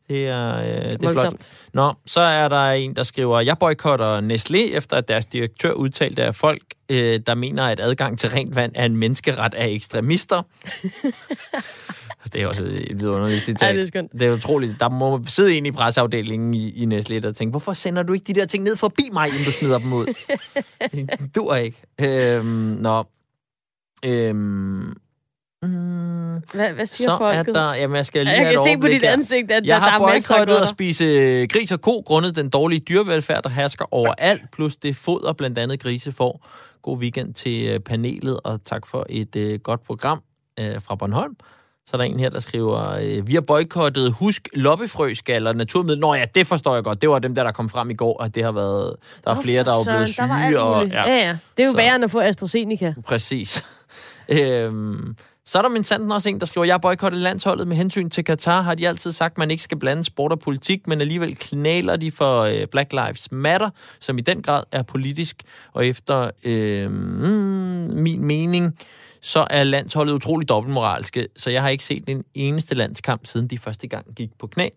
Det 0.09 0.27
er, 0.29 0.57
øh, 0.57 0.92
det 0.92 1.05
er 1.05 1.12
flot. 1.12 1.49
Nå, 1.73 1.92
så 2.07 2.21
er 2.21 2.49
der 2.49 2.71
en, 2.71 2.97
der 2.97 3.03
skriver, 3.03 3.40
jeg 3.40 3.59
boykotter 3.59 4.21
Nestlé, 4.21 4.77
efter 4.77 4.97
at 4.97 5.09
deres 5.09 5.27
direktør 5.27 5.73
udtalte, 5.73 6.23
at 6.23 6.35
folk, 6.35 6.62
øh, 6.90 7.21
der 7.27 7.35
mener, 7.35 7.64
at 7.64 7.81
adgang 7.81 8.19
til 8.19 8.31
rent 8.31 8.57
vand 8.57 8.73
er 8.75 8.85
en 8.85 8.97
menneskeret 8.97 9.55
af 9.55 9.69
ekstremister. 9.69 10.42
det 12.33 12.42
er 12.42 12.47
også 12.47 12.64
et 12.64 12.99
vidunderligt 12.99 13.42
citat. 13.42 13.62
Ej, 13.62 13.73
det 13.73 13.83
er 13.83 13.87
skønt. 13.87 14.12
Det 14.12 14.23
er 14.23 14.33
utroligt. 14.33 14.81
Der 14.81 14.88
må 14.88 15.21
sidde 15.27 15.57
en 15.57 15.66
i 15.66 15.73
presseafdelingen 15.73 16.55
i, 16.55 16.69
i 16.69 16.85
Nestlé, 16.85 17.19
der 17.19 17.33
tænker, 17.33 17.51
hvorfor 17.51 17.73
sender 17.73 18.03
du 18.03 18.12
ikke 18.12 18.25
de 18.25 18.40
der 18.40 18.47
ting 18.47 18.64
ned 18.64 18.77
forbi 18.77 19.03
mig, 19.12 19.29
inden 19.29 19.45
du 19.45 19.53
smider 19.53 19.79
dem 19.79 19.92
ud? 19.92 20.07
det 20.92 21.31
dur 21.35 21.55
ikke. 21.55 21.83
Øhm, 22.01 22.47
nå. 22.81 23.05
Øhm, 24.05 24.97
mm, 25.67 26.43
Hvad, 26.55 26.73
hvad 26.73 26.87
siger 26.87 27.11
så 27.11 27.19
folket? 27.19 27.49
er 27.49 27.53
der... 27.53 27.75
Jamen, 27.75 27.97
jeg 27.97 28.07
skal 28.07 28.25
lige 28.25 28.35
jeg 28.37 28.47
have 28.47 28.57
kan 28.57 28.65
se 28.75 28.81
på 28.81 28.87
dit 28.87 29.01
her. 29.03 29.11
ansigt, 29.13 29.51
at 29.51 29.67
Jeg 29.67 29.81
der, 29.81 29.87
der 29.87 29.93
er 29.93 30.13
masser 30.15 30.35
af 30.35 30.63
at 30.63 30.69
spise 30.69 31.05
øh, 31.05 31.49
gris 31.49 31.73
og 31.73 31.81
ko, 31.81 32.03
grundet 32.07 32.37
den 32.37 32.49
dårlige 32.51 32.81
dyrevelfærd, 32.81 33.43
der 33.43 33.49
hersker 33.49 33.85
overalt, 33.95 34.43
plus 34.53 34.77
det 34.77 34.97
foder 34.97 35.33
blandt 35.33 35.59
andet 35.59 35.81
grise 35.81 36.13
får. 36.13 36.47
God 36.83 36.99
weekend 36.99 37.35
til 37.35 37.69
øh, 37.75 37.81
panelet, 37.81 38.41
og 38.45 38.65
tak 38.65 38.87
for 38.87 39.07
et 39.09 39.37
øh, 39.37 39.59
godt 39.61 39.85
program 39.87 40.23
øh, 40.61 40.83
fra 40.83 40.95
Bornholm. 40.95 41.37
Så 41.87 41.91
er 41.97 41.99
der 41.99 42.05
en 42.05 42.21
her, 42.21 42.29
der 42.31 42.41
skriver, 42.41 42.91
øh, 43.03 43.27
vi 43.27 43.35
har 43.35 43.41
boykottet 43.41 44.13
husk 44.13 44.49
loppefrøskaller 44.55 45.53
naturmiddel. 45.53 46.01
Nå 46.01 46.15
ja, 46.15 46.25
det 46.35 46.47
forstår 46.47 46.75
jeg 46.75 46.85
godt. 46.85 47.01
Det 47.03 47.09
var 47.09 47.19
dem 47.19 47.35
der, 47.35 47.45
der 47.45 47.53
kom 47.53 47.69
frem 47.69 47.91
i 47.91 47.95
går, 47.95 48.17
og 48.21 48.35
det 48.35 48.45
har 48.45 48.53
været... 48.53 48.97
Der 49.25 49.31
er 49.31 49.41
flere, 49.43 49.65
der 49.65 49.71
er 49.71 49.85
blevet 49.85 50.15
søren, 50.15 50.31
der 50.31 50.49
syge. 50.49 50.61
Og, 50.61 50.77
muligt. 50.77 50.95
ja, 50.95 51.17
ja. 51.27 51.37
Det 51.57 51.63
er 51.63 51.67
jo 51.67 51.73
Så- 51.73 51.77
værre 51.77 51.95
end 51.95 52.05
at 52.05 52.11
få 52.11 52.21
AstraZeneca. 52.21 52.95
Præcis. 53.05 53.65
øhm, 54.29 55.17
så 55.47 55.59
er 55.59 55.63
der 55.63 55.69
min 55.69 55.85
sanden 55.85 56.13
også 56.13 56.29
en, 56.29 56.41
der 56.41 56.47
skriver, 56.47 56.65
jeg 56.65 56.81
boykottede 56.81 57.23
landsholdet 57.23 57.69
med 57.69 57.77
hensyn 57.77 58.11
til 58.11 58.25
Katar. 58.25 58.61
Har 58.61 58.75
de 58.75 58.89
altid 58.89 59.13
sagt, 59.13 59.33
at 59.33 59.39
man 59.39 59.51
ikke 59.51 59.63
skal 59.63 59.79
blande 59.79 60.05
sport 60.05 60.33
og 60.33 60.41
politik, 60.41 60.87
men 60.87 61.01
alligevel 61.01 61.37
knaler 61.37 61.97
de 61.97 62.11
for 62.11 62.41
øh, 62.41 62.67
Black 62.67 62.93
Lives 62.93 63.33
Matter, 63.33 63.71
som 64.01 64.19
i 64.19 64.21
den 64.21 64.43
grad 64.43 64.63
er 64.73 64.83
politisk. 64.83 65.43
Og 65.73 65.87
efter 65.87 66.31
øh, 66.45 66.91
mm, 66.91 66.97
min 67.95 68.25
mening, 68.25 68.79
så 69.21 69.47
er 69.51 69.65
landsholdet 69.65 70.13
utrolig 70.13 70.49
dobbeltmoralske, 70.49 71.27
så 71.37 71.51
jeg 71.51 71.63
har 71.63 71.69
ikke 71.69 71.85
set 71.85 72.05
en 72.09 72.25
eneste 72.35 72.75
landskamp, 72.75 73.27
siden 73.27 73.47
de 73.47 73.59
første 73.59 73.87
gang 73.87 74.15
gik 74.15 74.31
på 74.39 74.47
knæ. 74.47 74.69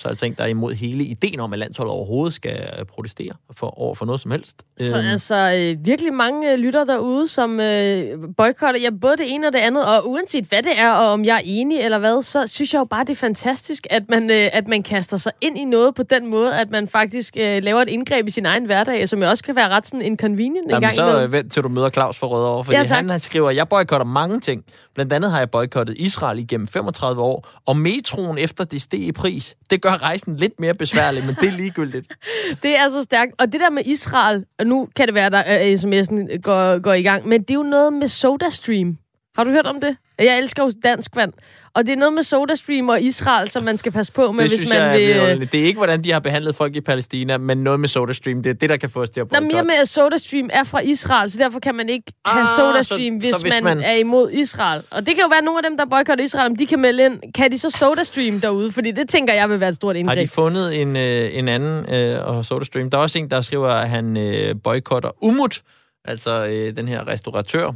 Så 0.00 0.08
jeg 0.08 0.18
tænkte, 0.18 0.38
der 0.38 0.44
er 0.44 0.50
imod 0.50 0.74
hele 0.74 1.04
ideen 1.04 1.40
om, 1.40 1.52
at 1.52 1.58
landsholdet 1.58 1.92
overhovedet 1.92 2.34
skal 2.34 2.70
øh, 2.78 2.84
protestere 2.84 3.32
for, 3.52 3.80
over 3.80 3.94
for 3.94 4.06
noget 4.06 4.20
som 4.20 4.30
helst. 4.30 4.62
Så 4.80 4.98
Øhm, 4.98 5.06
altså 5.06 5.34
øh, 5.52 5.86
virkelig 5.86 6.14
mange 6.14 6.52
øh, 6.52 6.58
lytter 6.58 6.84
derude, 6.84 7.28
som 7.28 7.60
øh, 7.60 8.18
boykotter 8.36 8.80
ja, 8.80 8.90
både 9.00 9.16
det 9.16 9.34
ene 9.34 9.46
og 9.46 9.52
det 9.52 9.58
andet, 9.58 9.84
og 9.86 10.10
uanset 10.10 10.44
hvad 10.44 10.62
det 10.62 10.78
er, 10.78 10.92
og 10.92 11.06
om 11.12 11.24
jeg 11.24 11.36
er 11.36 11.40
enig 11.44 11.78
eller 11.78 11.98
hvad, 11.98 12.22
så 12.22 12.46
synes 12.46 12.74
jeg 12.74 12.80
jo 12.80 12.84
bare, 12.84 13.04
det 13.04 13.10
er 13.10 13.16
fantastisk, 13.16 13.86
at 13.90 14.02
man, 14.08 14.30
øh, 14.30 14.50
at 14.52 14.68
man 14.68 14.82
kaster 14.82 15.16
sig 15.16 15.32
ind 15.40 15.58
i 15.58 15.64
noget 15.64 15.94
på 15.94 16.02
den 16.02 16.26
måde, 16.26 16.56
at 16.56 16.70
man 16.70 16.88
faktisk 16.88 17.36
øh, 17.36 17.62
laver 17.62 17.82
et 17.82 17.88
indgreb 17.88 18.26
i 18.28 18.30
sin 18.30 18.46
egen 18.46 18.64
hverdag, 18.64 19.08
som 19.08 19.22
jo 19.22 19.28
også 19.28 19.44
kan 19.44 19.56
være 19.56 19.68
ret 19.68 19.86
sådan 19.86 20.02
inconvenient 20.02 20.64
en 20.64 20.70
Jamen, 20.70 20.80
gang 20.80 20.94
så 20.94 21.22
øh, 21.22 21.32
vent 21.32 21.52
til 21.52 21.62
du 21.62 21.68
møder 21.68 21.88
Claus 21.88 22.16
for 22.18 22.26
Rødovre, 22.26 22.64
fordi 22.64 22.76
Ja, 22.76 22.84
tak. 22.84 22.96
han, 22.96 23.10
han 23.10 23.20
skriver, 23.20 23.50
jeg 23.50 23.68
boykotter 23.68 24.06
mange 24.06 24.40
ting. 24.40 24.64
Blandt 24.94 25.12
andet 25.12 25.30
har 25.30 25.38
jeg 25.38 25.50
boykottet 25.50 25.96
Israel 25.98 26.38
igennem 26.38 26.68
35 26.68 27.22
år, 27.22 27.48
og 27.66 27.76
metroen 27.76 28.38
efter 28.38 28.64
det 28.64 28.82
steg 28.82 29.00
i 29.00 29.12
pris, 29.12 29.56
det 29.70 29.82
gør 29.82 29.89
rejsen 29.96 30.36
lidt 30.36 30.60
mere 30.60 30.74
besværlig, 30.74 31.26
men 31.26 31.34
det 31.40 31.48
er 31.48 31.56
ligegyldigt. 31.56 32.12
Det 32.62 32.76
er 32.78 32.88
så 32.88 33.02
stærkt. 33.02 33.32
Og 33.38 33.52
det 33.52 33.60
der 33.60 33.70
med 33.70 33.82
Israel, 33.86 34.44
og 34.58 34.66
nu 34.66 34.88
kan 34.96 35.06
det 35.06 35.14
være, 35.14 35.46
at 35.46 35.80
sms'en 35.84 36.40
går, 36.40 36.78
går 36.78 36.92
i 36.92 37.02
gang, 37.02 37.28
men 37.28 37.42
det 37.42 37.50
er 37.50 37.54
jo 37.54 37.62
noget 37.62 37.92
med 37.92 38.08
SodaStream. 38.08 38.98
Har 39.36 39.44
du 39.44 39.50
hørt 39.50 39.66
om 39.66 39.80
det? 39.80 39.96
Jeg 40.18 40.38
elsker 40.38 40.62
jo 40.62 40.70
dansk 40.84 41.16
vand. 41.16 41.32
Og 41.74 41.86
det 41.86 41.92
er 41.92 41.96
noget 41.96 42.12
med 42.14 42.22
SodaStream 42.22 42.88
og 42.88 43.00
Israel, 43.02 43.50
som 43.50 43.62
man 43.62 43.78
skal 43.78 43.92
passe 43.92 44.12
på 44.12 44.32
med, 44.32 44.42
det 44.42 44.50
hvis 44.50 44.58
synes 44.60 44.70
man 44.72 44.78
jeg 44.82 45.38
vil... 45.38 45.52
Det 45.52 45.60
er 45.60 45.64
ikke, 45.64 45.76
hvordan 45.78 46.04
de 46.04 46.12
har 46.12 46.20
behandlet 46.20 46.54
folk 46.54 46.76
i 46.76 46.80
Palæstina, 46.80 47.38
men 47.38 47.58
noget 47.58 47.80
med 47.80 47.88
SodaStream, 47.88 48.42
det 48.42 48.50
er 48.50 48.54
det, 48.54 48.70
der 48.70 48.76
kan 48.76 48.90
få 48.90 49.02
os 49.02 49.10
til 49.10 49.20
at 49.20 49.26
Nå, 49.26 49.28
boykotte. 49.40 49.54
mere 49.54 49.64
med, 49.64 49.74
at 49.74 49.88
SodaStream 49.88 50.50
er 50.52 50.64
fra 50.64 50.80
Israel, 50.80 51.30
så 51.30 51.38
derfor 51.38 51.58
kan 51.58 51.74
man 51.74 51.88
ikke 51.88 52.12
have 52.26 52.42
Ah, 52.42 52.48
SodaStream, 52.58 53.14
så- 53.14 53.18
hvis, 53.18 53.34
så 53.34 53.42
hvis 53.42 53.54
man, 53.54 53.64
man- 53.64 53.80
er 53.84 53.94
imod 53.94 54.30
Israel. 54.30 54.82
Og 54.90 55.06
det 55.06 55.14
kan 55.14 55.22
jo 55.22 55.28
være, 55.28 55.38
at 55.38 55.44
nogle 55.44 55.58
af 55.58 55.70
dem, 55.70 55.76
der 55.76 55.84
boykotter 55.84 56.24
Israel, 56.24 56.46
om 56.50 56.56
de 56.56 56.66
kan 56.66 56.78
melde 56.80 57.04
ind. 57.04 57.32
Kan 57.34 57.52
de 57.52 57.58
så 57.58 57.70
SodaStream 57.70 58.40
derude? 58.40 58.72
Fordi 58.72 58.90
det 58.90 59.08
tænker 59.08 59.34
jeg 59.34 59.50
vil 59.50 59.60
være 59.60 59.68
et 59.68 59.76
stort 59.76 59.94
Har 59.96 60.00
indgreb. 60.00 60.18
de 60.18 60.28
fundet 60.28 60.80
en, 60.82 60.96
øh, 60.96 61.28
en 61.38 61.48
anden 61.48 61.94
øh, 61.94 62.26
og 62.28 62.44
SodaStream? 62.44 62.90
Der 62.90 62.98
er 62.98 63.02
også 63.02 63.18
en, 63.18 63.30
der 63.30 63.40
skriver, 63.40 63.68
at 63.68 63.88
han 63.88 64.16
øh, 64.16 64.54
boykotter 64.64 65.10
Umut, 65.24 65.60
altså 66.04 66.46
øh, 66.46 66.76
den 66.76 66.88
her 66.88 67.08
restauratør. 67.08 67.72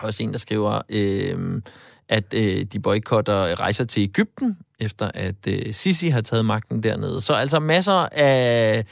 Også 0.00 0.22
en, 0.22 0.32
der 0.32 0.38
skriver, 0.38 0.80
øh, 0.88 1.62
at 2.08 2.34
øh, 2.34 2.62
de 2.62 2.80
boykotter 2.80 3.60
rejser 3.60 3.84
til 3.84 4.02
Ægypten, 4.02 4.58
efter 4.80 5.10
at 5.14 5.34
øh, 5.48 5.74
Sisi 5.74 6.08
har 6.08 6.20
taget 6.20 6.44
magten 6.44 6.82
dernede. 6.82 7.20
Så 7.20 7.34
altså 7.34 7.60
masser 7.60 8.08
af 8.12 8.84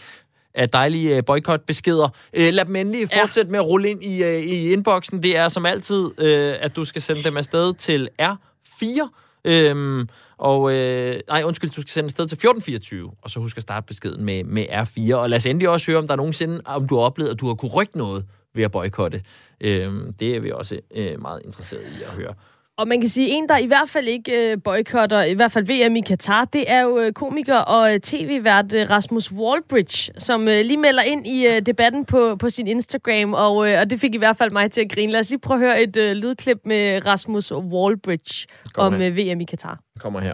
af 0.55 0.69
dejlige 0.71 1.17
øh, 1.17 1.25
boykotbeskeder. 1.25 2.09
Øh, 2.35 2.53
lad 2.53 2.65
dem 2.65 2.77
endelig 2.77 3.09
Ja. 3.13 3.23
fortsætte 3.23 3.51
med 3.51 3.59
at 3.59 3.67
rulle 3.67 3.91
ind 3.91 4.05
i, 4.05 4.23
øh, 4.25 4.39
i 4.39 4.73
inboxen. 4.73 5.23
Det 5.23 5.37
er 5.37 5.49
som 5.49 5.67
altid, 5.67 6.11
øh, 6.19 6.55
at 6.61 6.77
du 6.77 6.85
skal 6.85 7.03
sende 7.03 7.25
dem 7.25 7.37
afsted 7.37 7.75
til 7.75 8.09
R4. 8.23 9.09
Øhm, 9.45 10.09
og, 10.39 10.73
øh, 10.73 11.21
nej, 11.29 11.43
undskyld, 11.45 11.71
du 11.71 11.81
skal 11.81 11.89
sende 11.89 12.07
afsted 12.07 12.27
til 12.29 12.37
1424, 12.37 13.11
og 13.23 13.31
så 13.31 13.41
husk 13.41 13.57
at 13.57 13.63
starte 13.63 13.87
beskeden 13.87 14.25
med, 14.25 14.45
med 14.45 14.67
R4. 14.71 15.15
Og 15.15 15.31
lad 15.31 15.37
os 15.37 15.47
endelig 15.47 15.69
også 15.69 15.91
høre, 15.91 15.99
om 15.99 16.07
der 16.07 16.13
er 16.15 16.17
nogensinde, 16.19 16.61
om 16.65 16.89
du 16.89 16.95
har 16.97 17.03
oplevet, 17.03 17.31
at 17.31 17.41
du 17.41 17.47
har 17.47 17.55
kunne 17.55 17.71
rykke 17.71 17.99
noget 17.99 18.25
ved 18.55 18.65
at 18.65 18.71
boykotte. 18.71 19.23
Øhm, 19.61 20.13
det 20.13 20.37
er 20.37 20.41
vi 20.41 20.51
også 20.53 20.79
øh, 20.95 21.21
meget 21.23 21.41
interesseret 21.45 21.83
i 22.01 22.03
at 22.03 22.11
høre. 22.11 22.35
Og 22.77 22.89
man 22.89 23.01
kan 23.01 23.09
sige, 23.09 23.29
en, 23.29 23.49
der 23.49 23.59
i 23.59 23.67
hvert 23.67 23.89
fald 23.89 24.09
ikke 24.09 24.53
øh, 24.53 24.59
boykotter, 24.65 25.23
i 25.23 25.35
hvert 25.35 25.53
fald 25.53 25.65
VM 25.65 25.97
i 25.97 26.01
Katar, 26.01 26.45
det 26.45 26.71
er 26.71 26.81
jo 26.81 26.99
øh, 26.99 27.13
komiker 27.13 27.57
og 27.59 27.95
øh, 27.95 28.01
tv-vært 28.01 28.75
øh, 28.75 28.91
Rasmus 28.91 29.33
Wallbridge, 29.33 30.13
som 30.19 30.49
øh, 30.49 30.65
lige 30.65 30.77
melder 30.77 31.03
ind 31.03 31.27
i 31.27 31.47
øh, 31.47 31.61
debatten 31.63 32.05
på, 32.05 32.37
på 32.37 32.51
sin 32.51 32.67
Instagram, 32.69 33.35
og, 33.35 33.71
øh, 33.71 33.81
og 33.81 33.91
det 33.91 34.01
fik 34.01 34.15
i 34.15 34.19
hvert 34.19 34.37
fald 34.37 34.51
mig 34.51 34.71
til 34.71 34.81
at 34.81 34.91
grine. 34.93 35.13
Lad 35.13 35.21
os 35.21 35.31
lige 35.31 35.41
prøve 35.41 35.61
at 35.61 35.67
høre 35.67 35.83
et 35.83 35.97
øh, 35.97 36.13
lydklip 36.17 36.59
med 36.65 37.07
Rasmus 37.07 37.53
Wallbridge 37.53 38.47
Kom 38.75 38.95
om 38.95 39.01
her. 39.01 39.07
øh, 39.07 39.17
VM 39.17 39.41
i 39.41 39.45
Katar. 39.45 39.81
Kommer 40.01 40.21
her. 40.21 40.33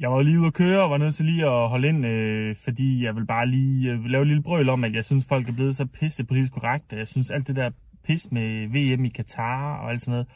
Jeg 0.00 0.10
var 0.10 0.22
lige 0.22 0.38
ude 0.38 0.46
at 0.46 0.54
køre 0.54 0.82
og 0.82 0.90
var 0.90 0.98
nødt 0.98 1.14
til 1.14 1.24
lige 1.24 1.46
at 1.46 1.68
holde 1.68 1.88
ind, 1.88 2.06
øh, 2.06 2.56
fordi 2.64 3.04
jeg 3.04 3.16
vil 3.16 3.26
bare 3.26 3.46
lige 3.46 3.90
øh, 3.90 4.04
lave 4.04 4.22
et 4.22 4.28
lille 4.28 4.42
brøl 4.42 4.68
om, 4.68 4.84
at 4.84 4.94
jeg 4.94 5.04
synes, 5.04 5.24
folk 5.28 5.48
er 5.48 5.52
blevet 5.52 5.76
så 5.76 5.86
pisse 5.86 6.24
politisk 6.24 6.52
korrekte. 6.52 6.96
Jeg 6.96 7.08
synes 7.08 7.30
alt 7.30 7.46
det 7.46 7.56
der 7.56 7.70
pis 8.06 8.28
med 8.30 8.66
VM 8.68 9.04
i 9.04 9.08
Katar 9.08 9.78
og 9.82 9.90
alt 9.90 10.00
sådan 10.00 10.12
noget. 10.12 10.26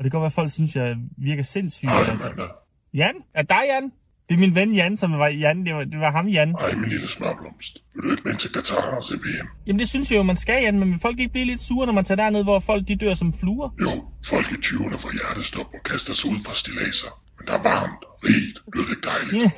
Og 0.00 0.04
det 0.04 0.12
kan 0.12 0.18
godt 0.20 0.22
være, 0.22 0.26
at 0.26 0.40
folk 0.42 0.52
synes, 0.52 0.76
jeg 0.76 0.96
virker 1.18 1.42
sindssyg. 1.42 1.88
Altså. 1.88 2.48
Jan? 2.94 3.14
Er 3.34 3.42
dig, 3.42 3.62
Jan? 3.68 3.92
Det 4.28 4.34
er 4.34 4.38
min 4.38 4.54
ven 4.54 4.74
Jan, 4.74 4.96
som 4.96 5.18
var 5.18 5.28
Jan. 5.28 5.66
Det 5.66 5.74
var, 5.74 5.84
det 5.84 6.00
var 6.00 6.10
ham, 6.10 6.28
Jan. 6.28 6.54
Ej, 6.60 6.74
min 6.74 6.88
lille 6.88 7.08
smørblomst. 7.08 7.78
Vil 7.94 8.02
du 8.02 8.10
ikke 8.10 8.22
med 8.24 8.34
til 8.34 8.52
Katar 8.52 8.96
og 8.96 9.04
se 9.04 9.14
VM? 9.14 9.48
Jamen, 9.66 9.78
det 9.78 9.88
synes 9.88 10.10
jeg 10.10 10.16
jo, 10.16 10.22
man 10.22 10.36
skal, 10.36 10.62
Jan. 10.62 10.78
Men 10.78 10.90
vil 10.90 11.00
folk 11.00 11.18
ikke 11.18 11.32
blive 11.32 11.44
lidt 11.44 11.60
sure, 11.60 11.86
når 11.86 11.92
man 11.92 12.04
tager 12.04 12.16
derned, 12.16 12.42
hvor 12.42 12.58
folk 12.58 12.88
de 12.88 12.96
dør 12.96 13.14
som 13.14 13.32
fluer? 13.32 13.70
Jo, 13.80 14.04
folk 14.28 14.52
i 14.52 14.54
20'erne 14.54 14.96
får 15.02 15.12
hjertestop 15.12 15.66
og 15.74 15.82
kaster 15.84 16.14
sig 16.14 16.30
ud 16.32 16.40
fra 16.46 16.54
stilaser. 16.54 17.22
Men 17.38 17.46
der 17.46 17.52
er 17.52 17.62
varmt, 17.62 18.04
rigt, 18.24 18.58
lyder 18.74 18.86
det 18.94 19.04
dejligt? 19.04 19.54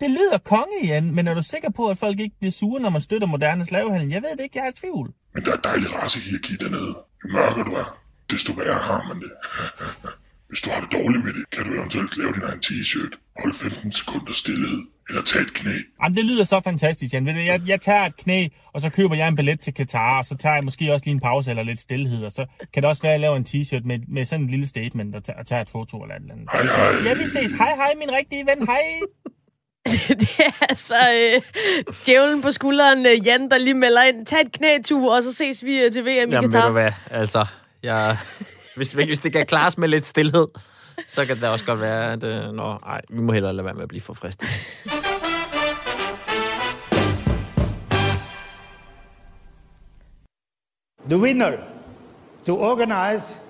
Det 0.00 0.10
lyder 0.10 0.38
konge, 0.38 0.78
Jan. 0.84 1.14
Men 1.14 1.28
er 1.28 1.34
du 1.34 1.42
sikker 1.42 1.70
på, 1.70 1.88
at 1.88 1.98
folk 1.98 2.20
ikke 2.20 2.36
bliver 2.38 2.52
sure, 2.52 2.80
når 2.82 2.90
man 2.90 3.00
støtter 3.00 3.26
moderne 3.26 3.64
slavehandel? 3.64 4.08
Jeg 4.08 4.22
ved 4.22 4.30
det 4.30 4.42
ikke, 4.42 4.58
jeg 4.58 4.66
er 4.66 4.70
i 4.70 4.72
tvivl. 4.72 5.12
Men 5.34 5.44
der 5.44 5.52
er 5.52 5.56
dejlig 5.56 5.94
racehierarki 5.94 6.56
dernede. 6.56 6.94
Jo 7.24 7.28
mørkere 7.32 7.64
du 7.64 7.72
er, 7.72 8.03
desto 8.34 8.52
værre 8.52 8.78
har 8.90 9.00
man 9.08 9.16
det. 9.22 9.30
Hvis 10.48 10.60
du 10.60 10.70
har 10.70 10.80
det 10.80 10.92
dårligt 10.92 11.24
med 11.24 11.32
det, 11.32 11.44
kan 11.52 11.64
du 11.66 11.70
eventuelt 11.78 12.16
lave 12.16 12.32
din 12.32 12.42
egen 12.42 12.60
t-shirt, 12.66 13.12
holde 13.40 13.56
15 13.58 13.92
sekunder 13.92 14.32
stillhed, 14.32 14.78
eller 15.08 15.22
tage 15.22 15.42
et 15.44 15.54
knæ. 15.54 15.70
Jamen, 16.02 16.16
det 16.16 16.24
lyder 16.24 16.44
så 16.44 16.60
fantastisk, 16.64 17.12
Jan. 17.14 17.26
Ved 17.26 17.32
du, 17.34 17.40
Jeg, 17.40 17.60
jeg 17.66 17.80
tager 17.80 18.04
et 18.06 18.16
knæ, 18.16 18.48
og 18.74 18.80
så 18.80 18.88
køber 18.90 19.14
jeg 19.14 19.28
en 19.28 19.36
billet 19.36 19.60
til 19.60 19.74
Katar, 19.74 20.18
og 20.18 20.24
så 20.24 20.36
tager 20.36 20.54
jeg 20.54 20.64
måske 20.64 20.92
også 20.92 21.04
lige 21.06 21.14
en 21.14 21.20
pause 21.20 21.50
eller 21.50 21.62
lidt 21.62 21.80
stillhed, 21.80 22.24
og 22.24 22.32
så 22.32 22.46
kan 22.74 22.82
det 22.82 22.88
også 22.90 23.02
være, 23.02 23.12
at 23.12 23.14
jeg 23.14 23.20
laver 23.20 23.36
en 23.36 23.46
t-shirt 23.48 23.84
med, 23.84 23.98
med 24.08 24.24
sådan 24.24 24.44
en 24.44 24.50
lille 24.50 24.68
statement, 24.68 25.14
og 25.16 25.24
tager, 25.24 25.38
og 25.38 25.46
tager 25.46 25.62
et 25.62 25.68
foto 25.68 26.02
eller 26.02 26.14
et 26.14 26.20
eller 26.20 26.34
andet. 26.34 26.48
Hej, 26.52 26.62
hej. 26.62 27.08
Ja, 27.08 27.14
vi 27.14 27.26
ses. 27.26 27.52
Hej, 27.52 27.74
hej, 27.74 27.92
min 27.98 28.10
rigtige 28.18 28.44
ven. 28.46 28.66
Hej. 28.66 28.82
det 30.22 30.30
er 30.48 30.66
altså 30.68 30.94
øh, 31.14 31.42
djævlen 32.06 32.42
på 32.42 32.50
skulderen, 32.50 33.06
øh, 33.06 33.26
Jan, 33.26 33.50
der 33.50 33.58
lige 33.58 33.74
melder 33.74 34.02
ind. 34.02 34.26
Tag 34.26 34.40
et 34.40 34.52
knætur, 34.52 35.16
og 35.16 35.22
så 35.22 35.32
ses 35.32 35.64
vi 35.64 35.80
øh, 35.80 35.92
til 35.92 36.02
VM 36.02 36.08
i 36.08 36.12
Jamen, 36.12 36.32
ved 36.32 36.40
Katar. 36.40 36.66
du 36.66 36.72
hvad? 36.72 36.92
Altså, 37.10 37.46
jeg, 37.84 38.18
hvis, 38.76 38.92
hvis 38.92 39.18
det 39.18 39.32
kan 39.32 39.46
klares 39.46 39.78
med 39.78 39.88
lidt 39.88 40.06
stillhed, 40.06 40.46
så 41.06 41.26
kan 41.26 41.36
det 41.36 41.48
også 41.48 41.64
godt 41.64 41.80
være, 41.80 42.12
at... 42.12 42.24
Øh, 42.24 42.52
nå, 42.52 42.78
ej, 42.86 43.00
vi 43.10 43.20
må 43.20 43.32
hellere 43.32 43.52
lade 43.52 43.64
være 43.64 43.74
med 43.74 43.82
at 43.82 43.88
blive 43.88 44.00
for 44.00 44.14
fristet. 44.14 44.48
The 51.08 51.18
winner 51.18 51.52
to 52.46 52.60
organize 52.60 53.40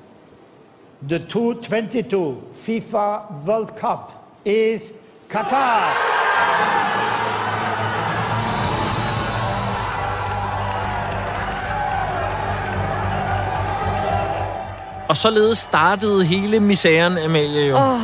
the 1.09 1.19
2022 1.19 2.43
FIFA 2.55 3.19
World 3.47 3.69
Cup 3.79 4.13
is 4.45 4.93
Qatar. 5.31 7.04
Og 15.15 15.19
således 15.19 15.59
startede 15.59 16.25
hele 16.25 16.61
misæren, 16.61 17.19
Amalie, 17.19 17.67
jo. 17.67 17.77
Åh, 17.77 18.01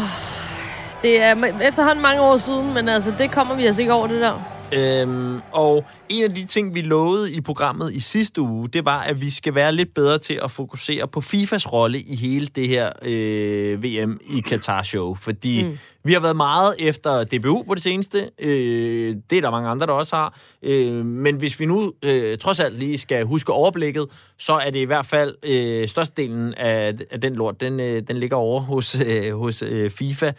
Det 1.02 1.22
er 1.22 1.34
efterhånden 1.62 2.02
mange 2.02 2.20
år 2.20 2.36
siden, 2.36 2.74
men 2.74 2.88
altså, 2.88 3.12
det 3.18 3.30
kommer 3.30 3.54
vi 3.54 3.66
altså 3.66 3.80
ikke 3.82 3.92
over, 3.92 4.06
det 4.06 4.20
der. 4.20 4.32
Øhm, 4.76 5.40
og 5.52 5.84
en 6.08 6.24
af 6.24 6.30
de 6.30 6.44
ting, 6.44 6.74
vi 6.74 6.80
lovede 6.80 7.32
i 7.32 7.40
programmet 7.40 7.92
i 7.92 8.00
sidste 8.00 8.40
uge, 8.40 8.68
det 8.68 8.84
var, 8.84 9.00
at 9.00 9.20
vi 9.20 9.30
skal 9.30 9.54
være 9.54 9.72
lidt 9.72 9.94
bedre 9.94 10.18
til 10.18 10.40
at 10.42 10.50
fokusere 10.50 11.08
på 11.08 11.20
FIFAs 11.20 11.72
rolle 11.72 12.00
i 12.00 12.16
hele 12.16 12.46
det 12.46 12.68
her 12.68 12.92
øh, 13.02 13.82
VM 13.82 14.20
i 14.30 14.42
Qatar-show. 14.48 15.14
Fordi 15.14 15.64
mm. 15.64 15.78
vi 16.04 16.12
har 16.12 16.20
været 16.20 16.36
meget 16.36 16.74
efter 16.78 17.24
DBU 17.24 17.62
på 17.62 17.74
det 17.74 17.82
seneste. 17.82 18.30
Øh, 18.38 19.16
det 19.30 19.38
er 19.38 19.42
der 19.42 19.50
mange 19.50 19.68
andre, 19.68 19.86
der 19.86 19.92
også 19.92 20.16
har. 20.16 20.38
Øh, 20.62 21.04
men 21.06 21.36
hvis 21.36 21.60
vi 21.60 21.66
nu 21.66 21.92
øh, 22.04 22.38
trods 22.38 22.60
alt 22.60 22.78
lige 22.78 22.98
skal 22.98 23.24
huske 23.24 23.52
overblikket, 23.52 24.06
så 24.38 24.52
er 24.52 24.70
det 24.70 24.78
i 24.78 24.84
hvert 24.84 25.06
fald 25.06 25.34
øh, 25.42 25.88
størstedelen 25.88 26.54
af, 26.54 26.94
af 27.10 27.20
den 27.20 27.34
lort, 27.34 27.60
den, 27.60 27.80
øh, 27.80 28.02
den 28.08 28.16
ligger 28.16 28.36
over 28.36 28.60
hos, 28.60 28.96
øh, 29.00 29.38
hos 29.38 29.62
øh, 29.62 29.90
FIFA. 29.90 30.32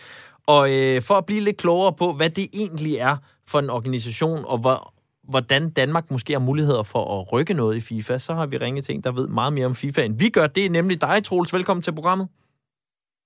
Og 0.48 0.72
øh, 0.72 1.02
for 1.02 1.16
at 1.16 1.26
blive 1.26 1.42
lidt 1.42 1.58
klogere 1.58 1.94
på, 1.94 2.14
hvad 2.14 2.30
det 2.30 2.48
egentlig 2.54 2.96
er 2.96 3.18
for 3.48 3.60
en 3.60 3.70
organisation, 3.70 4.46
og 4.46 4.58
hvor, 4.58 4.94
hvordan 5.30 5.70
Danmark 5.70 6.12
måske 6.12 6.34
har 6.34 6.40
muligheder 6.40 6.84
for 6.84 7.20
at 7.20 7.34
rykke 7.34 7.54
noget 7.54 7.78
i 7.78 7.82
FIFA, 7.82 8.18
så 8.18 8.34
har 8.34 8.46
vi 8.46 8.58
ringet 8.58 8.86
til 8.86 8.96
en, 8.96 9.02
der 9.02 9.12
ved 9.12 9.28
meget 9.28 9.54
mere 9.54 9.66
om 9.66 9.76
FIFA, 9.76 10.04
end 10.04 10.20
vi 10.20 10.30
gør. 10.30 10.48
Det 10.48 10.66
er 10.66 10.70
nemlig 10.70 11.02
dig, 11.02 11.24
Troels. 11.24 11.54
Velkommen 11.54 11.84
til 11.84 11.96
programmet. 11.96 12.28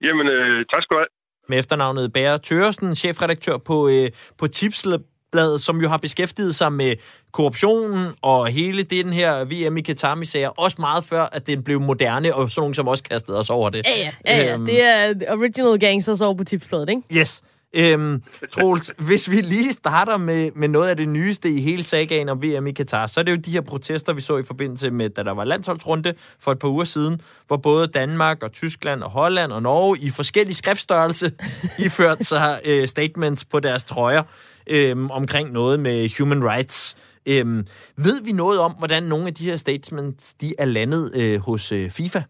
Jamen, 0.02 0.28
øh, 0.28 0.66
tak 0.66 0.84
skal 0.84 0.96
du 0.96 1.00
have. 1.00 1.08
Med 1.50 1.60
efternavnet 1.60 2.14
Bære 2.14 2.38
Tøresen, 2.38 2.96
chefredaktør 2.96 3.58
på, 3.58 3.88
øh, 3.88 4.10
på 4.38 4.48
Tipsbladet, 4.48 5.62
som 5.62 5.82
jo 5.82 5.88
har 5.88 5.98
beskæftiget 5.98 6.56
sig 6.56 6.74
med 6.74 6.96
korruptionen 7.32 8.08
og 8.22 8.48
hele 8.48 8.84
den 8.84 9.14
her 9.14 9.46
VM 9.46 9.78
i 9.78 9.82
Qatar-misære, 9.82 10.52
også 10.52 10.78
meget 10.80 11.04
før, 11.04 11.24
at 11.32 11.48
den 11.48 11.64
blev 11.64 11.82
moderne, 11.82 12.36
og 12.36 12.52
sådan 12.52 12.62
nogen 12.62 12.74
som 12.74 12.88
også 12.88 13.04
kastede 13.04 13.40
os 13.40 13.50
over 13.50 13.70
det. 13.70 13.82
Ja, 13.86 14.12
ja, 14.26 14.38
ja, 14.38 14.46
ja. 14.46 14.54
Øhm. 14.54 14.66
Det 14.66 14.82
er 14.84 15.14
original 15.30 15.80
gangsters 15.80 16.22
over 16.22 16.34
på 16.34 16.44
tipsbladet, 16.44 16.90
ikke? 16.90 17.02
Yes. 17.20 17.44
Øhm, 17.76 18.22
Troels, 18.52 18.94
hvis 18.98 19.32
vi 19.32 19.36
lige 19.36 19.74
starter 19.74 20.18
med, 20.18 20.52
med 20.56 20.68
noget 20.68 20.90
af 20.90 20.98
det 20.98 21.10
nyeste 21.10 21.50
i 21.50 21.62
hele 21.62 21.84
sagaen 21.84 22.30
om 22.30 22.44
VM 22.44 22.68
i 22.68 22.72
Katar, 22.72 23.06
så 23.06 23.20
er 23.20 23.24
det 23.24 23.32
jo 23.32 23.38
de 23.38 23.52
her 23.52 23.62
protester, 23.62 24.14
vi 24.14 24.22
så 24.22 24.38
i 24.38 24.44
forbindelse 24.44 24.92
med, 24.92 25.10
da 25.10 25.24
der 25.24 25.32
var 25.32 25.44
landsholdsrunde 25.44 26.14
for 26.40 26.52
et 26.52 26.60
par 26.60 26.68
uger 26.68 26.84
siden, 26.84 27.22
hvor 27.48 27.58
både 27.58 27.88
Danmark 27.88 28.44
og 28.44 28.52
Tyskland 28.52 29.04
og 29.04 29.10
Holland 29.10 29.52
og 29.52 29.62
Norge 29.62 29.98
i 30.02 30.10
forskellige 30.10 30.56
skriftstørrelse 30.56 31.32
iførte 31.86 32.24
sig 32.24 32.62
øh, 32.66 32.88
statements 32.88 33.46
på 33.46 33.60
deres 33.60 33.84
trøjer 33.84 34.24
øh, 34.68 35.10
omkring 35.10 35.52
noget 35.52 35.80
med 35.80 36.18
human 36.18 36.44
rights. 36.44 36.96
Øh, 37.26 37.64
ved 37.98 38.22
vi 38.24 38.32
noget 38.32 38.60
om, 38.60 38.72
hvordan 38.72 39.04
nogle 39.04 39.28
af 39.28 39.34
de 39.34 39.46
her 39.46 39.56
statements 39.56 40.34
de 40.34 40.54
er 40.60 40.66
landet 40.66 41.12
øh, 41.16 41.40
hos 41.40 41.72
øh, 41.72 41.90
FIFA? 41.90 42.22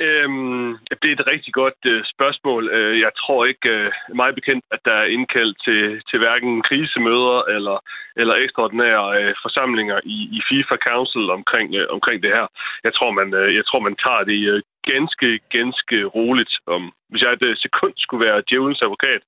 Øhm, 0.00 0.78
det 1.02 1.08
er 1.08 1.16
et 1.16 1.26
rigtig 1.26 1.52
godt 1.54 1.80
øh, 1.86 2.04
spørgsmål. 2.14 2.68
Øh, 2.68 3.00
jeg 3.00 3.12
tror 3.20 3.44
ikke 3.44 3.68
øh, 3.68 3.92
meget 4.14 4.34
bekendt, 4.34 4.64
at 4.70 4.80
der 4.84 4.92
er 4.92 5.12
indkaldt 5.16 5.56
til, 5.64 6.02
til 6.10 6.18
hverken 6.18 6.62
krisemøder 6.62 7.38
eller, 7.54 7.78
eller 8.16 8.34
ekstraordinære 8.34 9.22
øh, 9.22 9.34
forsamlinger 9.42 10.00
i, 10.04 10.18
i 10.36 10.40
FIFA 10.48 10.76
Council 10.88 11.30
omkring, 11.30 11.74
øh, 11.74 11.86
omkring 11.90 12.22
det 12.22 12.30
her. 12.30 12.46
Jeg 12.84 12.94
tror, 12.94 13.10
man, 13.10 13.34
øh, 13.34 13.54
jeg 13.54 13.64
tror, 13.66 13.80
man 13.80 13.96
tager 14.04 14.24
det 14.24 14.40
øh, 14.52 14.62
ganske, 14.92 15.28
ganske 15.58 15.98
roligt. 16.04 16.52
Om, 16.66 16.82
hvis 17.10 17.22
jeg 17.22 17.32
et 17.32 17.42
øh, 17.48 17.56
sekund 17.56 17.94
skulle 17.96 18.26
være 18.26 18.42
djævelens 18.48 18.82
advokat, 18.82 19.22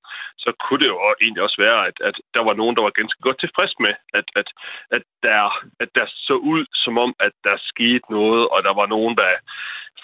så 0.44 0.50
kunne 0.62 0.80
det 0.82 0.88
jo 0.92 0.98
egentlig 1.20 1.42
også 1.42 1.58
være, 1.66 1.80
at, 1.88 1.96
at 2.08 2.16
der 2.34 2.42
var 2.48 2.54
nogen, 2.60 2.76
der 2.76 2.82
var 2.82 2.98
ganske 3.00 3.20
godt 3.26 3.38
tilfreds 3.40 3.74
med, 3.84 3.94
at, 4.18 4.26
at, 4.40 4.48
at, 4.96 5.02
der, 5.22 5.42
at 5.82 5.88
der 5.94 6.06
så 6.28 6.34
ud 6.52 6.62
som 6.84 6.98
om, 7.04 7.10
at 7.26 7.34
der 7.44 7.56
skete 7.70 8.06
noget, 8.10 8.42
og 8.52 8.58
der 8.66 8.74
var 8.80 8.86
nogen, 8.86 9.16
der 9.16 9.28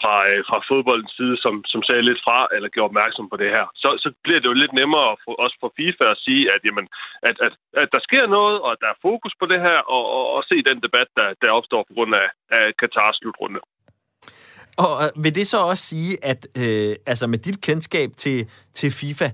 fra, 0.00 0.16
øh, 0.30 0.40
fra 0.48 0.58
fodboldens 0.70 1.14
side, 1.18 1.36
som, 1.44 1.54
som 1.72 1.80
sagde 1.88 2.08
lidt 2.08 2.24
fra, 2.26 2.38
eller 2.54 2.68
gjorde 2.74 2.90
opmærksom 2.90 3.26
på 3.32 3.36
det 3.42 3.50
her. 3.56 3.66
Så, 3.82 3.88
så 4.04 4.08
bliver 4.24 4.40
det 4.40 4.48
jo 4.52 4.62
lidt 4.62 4.74
nemmere 4.80 5.10
for, 5.22 5.32
også 5.44 5.56
for 5.62 5.70
FIFA 5.78 6.04
at 6.14 6.22
sige, 6.26 6.42
at, 6.54 6.60
jamen, 6.66 6.86
at, 7.28 7.36
at, 7.46 7.52
at 7.82 7.88
der 7.94 8.00
sker 8.08 8.24
noget, 8.36 8.56
og 8.64 8.70
at 8.74 8.80
der 8.82 8.90
er 8.90 9.02
fokus 9.08 9.34
på 9.40 9.46
det 9.52 9.60
her, 9.66 9.78
og, 9.94 10.04
og, 10.16 10.24
og 10.36 10.40
se 10.50 10.56
den 10.70 10.78
debat, 10.86 11.08
der, 11.18 11.28
der 11.42 11.56
opstår 11.58 11.82
på 11.88 11.92
grund 11.96 12.12
af, 12.22 12.28
af 12.58 12.64
Katars 12.80 13.16
slutrunde. 13.20 13.60
Og 14.84 14.92
vil 15.22 15.34
det 15.34 15.46
så 15.46 15.58
også 15.70 15.84
sige, 15.92 16.12
at 16.30 16.40
øh, 16.62 16.92
altså 17.06 17.26
med 17.26 17.38
dit 17.38 17.58
kendskab 17.68 18.10
til, 18.16 18.38
til 18.78 18.90
FIFA, 19.00 19.28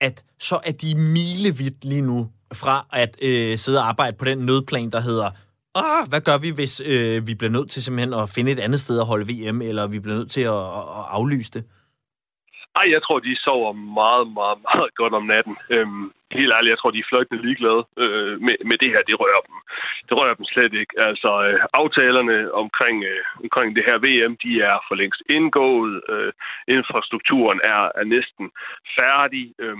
at 0.00 0.24
så 0.38 0.56
er 0.68 0.74
de 0.82 0.90
milevidt 1.16 1.84
lige 1.84 2.06
nu 2.10 2.18
fra 2.62 2.86
at 2.92 3.12
øh, 3.28 3.58
sidde 3.62 3.78
og 3.78 3.88
arbejde 3.88 4.16
på 4.18 4.24
den 4.24 4.38
nødplan, 4.46 4.90
der 4.90 5.00
hedder, 5.00 5.30
ah, 5.74 6.02
hvad 6.10 6.22
gør 6.28 6.38
vi, 6.44 6.50
hvis 6.58 6.74
øh, 6.92 7.16
vi 7.28 7.34
bliver 7.40 7.54
nødt 7.56 7.70
til 7.70 7.82
simpelthen 7.82 8.14
at 8.22 8.30
finde 8.34 8.50
et 8.52 8.64
andet 8.66 8.80
sted 8.80 8.96
at 9.00 9.10
holde 9.12 9.28
VM, 9.30 9.58
eller 9.68 9.84
vi 9.94 9.98
bliver 10.00 10.16
nødt 10.20 10.30
til 10.36 10.44
at, 10.56 10.62
at, 11.00 11.04
aflyse 11.18 11.50
det? 11.56 11.62
Ej, 12.80 12.86
jeg 12.94 13.02
tror, 13.02 13.18
de 13.18 13.36
sover 13.44 13.72
meget, 14.00 14.26
meget, 14.38 14.58
meget 14.68 14.92
godt 15.00 15.14
om 15.20 15.24
natten. 15.34 15.54
Øhm, 15.74 16.04
helt 16.38 16.52
ærligt, 16.56 16.72
jeg 16.74 16.78
tror, 16.80 16.90
de 16.90 17.02
er 17.04 17.10
fløjtende 17.10 17.44
ligeglade 17.46 17.82
øh, 18.02 18.32
med, 18.46 18.56
med 18.70 18.76
det 18.82 18.88
her. 18.94 19.02
Det 19.08 19.20
rører 19.22 19.42
dem. 19.48 19.56
Det 20.10 20.18
rører 20.18 20.34
dem 20.34 20.46
slet 20.54 20.74
ikke. 20.82 20.94
Altså, 21.08 21.30
øh, 21.46 21.60
aftalerne 21.82 22.38
omkring, 22.62 22.96
øh, 23.12 23.24
omkring 23.44 23.68
det 23.76 23.84
her 23.88 23.98
VM, 24.06 24.34
de 24.44 24.52
er 24.70 24.76
for 24.88 24.94
længst 25.00 25.22
indgået. 25.36 25.94
Øh, 26.12 26.32
infrastrukturen 26.76 27.60
er, 27.74 27.82
er 28.00 28.06
næsten 28.16 28.46
færdig. 28.98 29.44
Øh, 29.64 29.76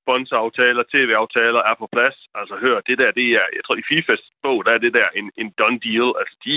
sponsoraftaler, 0.00 0.82
tv-aftaler 0.92 1.62
er 1.70 1.76
på 1.82 1.86
plads. 1.94 2.16
Altså, 2.40 2.54
hør, 2.64 2.76
det 2.88 2.96
der, 3.00 3.10
det 3.18 3.26
er, 3.40 3.46
jeg 3.56 3.62
tror, 3.64 3.76
i 3.76 3.88
FIFAs 3.90 4.22
bog, 4.44 4.58
der 4.66 4.72
er 4.74 4.80
det 4.84 4.92
der 4.98 5.08
en, 5.20 5.26
en 5.42 5.48
done 5.58 5.80
deal. 5.86 6.08
Altså, 6.20 6.34
de, 6.44 6.54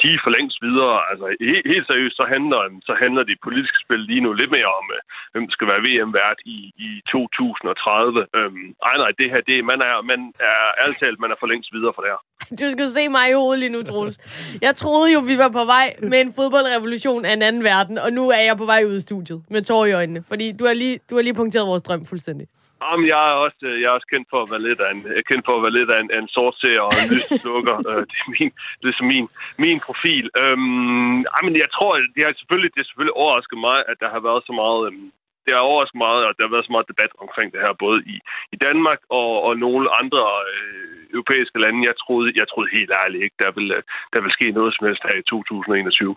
de 0.00 0.06
er 0.14 0.20
for 0.24 0.32
længst 0.36 0.58
videre. 0.66 0.96
Altså, 1.10 1.26
helt, 1.40 1.66
helt 1.72 1.86
seriøst, 1.86 2.16
så 2.20 2.24
handler, 2.34 2.60
så 2.88 2.94
handler 3.02 3.22
det 3.22 3.44
politiske 3.46 3.78
spil 3.84 4.02
lige 4.10 4.24
nu 4.26 4.32
lidt 4.32 4.52
mere 4.56 4.70
om, 4.80 4.86
øh, 4.96 5.00
hvem 5.32 5.44
skal 5.54 5.66
være 5.72 5.84
VM-vært 5.86 6.38
i, 6.56 6.58
i 6.86 6.90
2030. 7.08 8.26
Øh, 8.38 8.52
ej, 8.88 8.96
nej, 9.02 9.10
det 9.20 9.30
her, 9.32 9.40
det, 9.50 9.56
man 9.72 9.80
er, 9.88 9.94
man 10.12 10.20
er 10.50 10.58
ærligt 10.80 11.00
talt, 11.02 11.20
man 11.20 11.32
er 11.32 11.38
for 11.40 11.50
længst 11.52 11.70
videre 11.76 11.92
for 11.94 12.02
det 12.02 12.12
her. 12.14 12.22
Du 12.60 12.70
skal 12.70 12.88
se 12.88 13.08
mig 13.08 13.30
i 13.30 13.32
hovedet 13.32 13.58
lige 13.58 13.72
nu, 13.72 13.82
Troels. 13.82 14.18
Jeg 14.62 14.74
troede 14.76 15.12
jo, 15.12 15.20
vi 15.20 15.38
var 15.38 15.48
på 15.48 15.64
vej 15.64 15.96
med 16.02 16.20
en 16.20 16.32
fodboldrevolution 16.32 17.24
af 17.24 17.32
en 17.32 17.42
anden 17.42 17.64
verden, 17.64 17.98
og 17.98 18.12
nu 18.12 18.30
er 18.30 18.42
jeg 18.48 18.56
på 18.56 18.64
vej 18.64 18.84
ud 18.86 18.94
af 18.94 19.00
studiet 19.00 19.42
med 19.50 19.62
tår 19.62 19.84
i 19.86 19.92
øjnene, 19.92 20.22
fordi 20.28 20.52
du 20.52 20.66
har 20.66 20.74
lige, 20.74 20.98
du 21.10 21.14
har 21.14 21.22
lige 21.22 21.34
punkteret 21.34 21.66
vores 21.66 21.82
drøm 21.82 22.04
fuldstændig. 22.04 22.46
Jamen, 22.84 23.06
jeg 23.14 23.22
er 23.30 23.36
også, 23.46 23.62
øh, 23.62 23.80
jeg 23.80 23.86
er 23.88 23.96
også 23.98 24.10
kendt 24.12 24.28
for 24.30 24.42
at 24.42 24.50
være 24.52 24.62
lidt 24.68 24.80
af 24.80 24.90
en, 24.94 25.02
jeg 25.06 25.18
er 25.22 25.28
kendt 25.30 25.44
for 25.46 25.54
at 25.56 25.62
være 25.62 25.76
lidt 25.78 25.90
af 25.94 25.98
en, 26.00 26.10
af 26.14 26.18
en 26.24 26.32
sortseer 26.36 26.80
og 26.80 26.92
en 27.02 27.10
lyslukker. 27.16 27.76
øh, 27.90 28.02
det 28.10 28.18
er 28.24 28.30
min, 28.36 28.50
det 28.80 28.88
er 28.88 29.04
min, 29.12 29.26
min 29.64 29.78
profil. 29.86 30.26
Øhm, 30.42 31.16
jamen, 31.32 31.54
jeg 31.64 31.70
tror, 31.76 31.92
det 32.14 32.22
har 32.24 32.32
selvfølgelig, 32.40 32.70
det 32.72 32.80
har 32.80 32.88
selvfølgelig 32.88 33.16
overrasket 33.22 33.58
mig, 33.68 33.78
at 33.90 33.96
der 34.02 34.08
har 34.14 34.20
været 34.28 34.42
så 34.48 34.52
meget, 34.62 34.80
øhm, 34.88 35.08
det 35.50 35.56
det 35.56 35.58
har 35.58 35.70
overrasket 35.70 36.02
meget, 36.06 36.22
og 36.26 36.32
der 36.36 36.44
har 36.44 36.54
været 36.54 36.68
så 36.68 36.74
meget 36.74 36.90
debat 36.92 37.12
omkring 37.24 37.48
det 37.52 37.60
her, 37.64 37.82
både 37.84 37.98
i, 38.14 38.16
i 38.54 38.56
Danmark 38.66 39.00
og, 39.20 39.30
og 39.46 39.52
nogle 39.66 39.84
andre 40.00 40.22
øh, 40.54 40.96
europæiske 41.16 41.58
lande. 41.64 41.88
Jeg 41.90 41.96
troede, 42.02 42.28
jeg 42.40 42.46
troede 42.48 42.74
helt 42.78 42.92
ærligt 43.02 43.24
ikke, 43.24 43.38
der 43.44 43.50
vil, 43.56 43.68
der 44.14 44.20
vil 44.22 44.36
ske 44.36 44.46
noget 44.58 44.70
som 44.74 44.86
helst 44.86 45.02
her 45.08 45.16
i 45.22 45.28
2021. 45.28 46.16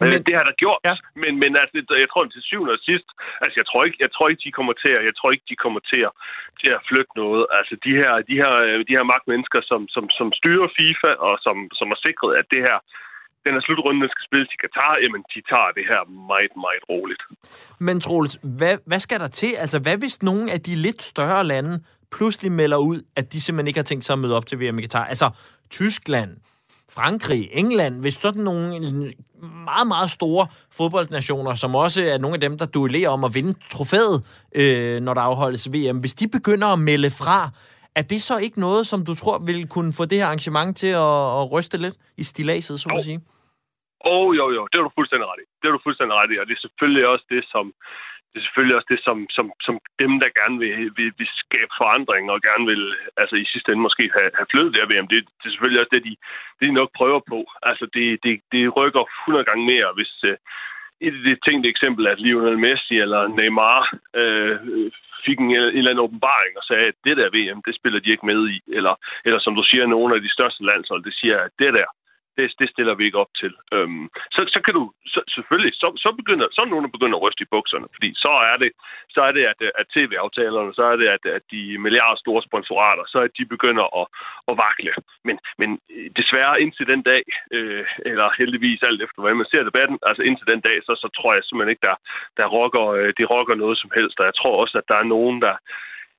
Men, 0.00 0.22
det 0.28 0.34
har 0.38 0.46
der 0.50 0.56
gjort, 0.62 0.80
ja. 0.88 0.94
men, 1.22 1.32
men 1.42 1.52
altså, 1.62 1.94
jeg 2.02 2.08
tror 2.10 2.24
til 2.24 2.48
syvende 2.50 2.76
og 2.78 2.82
sidst, 2.88 3.08
altså 3.42 3.56
jeg 3.60 3.66
tror 3.66 3.82
ikke, 3.84 3.98
jeg 4.04 4.10
tror 4.12 4.26
ikke, 4.28 4.44
de 4.46 4.56
kommer 4.58 4.74
til 4.82 4.92
at, 4.96 5.02
jeg 5.08 5.14
tror 5.16 5.30
ikke, 5.32 5.46
de 5.52 5.62
kommer 5.64 5.80
til 5.90 6.00
at, 6.08 6.12
til 6.60 6.70
at 6.76 6.84
flytte 6.88 7.12
noget. 7.22 7.42
Altså 7.58 7.74
de 7.84 7.92
her, 8.00 8.12
de 8.30 8.36
her, 8.42 8.52
de 8.88 8.96
her 8.98 9.06
magtmennesker, 9.12 9.60
som, 9.70 9.80
som, 9.94 10.04
som 10.18 10.28
styrer 10.40 10.68
FIFA 10.78 11.10
og 11.26 11.34
som, 11.46 11.56
som 11.78 11.88
har 11.92 12.00
sikret, 12.06 12.32
at 12.40 12.46
det 12.52 12.60
her, 12.68 12.78
den 13.48 13.56
her 13.58 13.64
slutrunde 13.68 14.08
skal 14.14 14.24
spilles 14.28 14.50
i 14.56 14.58
Katar, 14.64 14.92
jamen 15.02 15.20
de 15.32 15.38
tager 15.50 15.70
det 15.78 15.84
her 15.90 16.00
meget, 16.32 16.52
meget 16.64 16.82
roligt. 16.92 17.22
Men 17.86 17.96
Troels, 18.00 18.34
hvad, 18.60 18.74
hvad 18.90 19.00
skal 19.06 19.18
der 19.20 19.30
til? 19.40 19.52
Altså 19.64 19.78
hvad 19.84 19.96
hvis 20.02 20.16
nogle 20.22 20.44
af 20.54 20.60
de 20.66 20.74
lidt 20.86 21.02
større 21.02 21.44
lande 21.52 21.74
pludselig 22.16 22.52
melder 22.52 22.78
ud, 22.90 22.98
at 23.16 23.32
de 23.32 23.40
simpelthen 23.40 23.68
ikke 23.70 23.82
har 23.82 23.90
tænkt 23.90 24.04
sig 24.04 24.12
at 24.12 24.18
møde 24.18 24.36
op 24.36 24.46
til 24.46 24.60
VM 24.60 24.78
i 24.78 24.82
Katar? 24.82 25.04
Altså 25.04 25.30
Tyskland, 25.70 26.30
Frankrig, 26.96 27.48
England, 27.52 28.00
hvis 28.00 28.14
sådan 28.14 28.42
nogle 28.42 28.68
meget, 29.64 29.88
meget 29.88 30.10
store 30.10 30.46
fodboldnationer, 30.72 31.54
som 31.54 31.74
også 31.74 32.02
er 32.02 32.18
nogle 32.18 32.34
af 32.34 32.40
dem, 32.40 32.58
der 32.58 32.66
duellerer 32.66 33.10
om 33.10 33.24
at 33.24 33.34
vinde 33.34 33.54
trofæet, 33.70 34.16
øh, 34.54 35.00
når 35.00 35.14
der 35.14 35.20
afholdes 35.20 35.72
VM, 35.72 35.98
hvis 35.98 36.14
de 36.14 36.28
begynder 36.28 36.66
at 36.66 36.78
melde 36.78 37.10
fra, 37.10 37.50
er 37.94 38.02
det 38.02 38.22
så 38.22 38.38
ikke 38.38 38.60
noget, 38.60 38.86
som 38.86 39.04
du 39.04 39.14
tror 39.14 39.38
vil 39.38 39.68
kunne 39.68 39.92
få 39.92 40.04
det 40.04 40.18
her 40.18 40.26
arrangement 40.26 40.76
til 40.76 40.86
at, 40.86 41.40
at 41.40 41.52
ryste 41.52 41.78
lidt 41.78 41.94
i 42.16 42.22
stilaset, 42.22 42.80
så 42.80 42.88
at 42.96 43.04
sige? 43.04 43.20
Åh, 44.04 44.26
oh, 44.26 44.36
jo, 44.36 44.46
jo, 44.56 44.62
det 44.70 44.78
er 44.78 44.82
du 44.82 44.98
fuldstændig 44.98 45.26
ret 45.28 45.42
i. 45.44 45.46
Det 45.60 45.68
er 45.68 45.72
du 45.72 45.86
fuldstændig 45.86 46.14
ret 46.16 46.32
i, 46.32 46.38
og 46.38 46.46
det 46.46 46.54
er 46.54 46.64
selvfølgelig 46.66 47.06
også 47.06 47.26
det, 47.34 47.42
som, 47.52 47.64
det 48.30 48.36
er 48.38 48.44
selvfølgelig 48.46 48.76
også 48.76 48.90
det, 48.94 49.00
som, 49.06 49.16
som, 49.36 49.46
som 49.66 49.74
dem, 50.02 50.12
der 50.22 50.36
gerne 50.40 50.58
vil, 50.62 50.72
vil, 50.96 51.10
vil 51.18 51.28
skabe 51.44 51.72
forandring 51.80 52.24
og 52.30 52.38
gerne 52.48 52.66
vil, 52.72 52.82
altså 53.16 53.36
i 53.36 53.46
sidste 53.52 53.72
ende 53.72 53.86
måske 53.86 54.10
have, 54.16 54.30
have 54.38 54.50
flyttet 54.52 54.74
der 54.74 54.90
VM, 54.90 55.08
det, 55.12 55.18
det 55.38 55.46
er 55.46 55.50
selvfølgelig 55.50 55.80
også 55.80 55.94
det, 55.94 56.04
de, 56.08 56.14
det, 56.58 56.64
de 56.68 56.78
nok 56.80 56.90
prøver 56.98 57.20
på. 57.32 57.38
Altså 57.62 57.84
det, 57.94 58.06
det, 58.24 58.34
det 58.52 58.76
rykker 58.76 59.04
100 59.26 59.44
gange 59.48 59.64
mere, 59.72 59.90
hvis 59.98 60.12
uh, 60.30 60.36
et 61.06 61.14
af 61.18 61.22
de 61.26 61.36
tænkte 61.46 61.68
eksempel, 61.68 62.06
at 62.06 62.20
Lionel 62.20 62.58
Messi 62.58 62.96
eller 63.04 63.28
Neymar 63.28 63.80
øh, 64.20 64.56
fik 65.26 65.38
en, 65.38 65.50
en 65.50 65.78
eller 65.78 65.90
anden 65.90 66.06
åbenbaring 66.06 66.52
og 66.60 66.64
sagde, 66.64 66.86
at 66.92 66.98
det 67.04 67.16
der 67.16 67.34
VM, 67.36 67.62
det 67.66 67.74
spiller 67.74 68.00
de 68.00 68.10
ikke 68.10 68.26
med 68.26 68.40
i. 68.48 68.60
Eller, 68.78 68.94
eller 69.24 69.40
som 69.40 69.54
du 69.54 69.62
siger, 69.62 69.86
nogle 69.86 70.14
af 70.14 70.20
de 70.20 70.34
største 70.36 70.62
landshold, 70.64 71.04
det 71.04 71.14
siger, 71.14 71.36
at 71.46 71.50
det 71.58 71.74
der, 71.74 71.88
det, 72.38 72.46
det 72.60 72.68
stiller 72.70 72.94
vi 72.94 73.04
ikke 73.04 73.22
op 73.24 73.32
til. 73.40 73.52
Øhm, 73.74 74.08
så, 74.34 74.40
så 74.54 74.60
kan 74.64 74.74
du 74.78 74.82
så, 75.14 75.20
selvfølgelig, 75.34 75.72
så, 75.74 75.88
så, 76.04 76.08
begynder, 76.20 76.46
så 76.52 76.60
er 76.60 76.72
nogen, 76.72 76.86
der 76.86 76.96
begynder 76.96 77.16
at 77.18 77.24
ryste 77.26 77.42
i 77.44 77.52
bukserne, 77.54 77.88
fordi 77.94 78.08
så 78.24 78.32
er 78.50 78.56
det, 78.62 78.70
så 79.14 79.20
er 79.28 79.32
det 79.32 79.44
at, 79.52 79.60
at 79.80 79.86
tv-aftalerne, 79.94 80.74
så 80.74 80.84
er 80.92 80.96
det, 80.96 81.08
at, 81.16 81.24
at 81.38 81.42
de 81.52 81.78
milliarder 81.84 82.18
store 82.24 82.42
sponsorater, 82.48 83.04
så 83.12 83.18
er 83.24 83.28
de 83.38 83.44
begynder 83.54 83.86
at, 84.00 84.06
at 84.50 84.54
vakle. 84.64 84.92
Men, 85.26 85.36
men 85.60 85.70
øh, 85.94 86.10
desværre 86.20 86.60
indtil 86.62 86.86
den 86.92 87.02
dag, 87.02 87.22
øh, 87.56 87.84
eller 88.10 88.28
heldigvis 88.38 88.82
alt 88.82 89.02
efter, 89.02 89.20
hvordan 89.20 89.40
man 89.42 89.50
ser 89.52 89.62
debatten, 89.62 89.98
altså 90.08 90.22
indtil 90.22 90.46
den 90.52 90.60
dag, 90.60 90.76
så, 90.86 90.92
så 91.02 91.08
tror 91.16 91.34
jeg 91.34 91.42
simpelthen 91.44 91.74
ikke, 91.74 91.86
der, 91.90 91.96
der 92.38 92.46
rocker, 92.56 92.86
øh, 92.98 93.12
det 93.18 93.30
rocker 93.30 93.54
noget 93.54 93.78
som 93.78 93.90
helst. 93.94 94.20
Og 94.20 94.26
jeg 94.26 94.34
tror 94.40 94.60
også, 94.62 94.78
at 94.78 94.88
der 94.88 94.96
er 95.02 95.12
nogen, 95.14 95.42
der, 95.42 95.56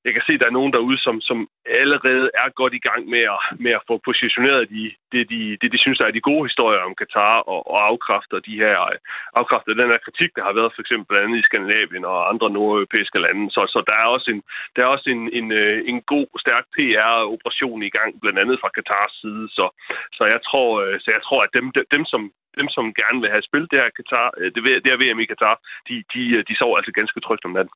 jeg 0.05 0.13
kan 0.13 0.23
se, 0.25 0.33
at 0.33 0.39
der 0.39 0.49
er 0.49 0.57
nogen 0.59 0.73
derude, 0.73 0.97
som, 1.05 1.21
som 1.21 1.39
allerede 1.81 2.25
er 2.41 2.49
godt 2.61 2.73
i 2.73 2.85
gang 2.89 3.01
med 3.13 3.23
at, 3.35 3.39
med 3.63 3.71
at 3.71 3.85
få 3.87 3.95
positioneret 4.09 4.69
de, 4.69 4.83
det, 5.11 5.29
de, 5.31 5.57
det, 5.61 5.71
de 5.73 5.79
synes 5.81 5.97
der 5.97 6.05
er 6.07 6.17
de 6.17 6.27
gode 6.29 6.45
historier 6.49 6.81
om 6.87 6.95
Katar 7.01 7.35
og, 7.53 7.61
og 7.71 7.77
afkræfter 7.91 8.39
de 8.39 8.55
her 8.63 8.75
afkræfter 9.39 9.73
den 9.73 9.91
her 9.93 10.01
kritik, 10.05 10.31
der 10.35 10.43
har 10.47 10.53
været 10.59 10.71
for 10.73 10.81
eksempel 10.81 11.07
blandt 11.07 11.25
andet 11.25 11.39
i 11.39 11.47
Skandinavien 11.47 12.05
og 12.05 12.29
andre 12.31 12.49
nordeuropæiske 12.55 13.19
lande. 13.25 13.43
Så, 13.55 13.61
så 13.73 13.79
der 13.89 13.95
er 14.03 14.07
også 14.15 14.27
en, 14.33 14.41
der 14.75 14.81
er 14.81 14.89
også 14.95 15.07
en, 15.15 15.23
en, 15.39 15.51
øh, 15.51 15.77
en 15.91 16.01
god, 16.13 16.27
stærk 16.43 16.65
PR-operation 16.75 17.79
i 17.83 17.93
gang, 17.97 18.09
blandt 18.21 18.39
andet 18.39 18.59
fra 18.61 18.75
Katars 18.77 19.13
side. 19.21 19.45
Så, 19.57 19.65
så, 20.17 20.23
jeg, 20.33 20.41
tror, 20.47 20.69
øh, 20.83 20.99
så 21.03 21.09
jeg 21.15 21.21
tror, 21.23 21.39
at 21.43 21.53
dem, 21.57 21.65
dem 21.95 22.05
som 22.05 22.21
dem, 22.59 22.69
som 22.75 22.93
gerne 23.01 23.19
vil 23.21 23.33
have 23.35 23.47
spillet 23.49 23.71
det 23.71 23.79
her, 23.81 23.89
Katar, 23.99 24.27
øh, 24.37 24.51
det, 24.53 24.61
det 24.83 24.91
her 24.91 25.01
VM 25.01 25.19
i 25.19 25.31
Katar, 25.31 25.55
de, 25.87 25.95
de, 26.13 26.21
de 26.49 26.55
sover 26.57 26.77
altså 26.77 26.91
ganske 26.99 27.19
trygt 27.19 27.45
om 27.45 27.55
natten. 27.57 27.75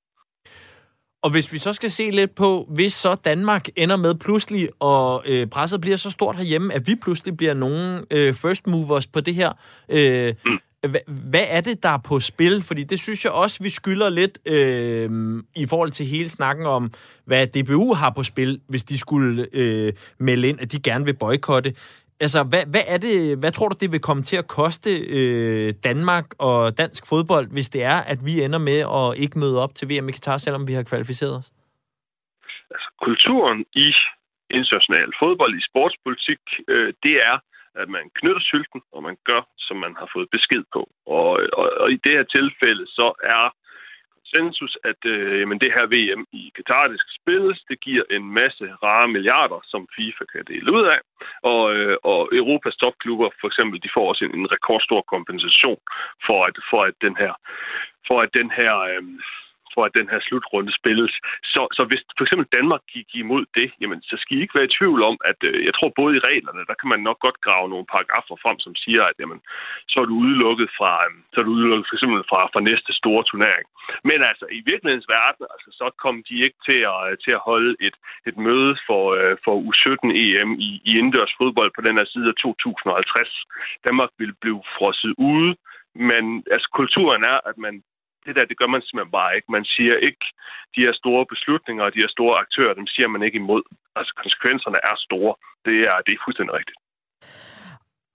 Og 1.24 1.32
hvis 1.32 1.54
vi 1.54 1.60
så 1.60 1.74
skal 1.74 1.92
se 1.92 2.10
lidt 2.10 2.36
på, 2.36 2.68
hvis 2.70 2.94
så 2.94 3.16
Danmark 3.16 3.68
ender 3.76 3.96
med 3.96 4.16
pludselig, 4.16 4.70
og 4.80 5.24
øh, 5.28 5.48
presset 5.48 5.82
bliver 5.82 5.98
så 5.98 6.10
stort 6.10 6.36
herhjemme, 6.36 6.74
at 6.74 6.88
vi 6.88 6.96
pludselig 6.96 7.38
bliver 7.38 7.54
nogle 7.54 8.06
øh, 8.12 8.34
first 8.34 8.68
movers 8.68 9.08
på 9.08 9.22
det 9.22 9.36
her, 9.36 9.52
øh, 9.90 10.34
mm. 10.46 10.60
Hvad 11.08 11.46
er 11.48 11.62
det, 11.62 11.84
der 11.84 11.90
er 11.90 11.98
på 11.98 12.20
spil? 12.20 12.64
Fordi 12.64 12.84
det 12.84 13.00
synes 13.00 13.24
jeg 13.24 13.32
også, 13.32 13.58
vi 13.62 13.70
skylder 13.70 14.10
lidt 14.10 14.38
øh, 14.46 15.10
i 15.56 15.66
forhold 15.66 15.92
til 15.92 16.06
hele 16.06 16.30
snakken 16.30 16.66
om, 16.66 16.92
hvad 17.26 17.48
DBU 17.48 17.94
har 17.94 18.10
på 18.10 18.24
spil, 18.24 18.60
hvis 18.68 18.84
de 18.84 18.98
skulle 18.98 19.48
øh, 19.54 19.94
melde 20.20 20.50
ind, 20.50 20.62
at 20.62 20.72
de 20.72 20.80
gerne 20.80 21.06
vil 21.06 21.14
boykotte. 21.14 21.74
Altså, 22.26 22.40
hvad, 22.52 22.64
hvad, 22.74 22.86
er 22.94 23.00
det, 23.06 23.16
hvad 23.42 23.52
tror 23.52 23.70
du, 23.70 23.76
det 23.82 23.92
vil 23.94 24.08
komme 24.08 24.24
til 24.24 24.38
at 24.44 24.48
koste 24.60 24.92
øh, 25.18 25.68
Danmark 25.90 26.28
og 26.50 26.60
dansk 26.82 27.02
fodbold, 27.12 27.48
hvis 27.56 27.70
det 27.76 27.84
er, 27.94 28.00
at 28.12 28.20
vi 28.28 28.34
ender 28.46 28.62
med 28.70 28.80
at 29.00 29.08
ikke 29.24 29.40
møde 29.44 29.58
op 29.64 29.74
til 29.76 29.86
VM 29.90 30.10
i 30.10 30.16
Qatar, 30.18 30.38
selvom 30.38 30.68
vi 30.70 30.74
har 30.78 30.84
kvalificeret 30.92 31.34
os? 31.40 31.48
Altså, 32.74 32.88
kulturen 33.06 33.60
i 33.86 33.88
international 34.60 35.10
fodbold, 35.22 35.54
i 35.60 35.68
sportspolitik, 35.70 36.42
øh, 36.74 36.94
det 37.06 37.16
er, 37.32 37.38
at 37.82 37.88
man 37.98 38.06
knytter 38.18 38.44
sylten, 38.52 38.82
og 38.96 39.04
man 39.04 39.18
gør, 39.30 39.42
som 39.58 39.78
man 39.86 39.94
har 40.00 40.10
fået 40.16 40.28
besked 40.36 40.64
på. 40.76 40.82
Og, 41.06 41.30
og, 41.60 41.68
og 41.82 41.88
i 41.96 41.98
det 42.04 42.12
her 42.18 42.26
tilfælde, 42.38 42.86
så 42.98 43.08
er 43.38 43.46
konsensus, 44.34 44.78
at 44.84 45.02
øh, 45.06 45.39
jamen, 45.39 45.60
det 45.60 45.72
her 45.76 45.86
VM 45.96 46.26
i 46.32 46.52
Katar, 46.56 46.88
det 46.88 47.00
skal 47.00 47.13
spilles. 47.22 47.60
Det 47.69 47.80
giver 47.82 48.04
en 48.12 48.26
masse 48.34 48.65
rare 48.84 49.08
milliarder, 49.08 49.60
som 49.63 49.88
FIFA 49.96 50.26
kan 50.34 50.43
dele 50.48 50.74
ud 50.74 50.86
af. 50.96 51.00
Og, 51.43 51.76
øh, 51.76 51.98
og 52.04 52.30
Europas 52.34 52.76
topklubber, 52.76 53.30
for 53.41 53.48
eksempel, 53.48 53.82
de 53.84 53.89
får 53.93 54.10
også 54.10 54.26
en, 54.26 54.36
en 54.39 54.52
rekordstor 54.52 55.02
kompensation 55.02 55.80
for, 56.26 56.46
at, 56.46 56.56
for 56.69 56.84
at 56.84 56.93
den 57.02 57.15
her 57.17 57.34
for 58.08 58.22
at 58.22 58.30
den 58.34 58.52
her 58.60 58.74
øh, 58.80 59.04
for 59.74 59.84
at 59.86 59.96
den 60.00 60.08
her 60.14 60.20
slutrunde 60.28 60.72
spilles. 60.80 61.14
Så, 61.54 61.62
så 61.78 61.82
hvis 61.90 62.02
for 62.18 62.24
eksempel 62.26 62.48
Danmark 62.58 62.84
gik 62.96 63.10
imod 63.24 63.44
det, 63.58 63.68
jamen, 63.82 64.00
så 64.10 64.16
skal 64.22 64.38
I 64.38 64.42
ikke 64.42 64.58
være 64.58 64.70
i 64.70 64.76
tvivl 64.78 65.00
om, 65.10 65.16
at 65.32 65.40
øh, 65.50 65.66
jeg 65.68 65.74
tror 65.74 65.92
både 66.02 66.14
i 66.16 66.26
reglerne, 66.30 66.62
der 66.70 66.76
kan 66.80 66.90
man 66.94 67.02
nok 67.08 67.20
godt 67.26 67.40
grave 67.46 67.70
nogle 67.70 67.92
paragrafer 67.94 68.36
frem, 68.44 68.58
som 68.66 68.74
siger, 68.84 69.04
at 69.10 69.16
jamen, 69.22 69.40
så 69.92 69.98
er 70.02 70.08
du 70.10 70.16
udelukket 70.24 70.70
fra, 70.78 70.92
øh, 71.06 71.12
så 71.34 71.38
er 71.40 71.46
du 71.46 71.52
udelukket 71.58 71.88
for 71.90 71.96
eksempel 71.96 72.22
fra, 72.32 72.40
fra 72.54 72.66
næste 72.70 72.92
store 73.02 73.24
turnering. 73.32 73.66
Men 74.10 74.20
altså, 74.30 74.46
i 74.58 74.60
virkelighedens 74.72 75.10
verden, 75.18 75.46
altså, 75.54 75.70
så 75.80 75.86
kom 76.04 76.16
de 76.30 76.36
ikke 76.46 76.60
til 76.68 76.80
at, 76.94 77.00
øh, 77.08 77.18
til 77.24 77.32
at 77.38 77.46
holde 77.50 77.72
et, 77.88 77.96
et 78.30 78.38
møde 78.48 78.74
for, 78.88 79.04
øh, 79.20 79.36
for 79.46 79.56
U17 79.70 80.08
EM 80.24 80.52
i, 80.68 80.70
i 80.90 80.92
indendørs 81.00 81.34
fodbold 81.40 81.72
på 81.76 81.82
den 81.88 81.96
her 82.00 82.08
side 82.14 82.28
af 82.32 82.36
2050. 82.42 83.46
Danmark 83.88 84.12
ville 84.20 84.36
blive 84.42 84.62
frosset 84.78 85.14
ude, 85.18 85.56
men 85.96 86.44
altså, 86.52 86.68
kulturen 86.80 87.24
er, 87.24 87.40
at 87.50 87.58
man 87.58 87.84
det 88.26 88.36
der, 88.36 88.46
det 88.46 88.58
gør 88.58 88.68
man 88.68 88.82
simpelthen 88.82 89.12
bare 89.20 89.36
ikke. 89.36 89.52
Man 89.52 89.66
siger 89.66 89.96
ikke, 90.08 90.26
de 90.76 90.82
her 90.86 90.94
store 91.02 91.26
beslutninger 91.34 91.84
og 91.84 91.94
de 91.94 92.04
her 92.04 92.12
store 92.16 92.40
aktører, 92.44 92.74
dem 92.74 92.88
siger 92.88 93.08
man 93.08 93.24
ikke 93.24 93.42
imod. 93.44 93.64
Altså 93.96 94.14
konsekvenserne 94.24 94.80
er 94.84 94.96
store. 94.98 95.34
Det 95.66 95.78
er, 95.90 95.98
det 96.06 96.12
er 96.14 96.24
fuldstændig 96.26 96.54
rigtigt. 96.60 96.78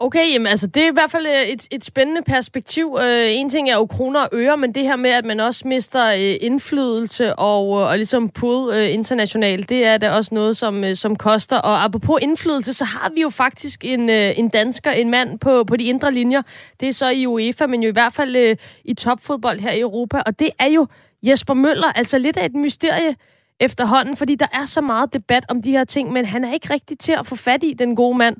Okay, 0.00 0.32
jamen 0.32 0.46
altså 0.46 0.66
det 0.66 0.82
er 0.82 0.90
i 0.90 0.92
hvert 0.92 1.10
fald 1.10 1.26
øh, 1.26 1.42
et, 1.42 1.68
et 1.70 1.84
spændende 1.84 2.22
perspektiv. 2.22 2.98
Øh, 3.02 3.26
en 3.30 3.48
ting 3.48 3.70
er 3.70 3.74
jo 3.74 3.86
kroner 3.86 4.20
og 4.20 4.28
øre, 4.32 4.56
men 4.56 4.74
det 4.74 4.82
her 4.82 4.96
med, 4.96 5.10
at 5.10 5.24
man 5.24 5.40
også 5.40 5.68
mister 5.68 6.06
øh, 6.06 6.36
indflydelse 6.40 7.34
og, 7.34 7.80
øh, 7.80 7.86
og 7.86 7.96
ligesom 7.96 8.28
pull 8.28 8.74
øh, 8.74 8.94
internationalt, 8.94 9.68
det 9.68 9.84
er 9.84 9.98
da 9.98 10.10
også 10.10 10.34
noget, 10.34 10.56
som, 10.56 10.84
øh, 10.84 10.96
som 10.96 11.16
koster. 11.16 11.58
Og 11.58 11.84
apropos 11.84 12.18
indflydelse, 12.22 12.72
så 12.72 12.84
har 12.84 13.10
vi 13.14 13.20
jo 13.20 13.28
faktisk 13.28 13.84
en, 13.84 14.10
øh, 14.10 14.38
en 14.38 14.48
dansker, 14.48 14.90
en 14.90 15.10
mand 15.10 15.38
på, 15.38 15.64
på 15.64 15.76
de 15.76 15.84
indre 15.84 16.12
linjer. 16.12 16.42
Det 16.80 16.88
er 16.88 16.92
så 16.92 17.08
i 17.08 17.26
UEFA, 17.26 17.66
men 17.66 17.82
jo 17.82 17.88
i 17.88 17.92
hvert 17.92 18.12
fald 18.12 18.36
øh, 18.36 18.56
i 18.84 18.94
topfodbold 18.94 19.60
her 19.60 19.72
i 19.72 19.80
Europa. 19.80 20.22
Og 20.26 20.38
det 20.38 20.50
er 20.58 20.68
jo 20.68 20.86
Jesper 21.22 21.54
Møller, 21.54 21.92
altså 21.92 22.18
lidt 22.18 22.36
af 22.36 22.44
et 22.44 22.54
mysterie 22.54 23.14
efterhånden, 23.60 24.16
fordi 24.16 24.34
der 24.34 24.48
er 24.52 24.66
så 24.66 24.80
meget 24.80 25.12
debat 25.12 25.44
om 25.48 25.62
de 25.62 25.70
her 25.70 25.84
ting, 25.84 26.12
men 26.12 26.24
han 26.24 26.44
er 26.44 26.52
ikke 26.52 26.72
rigtig 26.72 26.98
til 26.98 27.12
at 27.12 27.26
få 27.26 27.36
fat 27.36 27.64
i, 27.64 27.74
den 27.78 27.96
gode 27.96 28.18
mand. 28.18 28.36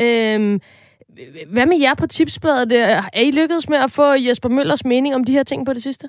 Øh, 0.00 0.60
hvad 1.52 1.66
med 1.66 1.78
jer 1.80 1.94
på 1.94 2.06
Tipsbladet? 2.06 2.72
Er 3.12 3.20
I 3.20 3.30
lykkedes 3.30 3.68
med 3.68 3.78
at 3.78 3.92
få 3.98 4.06
Jesper 4.26 4.48
Møllers 4.48 4.84
mening 4.84 5.14
om 5.14 5.24
de 5.24 5.32
her 5.32 5.42
ting 5.42 5.66
på 5.66 5.72
det 5.72 5.82
sidste? 5.82 6.08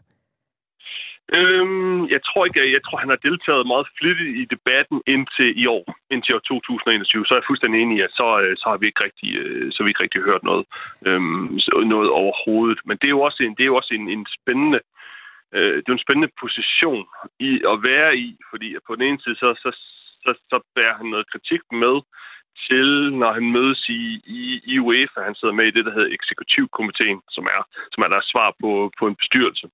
Øhm, 1.38 2.02
jeg 2.16 2.22
tror 2.28 2.46
ikke, 2.46 2.74
jeg 2.76 2.84
tror, 2.84 2.98
han 2.98 3.14
har 3.14 3.26
deltaget 3.28 3.68
meget 3.68 3.88
flittigt 4.00 4.38
i 4.42 4.46
debatten 4.56 5.02
indtil 5.08 5.50
i 5.64 5.66
år, 5.78 5.86
indtil 6.14 6.36
år 6.36 6.40
2021. 6.40 7.26
Så 7.26 7.34
er 7.34 7.40
jeg 7.40 7.50
fuldstændig 7.50 7.82
enig 7.82 7.98
i, 7.98 8.02
at 8.08 8.12
så, 8.20 8.28
øh, 8.42 8.58
så 8.58 8.66
har 8.70 8.78
vi 8.78 8.86
ikke 8.88 9.04
rigtig, 9.04 9.30
øh, 9.42 9.72
så 9.72 9.76
har 9.78 9.86
vi 9.86 9.92
ikke 9.92 10.04
rigtig 10.04 10.22
hørt 10.22 10.44
noget, 10.44 10.66
øhm, 11.08 11.60
noget 11.94 12.10
overhovedet. 12.22 12.80
Men 12.86 12.98
det 12.98 13.08
er 13.08 13.16
jo 13.18 13.22
også 13.28 13.44
en, 13.44 13.56
det 13.56 13.64
er 13.64 13.72
jo 13.74 13.80
også 13.82 13.94
en, 13.94 14.10
en 14.10 14.26
spændende, 14.38 14.80
øh, 15.56 15.76
det 15.78 15.90
er 15.90 15.98
en 15.98 16.08
spændende 16.08 16.32
position 16.44 17.06
i 17.50 17.52
at 17.72 17.78
være 17.90 18.12
i, 18.26 18.28
fordi 18.50 18.68
på 18.88 18.96
den 18.96 19.04
ene 19.08 19.20
side, 19.24 19.36
så, 19.36 19.50
så, 19.64 19.70
så, 20.24 20.32
så 20.52 20.58
bærer 20.76 20.96
han 21.00 21.06
noget 21.14 21.32
kritik 21.32 21.62
med, 21.84 21.96
til, 22.68 23.14
når 23.22 23.32
han 23.34 23.52
mødes 23.58 23.82
i, 23.90 24.22
i, 24.40 24.62
i 24.74 24.80
UEFA. 24.80 25.20
Han 25.30 25.36
sidder 25.36 25.54
med 25.54 25.66
i 25.68 25.76
det, 25.76 25.86
der 25.86 25.94
hedder 25.94 26.16
eksekutivkomiteen, 26.18 27.22
som 27.36 27.44
er, 27.56 27.62
som 27.94 28.04
er 28.04 28.08
deres 28.08 28.26
svar 28.34 28.50
på, 28.62 28.92
på 29.00 29.08
en 29.08 29.16
bestyrelse. 29.16 29.68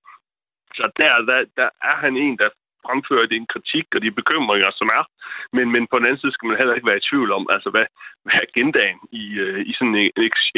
Så 0.78 0.84
der, 0.96 1.10
der, 1.30 1.44
der 1.56 1.68
er 1.90 1.96
han 2.04 2.16
en, 2.16 2.38
der 2.38 2.48
fremfører 2.86 3.26
den 3.26 3.46
kritik 3.52 3.86
og 3.94 4.00
de 4.02 4.18
bekymringer, 4.20 4.70
som 4.80 4.88
er. 4.98 5.04
Men, 5.56 5.66
men 5.74 5.82
på 5.86 5.98
den 5.98 6.06
anden 6.06 6.20
side 6.20 6.32
skal 6.32 6.46
man 6.48 6.58
heller 6.58 6.74
ikke 6.74 6.90
være 6.90 7.02
i 7.02 7.08
tvivl 7.08 7.30
om, 7.38 7.44
altså 7.54 7.68
hvad, 7.70 7.86
hvad 8.24 8.36
agendaen 8.46 8.98
i, 9.22 9.24
øh, 9.44 9.60
i 9.70 9.72
sådan 9.78 9.94
en 9.94 10.10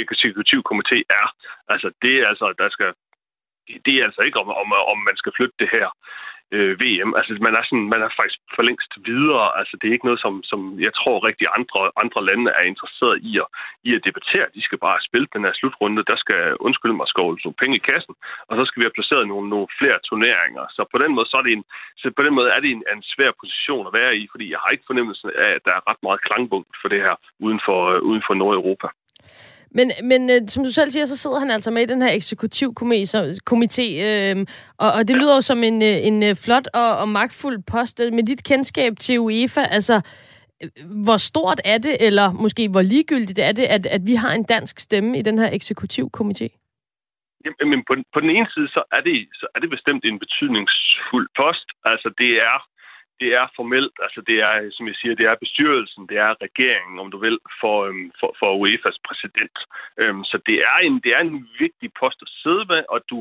eksekutiv 0.05 0.61
komité 0.71 0.99
er. 1.21 1.27
Altså 1.73 1.89
det 2.03 2.15
er 2.21 2.27
altså, 2.33 2.47
der 2.59 2.69
skal 2.77 2.91
det 3.85 3.95
er 3.95 4.05
altså 4.05 4.23
ikke 4.23 4.41
om, 4.43 4.49
om, 4.63 4.73
om 4.93 4.99
man 5.09 5.17
skal 5.17 5.33
flytte 5.37 5.57
det 5.63 5.69
her 5.73 5.89
øh, 6.57 6.81
VM. 6.81 7.11
Altså, 7.19 7.31
man 7.47 7.55
er, 7.59 7.65
sådan, 7.65 7.89
man 7.95 8.03
er 8.07 8.11
faktisk 8.21 8.41
for 8.57 8.63
længst 8.69 8.93
videre. 9.11 9.59
Altså, 9.59 9.75
det 9.79 9.87
er 9.89 9.97
ikke 9.97 10.09
noget, 10.11 10.21
som, 10.25 10.35
som 10.51 10.61
jeg 10.87 10.93
tror 11.01 11.27
rigtig 11.29 11.47
andre, 11.59 11.81
andre 12.03 12.21
lande 12.29 12.51
er 12.59 12.65
interesseret 12.73 13.17
i 13.31 13.33
at, 13.45 13.49
i 13.89 13.91
at 13.97 14.05
debattere. 14.09 14.47
De 14.57 14.63
skal 14.63 14.79
bare 14.87 15.07
spille 15.09 15.29
den 15.35 15.45
her 15.47 15.55
slutrunde. 15.61 16.09
Der 16.11 16.17
skal, 16.25 16.43
undskyld 16.67 16.93
mig, 16.93 17.09
skovle 17.09 17.39
nogle 17.45 17.61
penge 17.63 17.77
i 17.77 17.87
kassen, 17.91 18.15
og 18.49 18.53
så 18.57 18.63
skal 18.65 18.81
vi 18.81 18.87
have 18.87 18.99
placeret 18.99 19.29
nogle, 19.29 19.49
nogle 19.55 19.69
flere 19.79 19.99
turneringer. 20.09 20.65
Så 20.77 20.83
på 20.93 20.99
den 21.03 21.11
måde, 21.15 21.29
så 21.31 21.37
er 21.41 21.45
det 21.47 21.53
en, 21.53 21.65
så 22.01 22.07
på 22.17 22.23
den 22.27 22.35
måde 22.35 22.51
er 22.57 22.61
det 22.61 22.71
en, 22.71 22.85
en 22.93 23.03
svær 23.15 23.31
position 23.43 23.87
at 23.87 23.97
være 24.01 24.17
i, 24.21 24.23
fordi 24.33 24.47
jeg 24.53 24.61
har 24.63 24.71
ikke 24.71 24.89
fornemmelsen 24.91 25.31
af, 25.45 25.51
at 25.57 25.63
der 25.67 25.73
er 25.77 25.87
ret 25.91 26.03
meget 26.03 26.25
klangbund 26.27 26.67
for 26.81 26.89
det 26.89 27.01
her 27.07 27.15
uden 27.45 27.61
for, 27.67 27.81
øh, 27.93 28.01
uden 28.09 28.23
for 28.27 28.35
Nordeuropa. 28.35 28.89
Men, 29.71 29.93
men 30.03 30.31
øh, 30.31 30.41
som 30.49 30.65
du 30.65 30.71
selv 30.73 30.91
siger, 30.91 31.07
så 31.07 31.17
sidder 31.17 31.39
han 31.39 31.51
altså 31.51 31.71
med 31.71 31.83
i 31.83 31.93
den 31.93 32.03
her 32.03 32.13
eksekutivkomité, 32.21 33.87
øh, 34.09 34.47
og, 34.79 34.93
og 34.93 35.09
det 35.09 35.17
lyder 35.17 35.35
jo 35.35 35.41
som 35.41 35.63
en, 35.63 35.83
øh, 35.83 36.07
en 36.09 36.23
øh, 36.23 36.35
flot 36.45 36.69
og, 36.75 36.99
og 36.99 37.09
magtfuld 37.09 37.59
post. 37.73 38.01
Øh, 38.01 38.13
med 38.13 38.23
dit 38.23 38.45
kendskab 38.45 38.93
til 39.01 39.21
UEFA, 39.21 39.61
altså, 39.61 39.97
øh, 40.63 40.69
hvor 41.05 41.17
stort 41.17 41.61
er 41.65 41.79
det, 41.79 41.97
eller 42.07 42.33
måske 42.33 42.69
hvor 42.69 42.83
ligegyldigt 42.83 43.39
er 43.39 43.53
det, 43.53 43.65
at, 43.65 43.87
at 43.87 44.03
vi 44.07 44.15
har 44.15 44.33
en 44.33 44.45
dansk 44.45 44.79
stemme 44.79 45.19
i 45.19 45.23
den 45.23 45.39
her 45.39 45.51
eksekutivkomité? 45.59 46.49
Jamen, 47.45 47.85
på, 47.89 47.95
på 48.15 48.21
den 48.21 48.31
ene 48.31 48.49
side, 48.55 48.69
så 48.69 48.83
er, 48.93 49.01
det, 49.01 49.29
så 49.41 49.47
er 49.55 49.59
det 49.61 49.71
bestemt 49.71 50.05
en 50.05 50.19
betydningsfuld 50.19 51.29
post. 51.37 51.69
Altså, 51.85 52.09
det 52.19 52.31
er 52.51 52.57
det 53.21 53.31
er 53.41 53.47
formelt, 53.57 53.97
altså 54.07 54.21
det 54.29 54.37
er, 54.47 54.53
som 54.77 54.87
jeg 54.87 54.97
siger, 55.01 55.15
det 55.15 55.27
er 55.27 55.43
bestyrelsen, 55.45 56.07
det 56.11 56.19
er 56.27 56.43
regeringen, 56.47 56.99
om 56.99 57.11
du 57.11 57.19
vil, 57.19 57.39
for, 57.61 57.77
øhm, 57.87 58.13
for, 58.21 58.31
for 58.39 58.49
UEFA's 58.61 59.01
præsident. 59.09 59.59
Øhm, 60.01 60.25
så 60.25 60.37
det 60.47 60.59
er, 60.73 60.79
en, 60.87 61.01
det 61.05 61.13
er 61.17 61.21
en 61.21 61.49
vigtig 61.59 61.91
post 62.01 62.19
at 62.23 62.31
sidde 62.43 62.65
med, 62.73 62.83
og 62.89 63.01
du, 63.11 63.19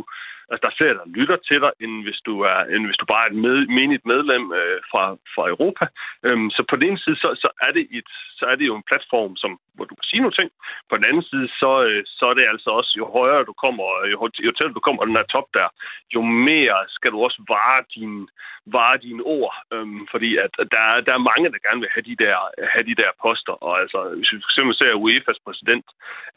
Altså, 0.52 0.62
der 0.64 0.86
er 0.86 0.94
der 0.94 1.14
lytter 1.20 1.38
til 1.48 1.60
dig, 1.66 1.72
end 1.84 1.94
hvis 2.06 2.20
du, 2.28 2.34
er, 2.52 2.60
end 2.74 2.86
hvis 2.86 3.00
du 3.02 3.06
bare 3.06 3.24
er 3.26 3.30
et 3.32 3.40
med, 3.46 3.58
menigt 3.80 4.06
medlem 4.06 4.44
øh, 4.60 4.80
fra, 4.92 5.04
fra 5.36 5.44
Europa. 5.54 5.86
Øhm, 6.28 6.50
så 6.56 6.62
på 6.70 6.76
den 6.76 6.86
ene 6.88 7.00
side, 7.04 7.16
så, 7.24 7.30
så, 7.44 7.50
er 7.66 7.72
det 7.78 7.88
et, 7.98 8.10
så 8.40 8.46
er 8.52 8.56
det 8.56 8.66
jo 8.68 8.76
en 8.76 8.90
platform, 8.92 9.36
som, 9.36 9.52
hvor 9.76 9.86
du 9.86 9.96
kan 9.96 10.10
sige 10.10 10.22
nogle 10.24 10.40
ting. 10.40 10.50
På 10.90 10.98
den 10.98 11.06
anden 11.10 11.26
side, 11.32 11.48
så, 11.62 11.72
øh, 11.88 12.04
så 12.18 12.26
er 12.32 12.34
det 12.34 12.46
altså 12.54 12.70
også, 12.80 12.94
jo 12.98 13.06
højere 13.18 13.48
du 13.50 13.54
kommer, 13.64 13.86
jo, 14.12 14.18
jo 14.46 14.52
tættere 14.52 14.78
du 14.80 14.86
kommer 14.88 15.06
den 15.06 15.16
der 15.16 15.24
top 15.36 15.48
der, 15.54 15.68
jo 16.16 16.22
mere 16.50 16.80
skal 16.88 17.12
du 17.12 17.20
også 17.24 17.40
vare 17.54 17.84
dine, 17.96 18.28
vare 18.78 18.98
dine 18.98 19.24
ord. 19.24 19.54
Øhm, 19.74 20.08
fordi 20.12 20.30
at, 20.46 20.54
der, 20.74 20.84
der 21.08 21.14
er 21.16 21.28
mange, 21.32 21.52
der 21.54 21.66
gerne 21.68 21.82
vil 21.84 21.94
have 21.96 22.06
de 22.12 22.16
der, 22.26 22.38
have 22.74 22.86
de 22.90 23.00
der 23.02 23.12
poster. 23.24 23.56
Og 23.66 23.74
altså, 23.82 24.00
hvis 24.18 24.32
vi 24.34 24.38
for 24.42 24.50
eksempel 24.52 24.76
ser 24.76 25.02
UEFA's 25.04 25.42
præsident, 25.46 25.88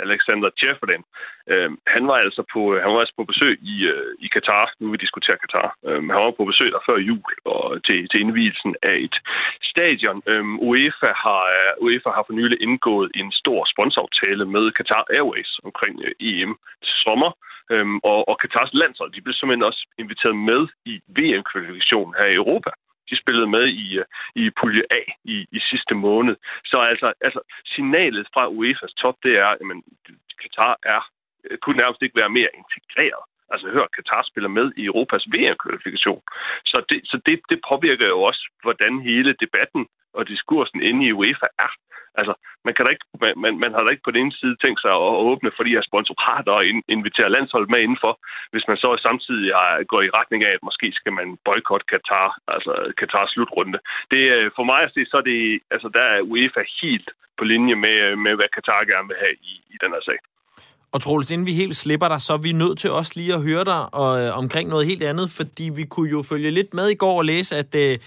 Alexander 0.05 0.51
Tjefferden, 0.59 1.05
øhm, 1.53 1.77
han 1.87 2.07
var 2.11 2.19
altså 2.27 2.43
på, 2.53 2.61
han 2.85 2.91
var 2.95 3.01
altså 3.01 3.17
på 3.17 3.25
besøg 3.25 3.55
i, 3.73 3.77
øh, 3.93 4.00
øh, 4.01 4.13
i 4.27 4.29
Katar. 4.35 4.67
Nu 4.79 4.87
vil 4.87 4.93
vi 4.93 5.05
diskutere 5.05 5.39
Katar. 5.45 5.69
Øh, 5.87 6.01
han 6.15 6.23
var 6.25 6.39
på 6.39 6.45
besøg 6.45 6.69
der 6.73 6.87
før 6.89 6.99
jul 7.11 7.33
og 7.45 7.85
til, 7.87 8.09
til 8.11 8.21
indvielsen 8.21 8.73
af 8.83 8.97
et 9.07 9.17
stadion. 9.73 10.23
Øh, 10.27 10.45
UEFA, 10.71 11.11
har, 11.25 11.43
øh, 11.57 11.73
UEFA 11.85 12.11
har 12.17 12.25
for 12.27 12.35
nylig 12.41 12.59
indgået 12.67 13.11
en 13.15 13.33
stor 13.33 13.61
sponsoraftale 13.73 14.45
med 14.55 14.65
Qatar 14.77 15.05
Airways 15.17 15.53
omkring 15.69 15.95
øh, 16.07 16.13
EM 16.21 16.53
til 16.87 16.95
sommer. 17.05 17.33
Øhm, 17.73 17.99
og, 18.11 18.29
og 18.29 18.39
Katars 18.39 18.73
landshold, 18.73 19.13
de 19.13 19.23
blev 19.23 19.35
simpelthen 19.35 19.69
også 19.71 19.83
inviteret 19.99 20.37
med 20.37 20.63
i 20.85 20.95
VM-kvalifikationen 21.17 22.15
her 22.19 22.27
i 22.27 22.35
Europa. 22.43 22.71
De 23.11 23.21
spillede 23.23 23.47
med 23.47 23.67
i, 23.69 23.99
øh, 23.99 24.05
i 24.35 24.51
pulje 24.61 24.83
A 24.91 25.03
i, 25.25 25.37
i 25.53 25.61
sidste 25.71 25.95
måned. 25.95 26.37
Så 26.65 26.79
altså, 26.81 27.13
altså 27.21 27.41
signalet 27.65 28.27
fra 28.35 28.45
UEFA's 28.59 28.95
top, 29.03 29.17
det 29.23 29.35
er, 29.39 29.47
at 29.47 29.59
Katar 30.43 30.79
er, 30.83 31.01
øh, 31.45 31.59
kunne 31.59 31.77
nærmest 31.77 32.03
ikke 32.03 32.21
være 32.21 32.37
mere 32.39 32.51
integreret 32.61 33.25
Altså 33.51 33.67
hør, 33.75 33.87
Katar 33.97 34.23
spiller 34.23 34.49
med 34.49 34.73
i 34.77 34.85
Europas 34.85 35.25
VM-kvalifikation. 35.33 36.23
Så, 36.65 36.83
det, 36.89 37.01
så 37.05 37.21
det, 37.27 37.41
det 37.51 37.61
påvirker 37.69 38.07
jo 38.07 38.23
også, 38.23 38.43
hvordan 38.63 39.01
hele 39.01 39.33
debatten 39.41 39.87
og 40.15 40.29
diskursen 40.29 40.83
inde 40.83 41.07
i 41.07 41.13
UEFA 41.13 41.47
er. 41.59 41.73
Altså, 42.15 42.35
man, 42.65 42.75
kan 42.75 42.85
da 42.85 42.91
ikke, 42.91 43.07
man, 43.37 43.59
man 43.59 43.73
har 43.75 43.83
da 43.83 43.91
ikke 43.91 44.07
på 44.07 44.11
den 44.11 44.21
ene 44.23 44.33
side 44.33 44.57
tænkt 44.57 44.81
sig 44.81 44.91
at 44.91 45.17
åbne 45.31 45.51
for 45.57 45.63
de 45.65 45.77
her 45.77 45.83
sponsorater 45.83 46.53
og 46.53 46.65
invitere 46.89 47.31
landsholdet 47.31 47.71
med 47.71 47.81
indenfor, 47.81 48.15
hvis 48.53 48.69
man 48.69 48.77
så 48.77 48.97
samtidig 48.97 49.53
går 49.89 50.03
i 50.03 50.15
retning 50.19 50.45
af, 50.45 50.53
at 50.55 50.63
måske 50.63 50.93
skal 50.93 51.13
man 51.13 51.39
boykotte 51.45 51.87
Katar, 51.93 52.39
altså 52.49 52.93
Katars 52.99 53.31
slutrunde. 53.31 53.79
Det, 54.11 54.23
øh, 54.37 54.51
for 54.57 54.65
mig 54.65 54.81
at 54.83 54.93
se, 54.95 55.05
så 55.07 55.17
er 55.17 55.27
det, 55.33 55.61
altså, 55.71 55.89
der 55.89 56.05
er 56.15 56.21
UEFA 56.33 56.63
helt 56.83 57.11
på 57.39 57.45
linje 57.45 57.75
med, 57.75 57.97
øh, 58.07 58.19
med 58.19 58.35
hvad 58.37 58.49
Katar 58.55 58.91
gerne 58.93 59.09
vil 59.09 59.23
have 59.25 59.35
i, 59.51 59.53
i 59.75 59.77
den 59.83 59.91
her 59.95 60.03
sag. 60.09 60.19
Og 60.93 61.03
Troels, 61.03 61.31
inden 61.31 61.47
vi 61.47 61.55
helt 61.55 61.77
slipper 61.77 62.09
dig, 62.09 62.21
så 62.21 62.33
er 62.33 62.39
vi 62.39 62.53
nødt 62.53 62.79
til 62.79 62.91
også 62.91 63.13
lige 63.15 63.35
at 63.35 63.43
høre 63.43 63.65
dig 63.65 63.95
og, 63.95 64.21
øh, 64.21 64.39
omkring 64.39 64.69
noget 64.69 64.87
helt 64.87 65.03
andet, 65.03 65.31
fordi 65.31 65.65
vi 65.65 65.85
kunne 65.85 66.11
jo 66.11 66.23
følge 66.23 66.51
lidt 66.51 66.75
med 66.75 66.89
i 66.89 66.95
går 66.95 67.19
og 67.19 67.25
læse, 67.25 67.57
at 67.57 67.75
øh, 67.75 67.99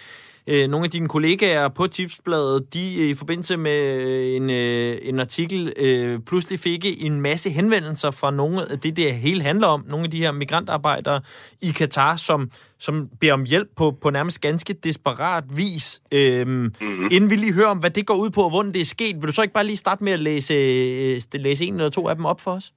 øh, 0.52 0.70
nogle 0.72 0.84
af 0.86 0.92
dine 0.92 1.08
kollegaer 1.08 1.70
på 1.70 1.88
Tipsbladet, 1.88 2.74
de 2.74 2.84
øh, 3.02 3.10
i 3.10 3.16
forbindelse 3.16 3.58
med 3.58 3.80
øh, 4.08 4.36
en, 4.36 4.50
øh, 4.50 5.10
en 5.10 5.20
artikel 5.20 5.74
øh, 5.86 6.20
pludselig 6.28 6.60
fik 6.60 7.06
en 7.06 7.22
masse 7.22 7.50
henvendelser 7.50 8.12
fra 8.12 8.32
nogle 8.32 8.62
af 8.72 8.78
det, 8.84 8.98
det 8.98 9.14
hele 9.14 9.42
handler 9.42 9.68
om, 9.68 9.84
nogle 9.88 10.04
af 10.06 10.12
de 10.12 10.24
her 10.24 10.32
migrantarbejdere 10.32 11.22
i 11.62 11.70
Katar, 11.80 12.16
som, 12.16 12.50
som 12.80 13.10
beder 13.22 13.34
om 13.34 13.46
hjælp 13.46 13.70
på, 13.78 13.86
på 14.04 14.10
nærmest 14.10 14.42
ganske 14.42 14.74
desperat 14.74 15.44
vis. 15.58 16.02
Øhm, 16.18 16.50
mm-hmm. 16.50 17.08
Inden 17.12 17.30
vi 17.30 17.36
lige 17.36 17.58
hører 17.60 17.72
om, 17.76 17.80
hvad 17.80 17.90
det 17.90 18.08
går 18.08 18.18
ud 18.24 18.30
på, 18.30 18.42
og 18.42 18.50
hvordan 18.50 18.74
det 18.74 18.82
er 18.82 18.96
sket, 18.98 19.16
vil 19.16 19.28
du 19.28 19.36
så 19.36 19.42
ikke 19.42 19.54
bare 19.54 19.70
lige 19.72 19.78
starte 19.86 20.04
med 20.04 20.14
at 20.14 20.20
læse, 20.20 20.54
læse 21.48 21.66
en 21.66 21.74
eller 21.74 21.90
to 21.90 22.08
af 22.08 22.16
dem 22.16 22.26
op 22.26 22.42
for 22.42 22.52
os? 22.52 22.74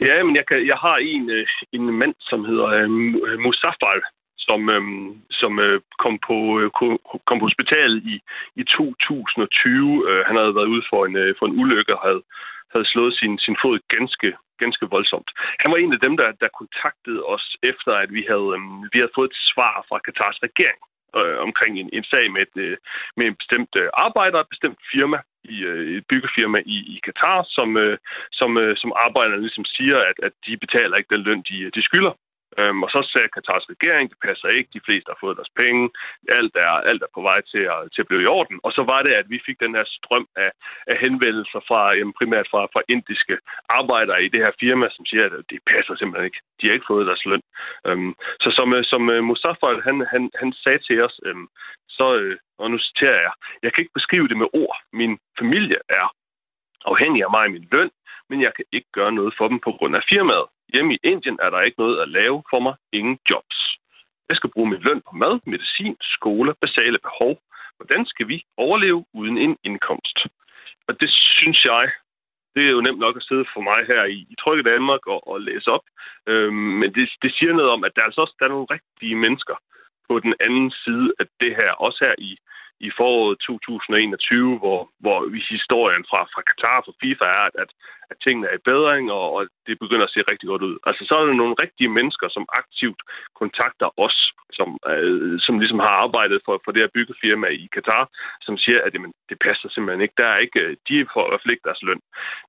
Ja, 0.00 0.22
men 0.24 0.36
jeg, 0.36 0.44
kan, 0.48 0.66
jeg 0.66 0.78
har 0.86 0.96
en, 0.96 1.24
en 1.72 1.98
mand, 2.00 2.14
som 2.20 2.44
hedder 2.44 2.66
øh, 2.66 3.38
Mustafa 3.46 3.90
som, 4.48 4.60
øhm, 4.74 5.22
som 5.30 5.52
øh, 5.66 5.80
kom, 6.02 6.14
på, 6.28 6.36
øh, 6.60 6.70
kom 7.28 7.38
på 7.38 7.46
hospitalet 7.48 7.98
i, 8.12 8.16
i 8.60 8.62
2020. 8.64 10.10
Øh, 10.10 10.22
han 10.26 10.36
havde 10.36 10.54
været 10.58 10.72
ude 10.74 10.84
for 10.90 11.00
en, 11.06 11.16
øh, 11.16 11.34
for 11.38 11.46
en 11.46 11.58
ulykke 11.60 11.96
og 11.96 12.02
havde, 12.08 12.22
havde 12.72 12.90
slået 12.92 13.14
sin, 13.20 13.38
sin 13.38 13.56
fod 13.62 13.78
ganske, 13.96 14.28
ganske 14.62 14.86
voldsomt. 14.94 15.30
Han 15.62 15.70
var 15.70 15.76
en 15.76 15.92
af 15.92 16.00
dem, 16.00 16.16
der, 16.16 16.28
der 16.42 16.58
kontaktede 16.60 17.22
os 17.34 17.46
efter, 17.62 17.92
at 17.92 18.10
vi 18.16 18.22
havde, 18.30 18.50
øh, 18.56 18.62
vi 18.92 18.98
havde 18.98 19.16
fået 19.16 19.30
et 19.30 19.38
svar 19.52 19.74
fra 19.88 19.98
Katars 20.06 20.38
regering 20.46 20.80
øh, 21.18 21.38
omkring 21.46 21.72
en, 21.80 21.90
en 21.92 22.04
sag 22.04 22.24
med, 22.32 22.42
et, 22.46 22.56
øh, 22.66 22.76
med 23.16 23.26
en 23.26 23.36
bestemt 23.42 23.72
øh, 23.76 23.88
arbejder, 23.94 24.38
et 24.40 24.52
bestemt 24.54 24.78
firma, 24.92 25.18
i 25.44 25.56
øh, 25.70 25.96
et 25.96 26.04
byggefirma 26.10 26.58
i, 26.66 26.76
i 26.94 27.00
Katar, 27.04 27.44
som, 27.56 27.76
øh, 27.76 27.98
som, 28.32 28.58
øh, 28.58 28.76
som 28.76 28.92
arbejderne 28.96 29.40
ligesom 29.42 29.64
siger, 29.64 29.98
at, 30.10 30.18
at 30.22 30.32
de 30.46 30.56
betaler 30.56 30.96
ikke 30.96 31.14
den 31.14 31.22
løn, 31.22 31.42
de, 31.50 31.70
de 31.74 31.82
skylder. 31.82 32.12
Øhm, 32.58 32.82
og 32.82 32.90
så 32.90 33.00
sagde 33.12 33.28
Katars 33.28 33.66
regering, 33.72 34.10
det 34.10 34.18
passer 34.26 34.48
ikke, 34.48 34.70
de 34.76 34.86
fleste 34.86 35.10
har 35.12 35.18
fået 35.20 35.36
deres 35.36 35.52
penge, 35.56 35.90
alt 36.28 36.54
er, 36.66 36.74
alt 36.90 37.02
er 37.02 37.10
på 37.14 37.22
vej 37.28 37.40
til 37.52 37.62
at, 37.74 37.80
til 37.92 38.00
at 38.02 38.08
blive 38.08 38.22
i 38.22 38.32
orden. 38.36 38.60
Og 38.66 38.72
så 38.72 38.82
var 38.82 39.00
det, 39.02 39.12
at 39.12 39.30
vi 39.30 39.38
fik 39.46 39.60
den 39.60 39.74
her 39.74 39.84
strøm 39.86 40.26
af, 40.36 40.50
af 40.86 40.96
henvendelser 41.04 41.60
fra, 41.68 41.80
jamen, 41.98 42.18
primært 42.18 42.48
fra, 42.50 42.62
fra 42.74 42.82
indiske 42.88 43.36
arbejdere 43.68 44.24
i 44.24 44.28
det 44.28 44.40
her 44.44 44.52
firma, 44.60 44.86
som 44.96 45.06
siger, 45.06 45.24
at 45.26 45.32
det 45.50 45.60
passer 45.72 45.94
simpelthen 45.96 46.28
ikke. 46.28 46.40
De 46.60 46.66
har 46.66 46.74
ikke 46.74 46.92
fået 46.92 47.06
deres 47.06 47.26
løn. 47.26 47.42
Øhm, 47.86 48.14
så 48.40 48.50
som, 48.58 48.72
øh, 48.74 48.84
som 48.84 49.10
øh, 49.10 49.24
Mustafa, 49.24 49.66
han, 49.88 50.06
han, 50.12 50.30
han 50.40 50.52
sagde 50.52 50.78
til 50.78 51.02
os, 51.06 51.20
øhm, 51.24 51.48
så, 51.88 52.06
øh, 52.14 52.36
og 52.58 52.70
nu 52.70 52.78
citerer 52.78 53.20
jeg, 53.26 53.32
jeg 53.62 53.72
kan 53.72 53.82
ikke 53.82 53.98
beskrive 53.98 54.28
det 54.28 54.36
med 54.36 54.48
ord. 54.52 54.76
Min 54.92 55.18
familie 55.38 55.78
er 55.88 56.06
afhængig 56.84 57.22
af 57.24 57.30
mig 57.30 57.44
og 57.44 57.50
min 57.50 57.68
løn, 57.72 57.90
men 58.28 58.42
jeg 58.42 58.52
kan 58.56 58.64
ikke 58.72 58.88
gøre 58.92 59.12
noget 59.12 59.34
for 59.38 59.48
dem 59.48 59.58
på 59.60 59.72
grund 59.72 59.96
af 59.96 60.02
firmaet. 60.08 60.46
Hjemme 60.72 60.94
i 60.94 60.98
Indien 61.02 61.38
er 61.42 61.50
der 61.50 61.60
ikke 61.60 61.78
noget 61.78 62.02
at 62.02 62.08
lave 62.08 62.42
for 62.50 62.60
mig. 62.60 62.74
Ingen 62.92 63.18
jobs. 63.30 63.56
Jeg 64.28 64.36
skal 64.36 64.50
bruge 64.50 64.70
min 64.70 64.80
løn 64.80 65.02
på 65.08 65.12
mad, 65.16 65.40
medicin, 65.46 65.96
skole, 66.00 66.54
basale 66.60 66.98
behov. 66.98 67.40
Hvordan 67.76 68.06
skal 68.06 68.28
vi 68.28 68.44
overleve 68.56 69.04
uden 69.14 69.38
en 69.38 69.56
indkomst? 69.64 70.18
Og 70.88 71.00
det 71.00 71.10
synes 71.10 71.64
jeg, 71.64 71.90
det 72.54 72.62
er 72.66 72.70
jo 72.70 72.80
nemt 72.80 72.98
nok 72.98 73.16
at 73.16 73.22
sidde 73.22 73.46
for 73.54 73.60
mig 73.60 73.86
her 73.86 74.04
i, 74.04 74.18
i 74.32 74.34
Trygge 74.40 74.70
Danmark 74.70 75.06
og, 75.06 75.28
og 75.28 75.40
læse 75.40 75.70
op. 75.70 75.84
Øhm, 76.26 76.72
men 76.80 76.94
det, 76.94 77.10
det 77.22 77.34
siger 77.38 77.52
noget 77.52 77.70
om, 77.70 77.84
at 77.84 77.92
der 77.94 78.02
er 78.02 78.06
altså 78.06 78.20
også 78.20 78.34
der 78.38 78.44
er 78.44 78.54
nogle 78.54 78.72
rigtige 78.76 79.16
mennesker 79.16 79.56
på 80.08 80.20
den 80.20 80.34
anden 80.40 80.70
side 80.84 81.12
af 81.20 81.26
det 81.40 81.56
her, 81.56 81.70
også 81.72 81.98
her 82.04 82.14
i 82.18 82.38
i 82.80 82.90
foråret 82.98 83.36
2021, 83.38 84.58
hvor, 84.62 84.80
hvor 85.02 85.18
historien 85.54 86.04
fra, 86.10 86.20
fra 86.34 86.42
Katar 86.48 86.78
for 86.84 86.94
FIFA 87.00 87.26
er, 87.38 87.46
at, 87.62 87.70
at, 88.10 88.16
tingene 88.24 88.46
er 88.48 88.56
i 88.56 88.66
bedring, 88.70 89.04
og, 89.18 89.26
og 89.36 89.42
det 89.66 89.76
begynder 89.82 90.06
at 90.06 90.14
se 90.14 90.20
rigtig 90.30 90.46
godt 90.52 90.62
ud. 90.68 90.76
Altså, 90.88 91.02
så 91.08 91.12
er 91.16 91.24
der 91.26 91.40
nogle 91.42 91.60
rigtige 91.64 91.94
mennesker, 91.98 92.28
som 92.36 92.44
aktivt 92.60 93.00
kontakter 93.40 93.88
os, 94.06 94.16
som, 94.58 94.68
øh, 94.92 95.34
som 95.46 95.54
ligesom 95.62 95.80
har 95.86 95.94
arbejdet 96.04 96.38
for, 96.46 96.54
for 96.64 96.70
det 96.72 96.82
her 96.82 96.94
byggefirma 96.96 97.48
i 97.64 97.66
Katar, 97.74 98.04
som 98.46 98.54
siger, 98.64 98.80
at 98.86 98.94
jamen, 98.94 99.12
det 99.30 99.38
passer 99.46 99.68
simpelthen 99.68 100.04
ikke. 100.04 100.18
Der 100.22 100.28
er 100.34 100.38
ikke. 100.44 100.60
Øh, 100.64 100.76
de 100.88 100.94
får 101.14 101.24
i 101.26 101.30
hvert 101.30 101.42
fald 101.42 101.54
ikke 101.54 101.68
deres 101.68 101.82
løn. 101.88 102.00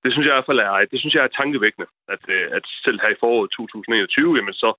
Det 0.03 0.09
synes 0.11 0.25
jeg 0.25 0.33
i 0.33 0.37
hvert 0.37 0.51
fald 0.51 0.61
er, 0.67 0.73
det 0.91 0.99
synes 0.99 1.13
jeg 1.15 1.23
er 1.23 1.37
tankevækkende, 1.39 1.87
at, 2.13 2.23
øh, 2.35 2.45
at 2.57 2.63
selv 2.85 2.97
her 3.03 3.11
i 3.15 3.21
foråret 3.23 3.49
2021, 3.51 4.37
jamen, 4.37 4.55
så, 4.63 4.69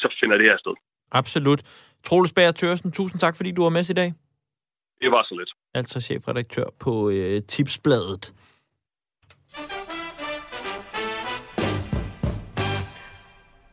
så 0.00 0.06
finder 0.20 0.36
det 0.38 0.50
her 0.50 0.58
sted. 0.64 0.76
Absolut. 1.20 1.60
Troels 2.06 2.32
Bager 2.36 2.52
Tørsen, 2.52 2.92
tusind 2.92 3.18
tak, 3.20 3.36
fordi 3.36 3.50
du 3.52 3.62
var 3.62 3.74
med 3.76 3.90
i 3.90 3.98
dag. 4.02 4.10
Det 5.04 5.12
var 5.12 5.26
så 5.28 5.34
lidt. 5.38 5.50
Altså 5.74 6.00
chefredaktør 6.00 6.64
på 6.78 7.10
øh, 7.10 7.42
Tipsbladet. 7.48 8.32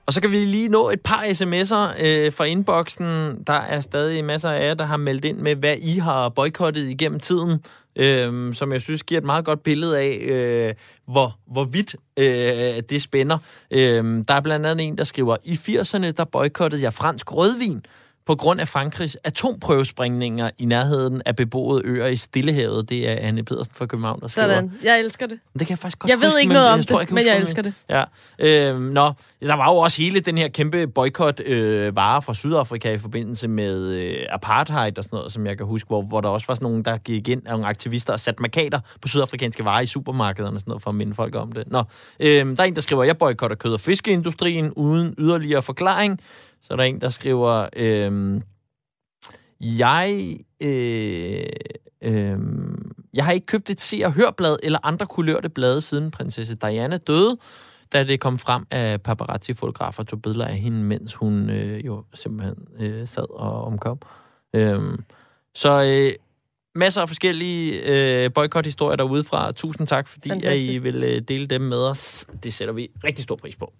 Og 0.05 0.13
så 0.13 0.21
kan 0.21 0.31
vi 0.31 0.35
lige 0.35 0.69
nå 0.69 0.89
et 0.89 1.01
par 1.01 1.23
sms'er 1.23 2.05
øh, 2.05 2.33
fra 2.33 2.43
inboxen. 2.43 3.43
Der 3.47 3.53
er 3.53 3.79
stadig 3.79 4.25
masser 4.25 4.49
af 4.49 4.67
jer, 4.67 4.73
der 4.73 4.85
har 4.85 4.97
meldt 4.97 5.25
ind 5.25 5.37
med, 5.37 5.55
hvad 5.55 5.75
I 5.81 5.97
har 5.97 6.29
boykottet 6.29 6.89
igennem 6.89 7.19
tiden, 7.19 7.63
øh, 7.95 8.53
som 8.53 8.71
jeg 8.71 8.81
synes 8.81 9.03
giver 9.03 9.21
et 9.21 9.25
meget 9.25 9.45
godt 9.45 9.63
billede 9.63 9.99
af, 9.99 10.17
øh, 10.21 10.73
hvor, 11.05 11.39
hvor 11.47 11.63
vidt 11.63 11.95
øh, 12.19 12.83
det 12.89 13.01
spænder. 13.01 13.37
Øh, 13.71 14.23
der 14.27 14.33
er 14.33 14.41
blandt 14.41 14.65
andet 14.65 14.87
en, 14.87 14.97
der 14.97 15.03
skriver, 15.03 15.37
i 15.43 15.53
80'erne, 15.53 16.11
der 16.11 16.25
boykottede 16.25 16.83
jeg 16.83 16.93
fransk 16.93 17.35
rødvin 17.35 17.85
på 18.25 18.35
grund 18.35 18.61
af 18.61 18.67
Frankrigs 18.67 19.17
atomprøvesprængninger 19.23 20.49
i 20.57 20.65
nærheden 20.65 21.21
af 21.25 21.35
beboede 21.35 21.81
øer 21.85 22.07
i 22.07 22.15
Stillehavet. 22.15 22.89
Det 22.89 23.09
er 23.09 23.15
Anne 23.27 23.43
Pedersen 23.43 23.73
fra 23.75 23.85
København, 23.85 24.21
der 24.21 24.27
skriver. 24.27 24.47
Sådan. 24.47 24.71
Jeg 24.83 24.99
elsker 24.99 25.25
det. 25.25 25.39
Det 25.53 25.67
kan 25.67 25.69
jeg 25.69 25.79
faktisk 25.79 25.99
godt 25.99 26.09
Jeg 26.09 26.19
ved 26.19 26.27
huske, 26.27 26.41
ikke 26.41 26.53
noget 26.53 26.69
om 26.69 26.77
jeg 26.77 26.87
tror, 26.87 26.99
det, 26.99 27.07
jeg 27.09 27.15
men 27.15 27.25
jeg 27.25 27.37
elsker 27.37 27.61
det. 27.61 27.73
Ja. 27.89 28.03
Øhm, 28.39 28.81
nå, 28.81 29.11
der 29.41 29.53
var 29.55 29.71
jo 29.71 29.77
også 29.77 30.01
hele 30.01 30.19
den 30.19 30.37
her 30.37 30.47
kæmpe 30.47 30.87
boykot 30.87 31.41
øh, 31.45 31.95
varer 31.95 32.19
fra 32.19 32.33
Sydafrika 32.33 32.93
i 32.93 32.97
forbindelse 32.97 33.47
med 33.47 33.87
øh, 33.87 34.15
apartheid 34.29 34.97
og 34.97 35.03
sådan 35.03 35.17
noget, 35.17 35.31
som 35.31 35.45
jeg 35.45 35.57
kan 35.57 35.65
huske, 35.65 35.87
hvor, 35.87 36.01
hvor 36.01 36.21
der 36.21 36.29
også 36.29 36.47
var 36.47 36.55
sådan 36.55 36.65
nogen, 36.65 36.85
der 36.85 36.97
gik 36.97 37.27
ind 37.27 37.41
af 37.45 37.51
nogle 37.51 37.67
aktivister 37.67 38.13
og 38.13 38.19
satte 38.19 38.41
markader 38.41 38.79
på 39.01 39.07
sydafrikanske 39.07 39.65
varer 39.65 39.81
i 39.81 39.85
supermarkederne 39.85 40.55
og 40.55 40.59
sådan 40.59 40.69
noget, 40.71 40.83
for 40.83 40.89
at 40.89 40.95
minde 40.95 41.15
folk 41.15 41.35
om 41.35 41.51
det. 41.51 41.63
Nå, 41.67 41.83
øhm, 42.19 42.55
der 42.55 42.63
er 42.63 42.67
en, 42.67 42.75
der 42.75 42.81
skriver, 42.81 43.03
jeg 43.03 43.17
boykotter 43.17 43.55
kød- 43.55 43.73
og 43.73 43.79
fiskeindustrien 43.79 44.71
uden 44.71 45.15
yderligere 45.17 45.61
forklaring. 45.61 46.19
Så 46.61 46.73
er 46.73 46.77
der 46.77 46.83
en, 46.83 47.01
der 47.01 47.09
skriver, 47.09 47.69
øhm, 47.75 48.41
jeg, 49.61 50.37
øh, 50.61 51.43
øh, 52.01 52.39
jeg 53.13 53.25
har 53.25 53.31
ikke 53.31 53.45
købt 53.45 53.69
et 53.69 53.81
se- 53.81 54.01
og 54.05 54.13
hørblad 54.13 54.57
eller 54.63 54.79
andre 54.83 55.05
kulørte 55.07 55.49
blade 55.49 55.81
siden 55.81 56.11
prinsesse 56.11 56.55
Diana 56.55 56.97
døde, 56.97 57.37
da 57.93 58.03
det 58.03 58.19
kom 58.19 58.39
frem, 58.39 58.65
at 58.69 59.01
paparazzi-fotografer 59.01 60.03
tog 60.03 60.21
billeder 60.21 60.45
af 60.45 60.57
hende, 60.57 60.83
mens 60.83 61.13
hun 61.13 61.49
øh, 61.49 61.85
jo 61.85 62.03
simpelthen 62.13 62.55
øh, 62.79 63.07
sad 63.07 63.29
og 63.29 63.63
omkom. 63.63 63.99
Øh, 64.55 64.97
så 65.55 65.83
øh, 65.83 66.13
masser 66.75 67.01
af 67.01 67.07
forskellige 67.07 67.81
øh, 67.85 68.33
boykot-historier 68.33 68.95
derude 68.95 69.23
fra. 69.23 69.51
Tusind 69.51 69.87
tak, 69.87 70.07
fordi 70.07 70.29
at 70.45 70.59
I 70.59 70.77
vil 70.77 71.03
øh, 71.03 71.21
dele 71.27 71.45
dem 71.45 71.61
med 71.61 71.77
os. 71.77 72.27
Det 72.43 72.53
sætter 72.53 72.73
vi 72.73 72.91
rigtig 73.03 73.23
stor 73.23 73.35
pris 73.35 73.55
på. 73.55 73.73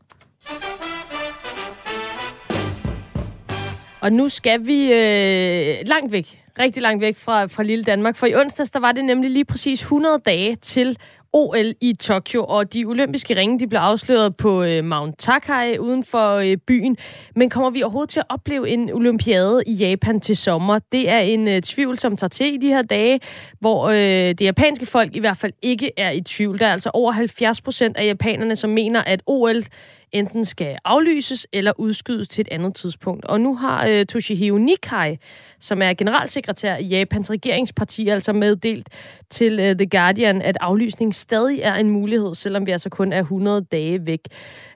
Og 4.02 4.14
nu 4.14 4.30
skal 4.30 4.66
vi 4.68 4.94
øh, 4.94 5.78
langt 5.88 6.12
væk, 6.12 6.44
rigtig 6.60 6.82
langt 6.82 7.02
væk 7.02 7.18
fra, 7.18 7.46
fra 7.46 7.64
lille 7.64 7.84
Danmark. 7.84 8.16
For 8.16 8.28
i 8.28 8.36
onsdags, 8.36 8.72
der 8.72 8.80
var 8.80 8.92
det 8.92 9.06
nemlig 9.06 9.32
lige 9.32 9.46
præcis 9.46 9.82
100 9.82 10.22
dage 10.26 10.56
til 10.56 10.98
OL 11.34 11.74
i 11.82 11.94
Tokyo, 11.94 12.46
og 12.46 12.74
de 12.74 12.86
olympiske 12.86 13.36
ringe 13.36 13.60
de 13.60 13.68
blev 13.68 13.80
afsløret 13.80 14.36
på 14.36 14.64
øh, 14.64 14.84
Mount 14.84 15.18
Takai 15.18 15.78
uden 15.78 16.04
for 16.04 16.36
øh, 16.36 16.58
byen. 16.58 16.98
Men 17.36 17.50
kommer 17.50 17.70
vi 17.70 17.84
overhovedet 17.84 18.10
til 18.10 18.20
at 18.20 18.26
opleve 18.30 18.70
en 18.70 18.92
olympiade 18.94 19.64
i 19.68 19.74
Japan 19.74 20.20
til 20.20 20.38
sommer? 20.38 20.80
Det 20.92 21.10
er 21.10 21.20
en 21.20 21.48
øh, 21.48 21.62
tvivl, 21.62 21.98
som 21.98 22.16
tager 22.16 22.30
til 22.30 22.54
i 22.54 22.58
de 22.58 22.68
her 22.68 22.82
dage, 22.82 23.20
hvor 23.60 23.90
øh, 23.90 23.96
det 24.30 24.42
japanske 24.42 24.86
folk 24.86 25.16
i 25.16 25.20
hvert 25.20 25.38
fald 25.38 25.54
ikke 25.62 25.92
er 25.98 26.12
i 26.12 26.22
tvivl. 26.22 26.60
Der 26.60 26.68
er 26.68 26.72
altså 26.72 26.92
over 26.94 27.12
70 27.12 27.62
procent 27.62 27.98
af 27.98 28.06
japanerne, 28.06 28.56
som 28.56 28.70
mener, 28.70 29.04
at 29.04 29.22
OL 29.26 29.64
enten 30.12 30.46
skal 30.46 30.76
aflyses 30.86 31.48
eller 31.54 31.74
udskydes 31.78 32.30
til 32.30 32.42
et 32.42 32.48
andet 32.52 32.76
tidspunkt. 32.76 33.26
Og 33.26 33.42
nu 33.42 33.56
har 33.56 33.88
øh, 33.88 34.06
Toshihiro 34.06 34.58
Nikai, 34.58 35.18
som 35.60 35.82
er 35.82 35.94
generalsekretær 35.94 36.76
i 36.78 36.86
Japans 36.86 37.30
regeringsparti, 37.30 38.08
altså 38.08 38.34
meddelt 38.34 38.90
til 39.30 39.60
øh, 39.60 39.76
The 39.76 39.90
Guardian, 39.90 40.42
at 40.42 40.58
aflysning 40.62 41.16
stadig 41.16 41.60
er 41.62 41.76
en 41.76 41.90
mulighed, 41.90 42.36
selvom 42.36 42.66
vi 42.66 42.72
altså 42.72 42.90
kun 42.90 43.14
er 43.14 43.20
100 43.20 43.66
dage 43.72 44.06
væk. 44.06 44.20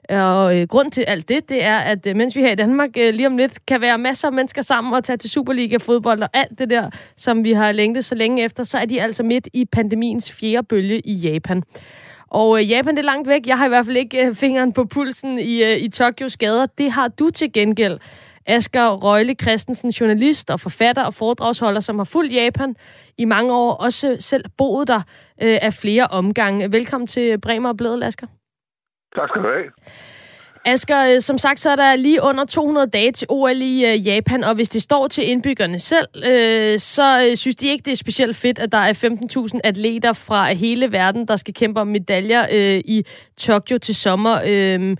Og 0.08 0.58
øh, 0.58 0.68
grund 0.68 0.90
til 0.90 1.02
alt 1.02 1.28
det, 1.28 1.48
det 1.48 1.64
er, 1.64 1.78
at 1.78 2.06
øh, 2.06 2.16
mens 2.16 2.36
vi 2.36 2.40
her 2.40 2.52
i 2.52 2.54
Danmark 2.54 2.90
øh, 2.98 3.14
lige 3.14 3.26
om 3.26 3.36
lidt 3.36 3.66
kan 3.66 3.80
være 3.80 3.98
masser 3.98 4.28
af 4.28 4.32
mennesker 4.32 4.62
sammen 4.62 4.94
og 4.94 5.04
tage 5.04 5.16
til 5.16 5.30
Superliga-fodbold 5.30 6.22
og 6.22 6.28
alt 6.32 6.58
det 6.58 6.70
der, 6.70 6.90
som 7.16 7.44
vi 7.44 7.52
har 7.52 7.72
længtet 7.72 8.04
så 8.04 8.14
længe 8.14 8.44
efter, 8.44 8.64
så 8.64 8.78
er 8.78 8.84
de 8.84 9.02
altså 9.02 9.22
midt 9.22 9.48
i 9.52 9.64
pandemiens 9.64 10.32
fjerde 10.32 10.66
bølge 10.66 11.00
i 11.00 11.14
Japan. 11.14 11.62
Og 12.30 12.58
øh, 12.58 12.70
Japan 12.70 12.96
det 12.96 12.98
er 12.98 13.06
langt 13.06 13.28
væk. 13.28 13.46
Jeg 13.46 13.58
har 13.58 13.66
i 13.66 13.68
hvert 13.68 13.86
fald 13.86 13.96
ikke 13.96 14.26
øh, 14.26 14.34
fingeren 14.34 14.72
på 14.72 14.84
pulsen 14.84 15.38
i, 15.38 15.62
øh, 15.62 15.76
i 15.76 15.88
Tokyos 15.88 16.36
gader. 16.36 16.66
Det 16.66 16.92
har 16.92 17.08
du 17.08 17.30
til 17.30 17.52
gengæld. 17.52 17.98
Asger 18.46 18.90
Røgle 18.90 19.34
Christensen, 19.34 19.90
journalist 19.90 20.50
og 20.50 20.60
forfatter 20.60 21.04
og 21.04 21.14
foredragsholder, 21.14 21.80
som 21.80 21.98
har 21.98 22.04
fulgt 22.04 22.34
Japan 22.34 22.76
i 23.18 23.24
mange 23.24 23.54
år, 23.54 23.72
også 23.72 24.16
selv 24.20 24.44
boet 24.58 24.88
der 24.88 25.00
øh, 25.42 25.58
af 25.62 25.72
flere 25.72 26.06
omgange. 26.06 26.72
Velkommen 26.72 27.06
til 27.06 27.40
Bremer 27.40 27.68
og 27.68 27.76
Blædel, 27.76 28.02
Asger. 28.02 28.26
Tak 29.16 29.28
skal 29.28 29.42
du 29.42 29.48
have. 29.48 29.70
Asger, 30.72 31.14
øh, 31.14 31.20
som 31.20 31.38
sagt, 31.38 31.58
så 31.58 31.70
er 31.70 31.76
der 31.76 31.96
lige 31.96 32.20
under 32.22 32.44
200 32.44 32.86
dage 32.86 33.12
til 33.12 33.26
OL 33.30 33.60
i 33.72 33.74
øh, 33.90 34.06
Japan, 34.06 34.44
og 34.44 34.54
hvis 34.54 34.68
det 34.68 34.82
står 34.82 35.08
til 35.08 35.30
indbyggerne 35.30 35.78
selv, 35.78 36.08
øh, 36.16 36.78
så 36.78 37.08
øh, 37.24 37.36
synes 37.36 37.56
de 37.56 37.68
ikke, 37.68 37.82
det 37.82 37.92
er 37.92 38.04
specielt 38.06 38.36
fedt, 38.36 38.58
at 38.58 38.72
der 38.72 38.78
er 38.78 38.92
15.000 39.54 39.60
atleter 39.64 40.12
fra 40.26 40.52
hele 40.52 40.92
verden, 40.92 41.28
der 41.28 41.36
skal 41.36 41.54
kæmpe 41.54 41.80
om 41.80 41.86
medaljer 41.86 42.42
øh, 42.56 42.80
i 42.96 43.04
Tokyo 43.36 43.78
til 43.78 43.94
sommer. 43.94 44.34
Øh, 44.52 44.96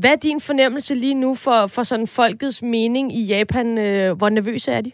hvad 0.00 0.10
er 0.10 0.16
din 0.16 0.40
fornemmelse 0.40 0.94
lige 0.94 1.14
nu 1.14 1.34
for, 1.34 1.66
for 1.74 1.82
sådan 1.82 2.06
folkets 2.06 2.62
mening 2.62 3.12
i 3.20 3.22
Japan? 3.24 3.78
Øh, 3.78 4.16
hvor 4.18 4.28
nervøse 4.28 4.72
er 4.72 4.80
de? 4.80 4.92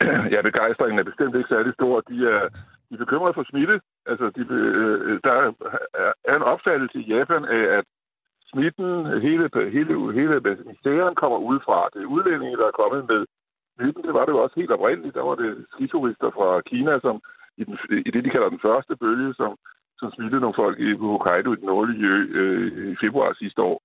Ja, 0.32 0.40
begejstringen 0.42 0.98
er 0.98 1.04
bestemt 1.10 1.34
ikke 1.36 1.48
særlig 1.54 1.72
stor. 1.74 2.00
De 2.00 2.16
er, 2.34 2.40
de 2.88 2.94
er 2.94 3.04
bekymrede 3.04 3.34
for 3.34 3.44
smitte. 3.50 3.80
Altså, 4.06 4.26
de, 4.36 4.40
øh, 4.50 5.20
der 5.24 5.34
er 6.30 6.36
en 6.36 6.42
opfattelse 6.52 6.98
i 6.98 7.08
Japan 7.14 7.44
af, 7.44 7.78
at 7.78 7.84
smitten, 8.52 8.90
hele, 9.26 9.44
hele, 9.76 10.12
hele 10.18 10.34
mysteriet 10.70 11.16
kommer 11.22 11.38
udefra. 11.38 11.88
Det 11.94 12.00
er 12.02 12.14
udlændinge, 12.16 12.56
der 12.56 12.66
er 12.68 12.80
kommet 12.80 13.02
med 13.12 13.20
smitten. 13.74 14.02
Det 14.06 14.14
var 14.14 14.24
det 14.24 14.32
jo 14.32 14.42
også 14.42 14.56
helt 14.60 14.70
oprindeligt. 14.76 15.14
Der 15.14 15.24
var 15.28 15.34
det 15.34 15.66
skiturister 15.72 16.30
fra 16.36 16.60
Kina, 16.60 17.00
som 17.00 17.16
i, 17.60 17.64
den, 17.64 17.78
i 18.06 18.10
det, 18.10 18.24
de 18.24 18.30
kalder 18.30 18.48
den 18.48 18.64
første 18.68 18.96
bølge, 18.96 19.34
som, 19.34 19.56
som 19.98 20.12
smittede 20.12 20.40
nogle 20.40 20.60
folk 20.62 20.76
i 20.80 20.96
Hokkaido 20.96 21.52
i 21.52 21.60
den 21.60 21.66
nordlige 21.72 22.06
ø 22.08 22.16
øh, 22.40 22.92
i 22.92 22.96
februar 23.00 23.32
sidste 23.32 23.62
år. 23.62 23.78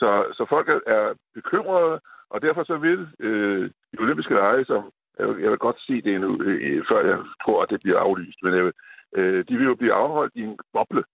Så, 0.00 0.10
så 0.36 0.46
folk 0.48 0.68
er, 0.68 0.80
er 0.86 1.14
bekymrede, 1.34 2.00
og 2.30 2.42
derfor 2.42 2.64
så 2.64 2.76
vil 2.76 3.08
øh, 3.20 3.70
de 3.92 4.02
olympiske 4.04 4.34
lege, 4.34 4.64
som 4.64 4.82
jeg 5.18 5.28
vil, 5.28 5.42
jeg 5.42 5.50
vil 5.50 5.58
godt 5.58 5.80
se 5.80 5.94
det 6.02 6.14
endnu, 6.14 6.42
øh, 6.42 6.84
før 6.88 7.00
jeg 7.06 7.18
tror, 7.44 7.62
at 7.62 7.70
det 7.70 7.80
bliver 7.82 7.98
aflyst, 7.98 8.38
men 8.42 8.54
jeg 8.54 8.64
vil, 8.64 8.72
øh, 9.16 9.44
de 9.48 9.56
vil 9.56 9.66
jo 9.66 9.74
blive 9.74 9.92
afholdt 9.92 10.32
i 10.36 10.42
en 10.42 10.58
boble. 10.72 11.04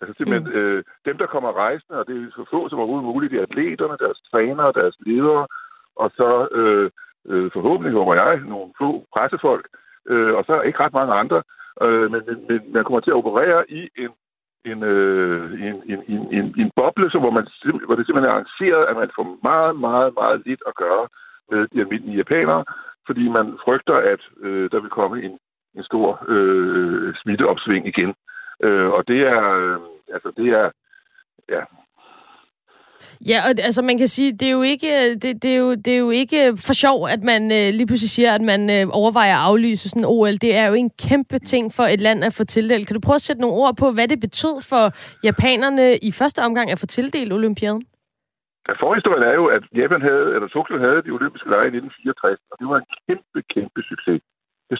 Altså 0.00 0.14
simpelthen 0.16 0.46
mm. 0.52 0.58
øh, 0.58 0.84
dem, 1.04 1.16
der 1.18 1.26
kommer 1.26 1.52
rejsende, 1.52 1.98
og 2.00 2.06
det 2.06 2.16
er 2.16 2.30
så 2.30 2.44
få 2.50 2.68
som 2.68 2.78
overhovedet 2.78 3.10
muligt, 3.12 3.32
det 3.32 3.38
er 3.38 3.48
atleterne, 3.50 3.96
deres 4.04 4.18
trænere, 4.30 4.72
deres 4.80 4.96
ledere, 5.06 5.46
og 5.96 6.10
så 6.18 6.48
øh, 6.52 6.90
øh, 7.30 7.50
forhåbentlig, 7.52 7.92
håber 7.92 8.14
jeg, 8.14 8.40
nogle 8.40 8.72
få 8.80 9.06
pressefolk, 9.14 9.66
øh, 10.10 10.34
og 10.34 10.44
så 10.44 10.60
ikke 10.60 10.80
ret 10.80 10.92
mange 10.92 11.14
andre, 11.14 11.42
øh, 11.82 12.10
men, 12.12 12.22
men, 12.28 12.36
men 12.48 12.60
man 12.72 12.84
kommer 12.84 13.00
til 13.00 13.10
at 13.10 13.20
operere 13.20 13.70
i 13.70 13.82
en 13.96 14.10
en, 14.64 14.82
øh, 14.82 15.52
en, 15.66 15.76
en, 15.92 16.00
en, 16.08 16.22
en, 16.38 16.54
en 16.62 16.70
boble, 16.76 17.10
så 17.10 17.18
hvor, 17.18 17.30
man, 17.30 17.46
hvor 17.86 17.94
det 17.96 18.06
simpelthen 18.06 18.30
er 18.30 18.36
arrangeret, 18.36 18.84
at 18.90 18.96
man 18.96 19.10
får 19.16 19.38
meget, 19.42 19.76
meget, 19.86 20.14
meget 20.14 20.42
lidt 20.46 20.62
at 20.66 20.74
gøre 20.74 21.08
med 21.50 21.60
de 21.72 21.80
almindelige 21.80 22.16
japanere, 22.16 22.64
fordi 23.06 23.28
man 23.28 23.46
frygter, 23.64 23.96
at 24.12 24.22
øh, 24.40 24.70
der 24.72 24.80
vil 24.80 24.90
komme 24.90 25.22
en, 25.22 25.38
en 25.76 25.84
stor 25.84 26.24
øh, 26.28 27.14
smitteopsving 27.22 27.86
igen. 27.86 28.14
Øh, 28.66 28.88
og 28.96 29.08
det 29.08 29.20
er, 29.20 29.42
øh, 29.60 29.80
altså 30.14 30.32
det 30.36 30.48
er, 30.48 30.70
ja, 31.48 31.62
Ja, 33.30 33.38
og 33.44 33.50
altså 33.68 33.82
man 33.82 33.98
kan 33.98 34.08
sige, 34.08 34.32
det 34.32 34.48
er 34.48 34.52
jo 34.52 34.62
ikke, 34.62 35.14
det, 35.22 35.42
det 35.42 35.50
er 35.54 35.56
jo, 35.56 35.70
det 35.74 35.92
er 35.94 35.98
jo 35.98 36.10
ikke 36.10 36.40
for 36.66 36.74
sjov, 36.84 37.08
at 37.08 37.22
man 37.22 37.42
øh, 37.58 37.68
lige 37.78 37.86
pludselig 37.86 38.10
siger, 38.10 38.32
at 38.34 38.44
man 38.52 38.60
øh, 38.76 38.84
overvejer 39.00 39.34
at 39.36 39.44
aflyse 39.48 39.88
sådan 39.88 40.10
OL. 40.14 40.36
Det 40.44 40.56
er 40.56 40.66
jo 40.66 40.74
en 40.74 40.90
kæmpe 41.08 41.38
ting 41.38 41.72
for 41.76 41.86
et 41.94 42.00
land 42.00 42.24
at 42.24 42.34
få 42.38 42.44
tildelt. 42.44 42.86
Kan 42.86 42.94
du 42.94 43.00
prøve 43.06 43.20
at 43.20 43.26
sætte 43.28 43.42
nogle 43.42 43.56
ord 43.56 43.76
på, 43.76 43.86
hvad 43.92 44.08
det 44.08 44.20
betød 44.20 44.56
for 44.70 44.84
japanerne 45.28 45.96
i 46.08 46.10
første 46.20 46.40
omgang 46.46 46.70
at 46.70 46.78
få 46.78 46.86
tildelt 46.86 47.32
olympiaden? 47.32 47.82
Ja, 48.68 48.72
forhistorien 48.84 49.24
er 49.30 49.34
jo, 49.40 49.46
at 49.56 49.62
Japan 49.80 50.02
havde, 50.08 50.26
eller 50.34 50.48
Tokyo 50.48 50.78
havde 50.86 51.00
de 51.06 51.10
olympiske 51.18 51.48
lege 51.54 51.68
i 51.70 51.76
1964, 51.76 52.38
og 52.50 52.56
det 52.60 52.66
var 52.70 52.78
en 52.82 52.88
kæmpe, 53.06 53.38
kæmpe 53.54 53.80
succes. 53.90 54.22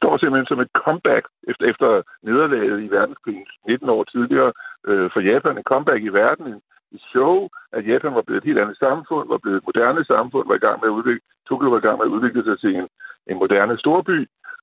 Står 0.05 0.17
simpelthen 0.17 0.51
som 0.53 0.61
et 0.65 0.73
comeback 0.85 1.25
efter, 1.51 1.65
efter 1.73 1.89
nederlaget 2.27 2.79
i 2.87 2.89
verdenskrigen 2.97 3.47
19 3.69 3.89
år 3.89 4.05
tidligere 4.05 4.53
øh, 4.89 5.11
for 5.13 5.21
Japan. 5.31 5.59
En 5.59 5.71
comeback 5.73 6.03
i 6.05 6.17
verden, 6.23 6.47
en, 6.47 6.61
et 6.95 7.03
show, 7.13 7.49
at 7.77 7.87
Japan 7.91 8.15
var 8.15 8.25
blevet 8.27 8.41
et 8.41 8.49
helt 8.49 8.63
andet 8.63 8.79
samfund, 8.87 9.29
var 9.29 9.41
blevet 9.43 9.57
et 9.59 9.67
moderne 9.69 10.05
samfund, 10.05 10.45
var 10.49 10.55
i 10.59 10.67
gang 10.67 10.77
med 10.81 10.89
at 10.89 10.97
udvikle, 10.99 11.21
Tokyo 11.49 11.69
var 11.71 11.79
i 11.79 11.87
gang 11.87 11.99
med 11.99 12.07
at 12.07 12.15
udvikle 12.17 12.45
sig 12.45 12.57
til 12.61 12.73
en, 12.81 12.89
en 13.31 13.37
moderne 13.43 13.79
storby, 13.79 14.19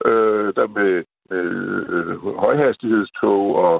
øh, 0.09 0.49
der 0.57 0.67
med, 0.77 0.93
med 1.31 1.45
øh, 1.93 2.15
højhastighedstog 2.45 3.45
og, 3.65 3.75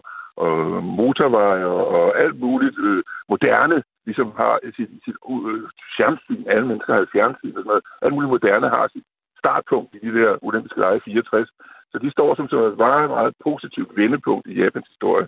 og 0.45 0.83
motorveje 0.99 1.65
og, 1.65 1.83
og 1.97 2.19
alt 2.23 2.39
muligt 2.39 2.77
øh, 2.87 3.03
moderne, 3.29 3.83
ligesom 4.05 4.27
har 4.37 4.59
sit, 4.75 4.89
sit 5.05 5.17
øh, 5.49 5.63
fjernsyn, 5.97 6.43
alle 6.47 6.67
mennesker 6.67 6.93
har 6.93 7.07
fjernsyn 7.13 7.55
og 7.57 7.61
sådan 7.61 7.71
noget, 7.71 7.83
alt 8.01 8.13
muligt 8.13 8.33
moderne 8.35 8.69
har 8.69 8.87
sit 8.87 9.05
startpunkt 9.43 9.89
i 9.95 9.99
de 10.05 10.11
der 10.19 10.31
olympiske 10.47 10.79
lege 10.79 11.01
64. 11.05 11.49
Så 11.91 11.97
de 12.03 12.11
står 12.11 12.35
som 12.35 12.49
sådan 12.49 12.71
et 12.71 12.77
meget, 12.77 13.09
meget 13.09 13.33
positivt 13.47 13.91
vendepunkt 14.01 14.47
i 14.47 14.53
Japans 14.61 14.87
historie. 14.87 15.27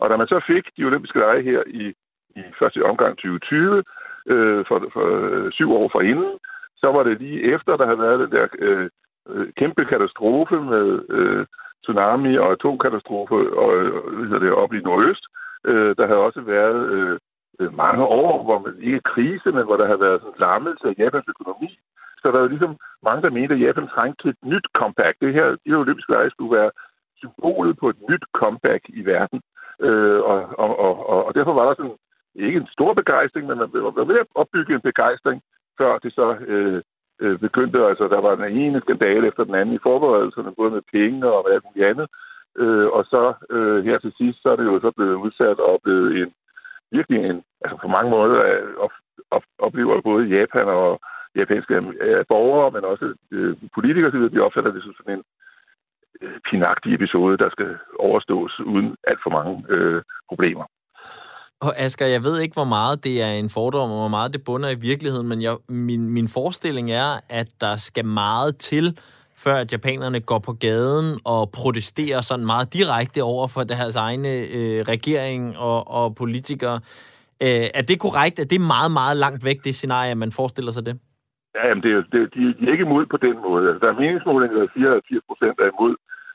Og 0.00 0.10
da 0.10 0.16
man 0.16 0.28
så 0.32 0.38
fik 0.46 0.64
de 0.76 0.84
olympiske 0.88 1.18
lege 1.18 1.42
her 1.42 1.62
i, 1.66 1.84
i 2.40 2.42
første 2.58 2.80
omgang 2.90 3.12
2020, 3.18 3.84
øh, 4.32 4.64
for, 4.68 4.78
for 4.94 5.04
øh, 5.30 5.52
syv 5.52 5.68
år 5.72 5.88
forinden, 5.92 6.32
så 6.76 6.86
var 6.92 7.02
det 7.02 7.20
lige 7.20 7.42
efter, 7.54 7.76
der 7.76 7.86
havde 7.86 8.04
været 8.06 8.20
den 8.20 8.30
der 8.36 8.46
øh, 8.58 8.88
øh 9.30 9.52
kæmpe 9.60 9.84
katastrofe 9.84 10.56
med 10.72 10.88
øh, 11.08 11.46
tsunami 11.82 12.36
og 12.38 12.52
atomkatastrofe 12.52 13.34
og, 13.62 13.70
øh, 13.76 14.40
det, 14.40 14.52
op 14.52 14.72
i 14.72 14.80
Nordøst. 14.80 15.24
Øh, 15.64 15.96
der 15.98 16.06
havde 16.06 16.26
også 16.28 16.40
været 16.40 16.80
øh, 16.96 17.18
øh, 17.60 17.76
mange 17.76 18.04
år, 18.04 18.44
hvor 18.44 18.58
man 18.58 18.74
ikke 18.80 19.00
krise, 19.00 19.48
men 19.56 19.64
hvor 19.64 19.76
der 19.76 19.86
havde 19.86 20.00
været 20.06 20.20
sådan 20.20 20.44
lammelse 20.46 20.88
af 20.88 20.94
Japans 20.98 21.28
økonomi. 21.28 21.78
Så 22.26 22.32
der 22.32 22.38
er 22.38 22.46
jo 22.46 22.54
ligesom 22.54 22.76
mange, 23.02 23.22
der 23.22 23.30
mente, 23.30 23.54
at 23.54 23.60
Japan 23.60 23.88
trængte 23.88 24.22
til 24.22 24.30
et 24.30 24.42
nyt 24.52 24.66
comeback. 24.78 25.14
Det 25.20 25.32
her, 25.34 25.46
de 25.50 25.70
her 25.70 25.76
olympiske 25.84 26.12
lege 26.12 26.30
skulle 26.30 26.56
være 26.58 26.70
symbolet 27.20 27.78
på 27.78 27.88
et 27.88 28.00
nyt 28.10 28.24
comeback 28.40 28.82
i 28.88 29.04
verden. 29.04 29.40
Øh, 29.80 30.20
og, 30.30 30.38
og, 30.58 30.70
og, 30.86 31.26
og 31.26 31.34
derfor 31.34 31.52
var 31.52 31.66
der 31.66 31.74
sådan, 31.74 31.98
ikke 32.34 32.60
en 32.60 32.68
stor 32.76 32.94
begejstring, 32.94 33.46
men 33.46 33.58
man 33.58 33.70
var 33.72 34.04
ved 34.04 34.18
at 34.18 34.26
opbygge 34.34 34.74
en 34.74 34.88
begejstring, 34.90 35.42
før 35.78 35.98
det 35.98 36.12
så 36.14 36.36
øh, 36.52 36.82
øh, 37.20 37.38
begyndte. 37.38 37.86
Altså, 37.90 38.08
der 38.08 38.20
var 38.20 38.34
den 38.34 38.58
ene 38.58 38.80
skandale 38.80 39.26
efter 39.26 39.44
den 39.44 39.54
anden 39.54 39.74
i 39.74 39.84
forberedelserne, 39.88 40.54
både 40.54 40.70
med 40.70 40.82
penge 40.92 41.26
og 41.32 41.52
alt 41.52 41.64
muligt 41.64 41.86
andet. 41.86 42.06
Øh, 42.58 42.86
og 42.86 43.04
så 43.04 43.34
øh, 43.50 43.84
her 43.84 43.98
til 43.98 44.12
sidst, 44.18 44.42
så 44.42 44.48
er 44.48 44.56
det 44.56 44.64
jo 44.64 44.80
så 44.80 44.90
blevet 44.96 45.14
udsat 45.14 45.58
og 45.60 45.80
blevet 45.84 46.22
en 46.22 46.32
virkelig 46.92 47.30
en, 47.30 47.42
altså 47.64 47.76
på 47.82 47.88
mange 47.88 48.10
måder 48.10 48.38
øh, 48.52 48.74
op, 48.84 48.94
op, 49.30 49.42
oplever 49.58 50.00
både 50.00 50.24
Japan 50.26 50.68
og 50.68 51.00
japanske 51.42 51.74
øh, 52.06 52.24
borgere, 52.32 52.70
men 52.74 52.82
også 52.92 53.06
øh, 53.36 53.56
politikere, 53.74 54.10
så 54.10 54.30
de 54.34 54.46
opfatter 54.46 54.72
det 54.72 54.82
som 54.82 54.94
sådan 54.98 55.14
en 55.18 55.24
øh, 56.22 56.38
pinagtig 56.48 56.90
episode, 56.98 57.38
der 57.42 57.48
skal 57.50 57.70
overstås 57.98 58.52
uden 58.72 58.88
alt 59.10 59.20
for 59.24 59.30
mange 59.38 59.54
øh, 59.74 60.02
problemer. 60.30 60.64
Og 61.60 61.72
Asger, 61.78 62.06
jeg 62.06 62.22
ved 62.22 62.40
ikke, 62.40 62.54
hvor 62.54 62.64
meget 62.64 63.04
det 63.04 63.22
er 63.22 63.32
en 63.32 63.50
fordom, 63.50 63.90
og 63.90 63.98
hvor 63.98 64.08
meget 64.08 64.32
det 64.32 64.44
bunder 64.44 64.70
i 64.70 64.80
virkeligheden, 64.80 65.28
men 65.28 65.42
jeg, 65.42 65.56
min, 65.68 66.12
min 66.12 66.28
forestilling 66.28 66.90
er, 66.90 67.10
at 67.28 67.48
der 67.60 67.76
skal 67.76 68.04
meget 68.04 68.58
til, 68.58 68.98
før 69.36 69.54
at 69.54 69.72
japanerne 69.72 70.20
går 70.20 70.38
på 70.38 70.52
gaden 70.52 71.20
og 71.24 71.50
protesterer 71.50 72.20
sådan 72.20 72.46
meget 72.46 72.74
direkte 72.74 73.22
over 73.22 73.46
for 73.48 73.60
deres 73.64 73.96
egne 73.96 74.28
øh, 74.28 74.80
regering 74.82 75.58
og, 75.58 75.88
og 75.88 76.14
politikere. 76.14 76.80
Øh, 77.42 77.66
er 77.74 77.82
det 77.82 78.00
korrekt? 78.00 78.38
Er 78.38 78.44
det 78.44 78.60
meget, 78.60 78.90
meget 78.90 79.16
langt 79.16 79.44
væk, 79.44 79.64
det 79.64 79.74
scenarie, 79.74 80.14
man 80.14 80.32
forestiller 80.32 80.72
sig 80.72 80.86
det? 80.86 80.98
Ja, 81.56 81.62
jamen 81.68 81.82
det 81.82 81.92
er, 81.92 82.02
det, 82.12 82.34
de, 82.34 82.54
de 82.58 82.62
er 82.66 82.72
ikke 82.72 82.88
imod 82.88 83.06
på 83.06 83.16
den 83.26 83.36
måde. 83.46 83.64
Altså, 83.68 83.80
der 83.86 83.92
er 83.92 84.00
meningsmålinger, 84.00 84.58
der 84.58 84.74
84 84.74 85.22
procent 85.28 85.56
er 85.60 85.68
imod. 85.74 85.94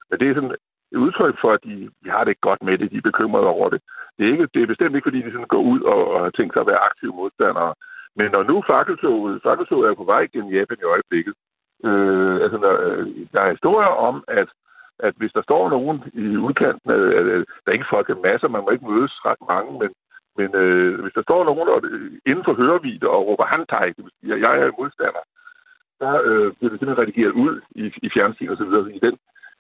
Men 0.10 0.20
det 0.20 0.28
er 0.28 0.34
sådan 0.34 0.56
et 0.92 0.98
udtryk 1.06 1.36
for, 1.42 1.52
at 1.54 1.64
de, 1.68 1.76
de 2.04 2.10
har 2.16 2.24
det 2.24 2.42
godt 2.48 2.62
med 2.64 2.78
det. 2.78 2.92
De 2.92 2.98
er 2.98 3.10
bekymrede 3.10 3.48
over 3.58 3.70
det. 3.70 3.82
Det 4.18 4.24
er, 4.28 4.32
ikke, 4.32 4.48
det 4.54 4.62
er 4.62 4.72
bestemt 4.74 4.96
ikke, 4.96 5.10
fordi 5.10 5.22
de 5.22 5.32
sådan 5.32 5.54
går 5.56 5.64
ud 5.74 5.82
og, 5.82 6.02
og 6.14 6.24
har 6.24 6.30
tænkt 6.30 6.54
sig 6.54 6.62
at 6.62 6.72
være 6.72 6.86
aktive 6.90 7.14
modstandere. 7.22 7.74
Men 8.16 8.32
når 8.32 8.44
nu 8.44 8.64
fakkeltoget, 8.68 9.42
fakkeltoget 9.44 9.90
er 9.90 9.96
på 9.96 10.04
vej 10.14 10.24
gennem 10.34 10.52
Japan 10.58 10.78
i 10.82 10.92
øjeblikket, 10.96 11.34
øh, 11.88 12.36
altså 12.44 12.58
der, 12.66 12.74
øh, 12.88 13.08
der 13.34 13.42
er 13.42 13.52
historier 13.52 13.94
om, 14.10 14.24
at 14.28 14.50
at 15.08 15.14
hvis 15.18 15.34
der 15.38 15.42
står 15.42 15.70
nogen 15.70 15.98
i 16.14 16.38
udkanten, 16.48 16.92
øh, 16.92 17.46
der 17.64 17.70
er 17.70 17.78
ikke 17.78 17.94
folk 17.96 18.10
en 18.10 18.22
masse, 18.28 18.48
man 18.48 18.64
må 18.64 18.70
ikke 18.70 18.90
mødes 18.92 19.14
ret 19.26 19.42
mange, 19.54 19.72
men 19.82 19.90
men 20.42 20.56
øh, 20.64 21.02
hvis 21.02 21.14
der 21.18 21.24
står 21.24 21.44
nogen 21.44 21.68
der, 21.68 21.78
øh, 21.84 22.12
inden 22.30 22.46
for 22.46 22.54
hørevidde 22.54 23.10
og 23.10 23.28
råber 23.28 23.46
handtag, 23.54 23.88
det 23.96 24.04
vil 24.06 24.18
sige, 24.20 24.34
at 24.34 24.42
jeg 24.46 24.54
er 24.60 24.78
modstander, 24.80 25.24
så 26.00 26.10
øh, 26.30 26.48
bliver 26.56 26.72
det 26.72 26.80
simpelthen 26.80 27.02
redigeret 27.04 27.34
ud 27.44 27.62
i, 27.82 27.86
i 28.06 28.10
fjernsyn 28.14 28.50
og 28.54 28.58
så 28.58 28.66
videre. 28.66 28.94
I 28.98 29.00
den, 29.08 29.16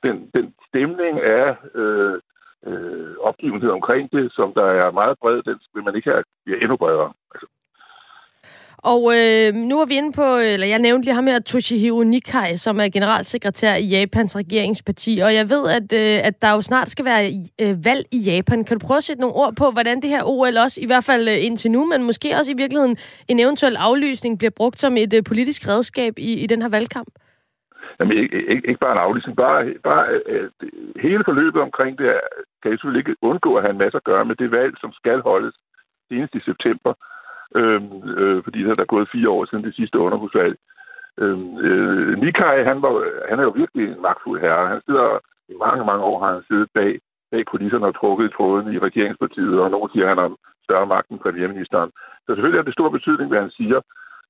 den, 0.05 0.15
den 0.35 0.45
stemning 0.69 1.15
af 1.21 1.47
øh, 1.81 2.17
øh, 2.67 3.13
opgivenhed 3.29 3.69
omkring 3.69 4.11
det, 4.11 4.25
som 4.37 4.53
der 4.53 4.67
er 4.81 4.91
meget 4.91 5.15
bred, 5.21 5.41
den 5.49 5.57
vil 5.73 5.83
man 5.83 5.95
ikke 5.95 6.09
have 6.11 6.23
bliver 6.45 6.59
endnu 6.59 6.77
bredere. 6.77 7.13
Altså, 7.33 7.47
og 8.83 9.01
øh, 9.17 9.53
nu 9.53 9.81
er 9.81 9.85
vi 9.85 9.95
inde 9.97 10.11
på, 10.11 10.37
eller 10.37 10.67
jeg 10.67 10.79
nævnte 10.79 11.05
lige 11.05 11.15
ham 11.15 11.27
her, 11.27 11.39
Toshihiro 11.39 12.03
Nikai, 12.03 12.57
som 12.57 12.79
er 12.79 12.89
generalsekretær 12.89 13.75
i 13.75 13.85
Japans 13.85 14.35
regeringsparti. 14.35 15.19
Og 15.23 15.33
jeg 15.33 15.49
ved, 15.49 15.63
at, 15.77 15.87
øh, 16.01 16.27
at 16.27 16.41
der 16.41 16.51
jo 16.51 16.61
snart 16.61 16.89
skal 16.89 17.05
være 17.05 17.23
øh, 17.61 17.85
valg 17.85 18.05
i 18.11 18.19
Japan. 18.29 18.63
Kan 18.65 18.79
du 18.79 18.87
prøve 18.87 18.97
at 18.97 19.03
sætte 19.03 19.21
nogle 19.21 19.35
ord 19.35 19.53
på, 19.55 19.71
hvordan 19.71 20.01
det 20.01 20.09
her 20.09 20.23
OL 20.23 20.57
også, 20.57 20.81
i 20.81 20.85
hvert 20.85 21.03
fald 21.03 21.27
øh, 21.27 21.45
indtil 21.45 21.71
nu, 21.71 21.85
men 21.85 22.03
måske 22.03 22.35
også 22.39 22.51
i 22.51 22.57
virkeligheden 22.57 22.97
en 23.27 23.39
eventuel 23.39 23.75
aflysning, 23.75 24.37
bliver 24.37 24.55
brugt 24.59 24.79
som 24.79 24.97
et 24.97 25.13
øh, 25.13 25.23
politisk 25.23 25.67
redskab 25.67 26.13
i, 26.17 26.31
i 26.43 26.47
den 26.47 26.61
her 26.61 26.69
valgkamp? 26.69 27.11
Jamen, 27.99 28.17
ikke, 28.17 28.37
ikke, 28.51 28.67
ikke 28.67 28.79
bare 28.79 28.91
en 28.91 29.05
aflysning, 29.07 29.37
bare, 29.37 29.73
bare 29.83 30.05
øh, 30.25 30.49
hele 31.01 31.23
forløbet 31.25 31.61
omkring 31.61 31.97
det 31.97 32.07
kan 32.61 32.71
jeg 32.71 32.77
selvfølgelig 32.77 33.03
ikke 33.03 33.23
undgå 33.29 33.55
at 33.55 33.63
have 33.63 33.71
en 33.71 33.83
masse 33.83 33.97
at 33.97 34.03
gøre 34.03 34.25
med 34.25 34.35
det 34.35 34.51
valg, 34.51 34.73
som 34.81 34.91
skal 34.93 35.19
holdes 35.21 35.55
senest 36.09 36.35
i 36.35 36.41
september 36.49 36.93
øh, 37.55 37.81
øh, 38.17 38.43
fordi 38.43 38.63
der 38.63 38.75
er 38.79 38.93
gået 38.95 39.11
fire 39.11 39.29
år 39.29 39.45
siden 39.45 39.63
det 39.63 39.75
sidste 39.75 39.99
underhusvalg. 39.99 40.55
Øhm, 41.17 41.57
øh, 41.57 42.11
øh, 42.11 42.17
Nikai, 42.21 42.63
han, 42.63 42.81
var, 42.81 42.93
han 43.29 43.39
er 43.39 43.43
jo 43.43 43.49
virkelig 43.61 43.85
en 43.87 44.01
magtfuld 44.01 44.41
herre. 44.41 44.67
Han 44.67 44.81
sidder 44.85 45.19
i 45.49 45.55
mange, 45.65 45.85
mange 45.85 46.03
år 46.03 46.17
har 46.23 46.33
han 46.33 46.43
siddet 46.47 46.67
bag, 46.73 46.99
bag 47.31 47.45
kulisserne 47.45 47.85
og 47.87 47.95
trukket 47.95 48.33
tråden 48.33 48.73
i 48.73 48.79
regeringspartiet, 48.79 49.59
og 49.59 49.71
nogen 49.71 49.89
siger, 49.89 50.05
at 50.05 50.09
han 50.09 50.17
har 50.17 50.35
større 50.63 50.87
magt 50.87 51.09
end 51.09 51.19
premierministeren. 51.19 51.91
Så 52.25 52.29
selvfølgelig 52.29 52.59
har 52.59 52.69
det 52.69 52.73
stor 52.73 52.89
betydning, 52.89 53.29
hvad 53.29 53.41
han 53.41 53.51
siger, 53.59 53.79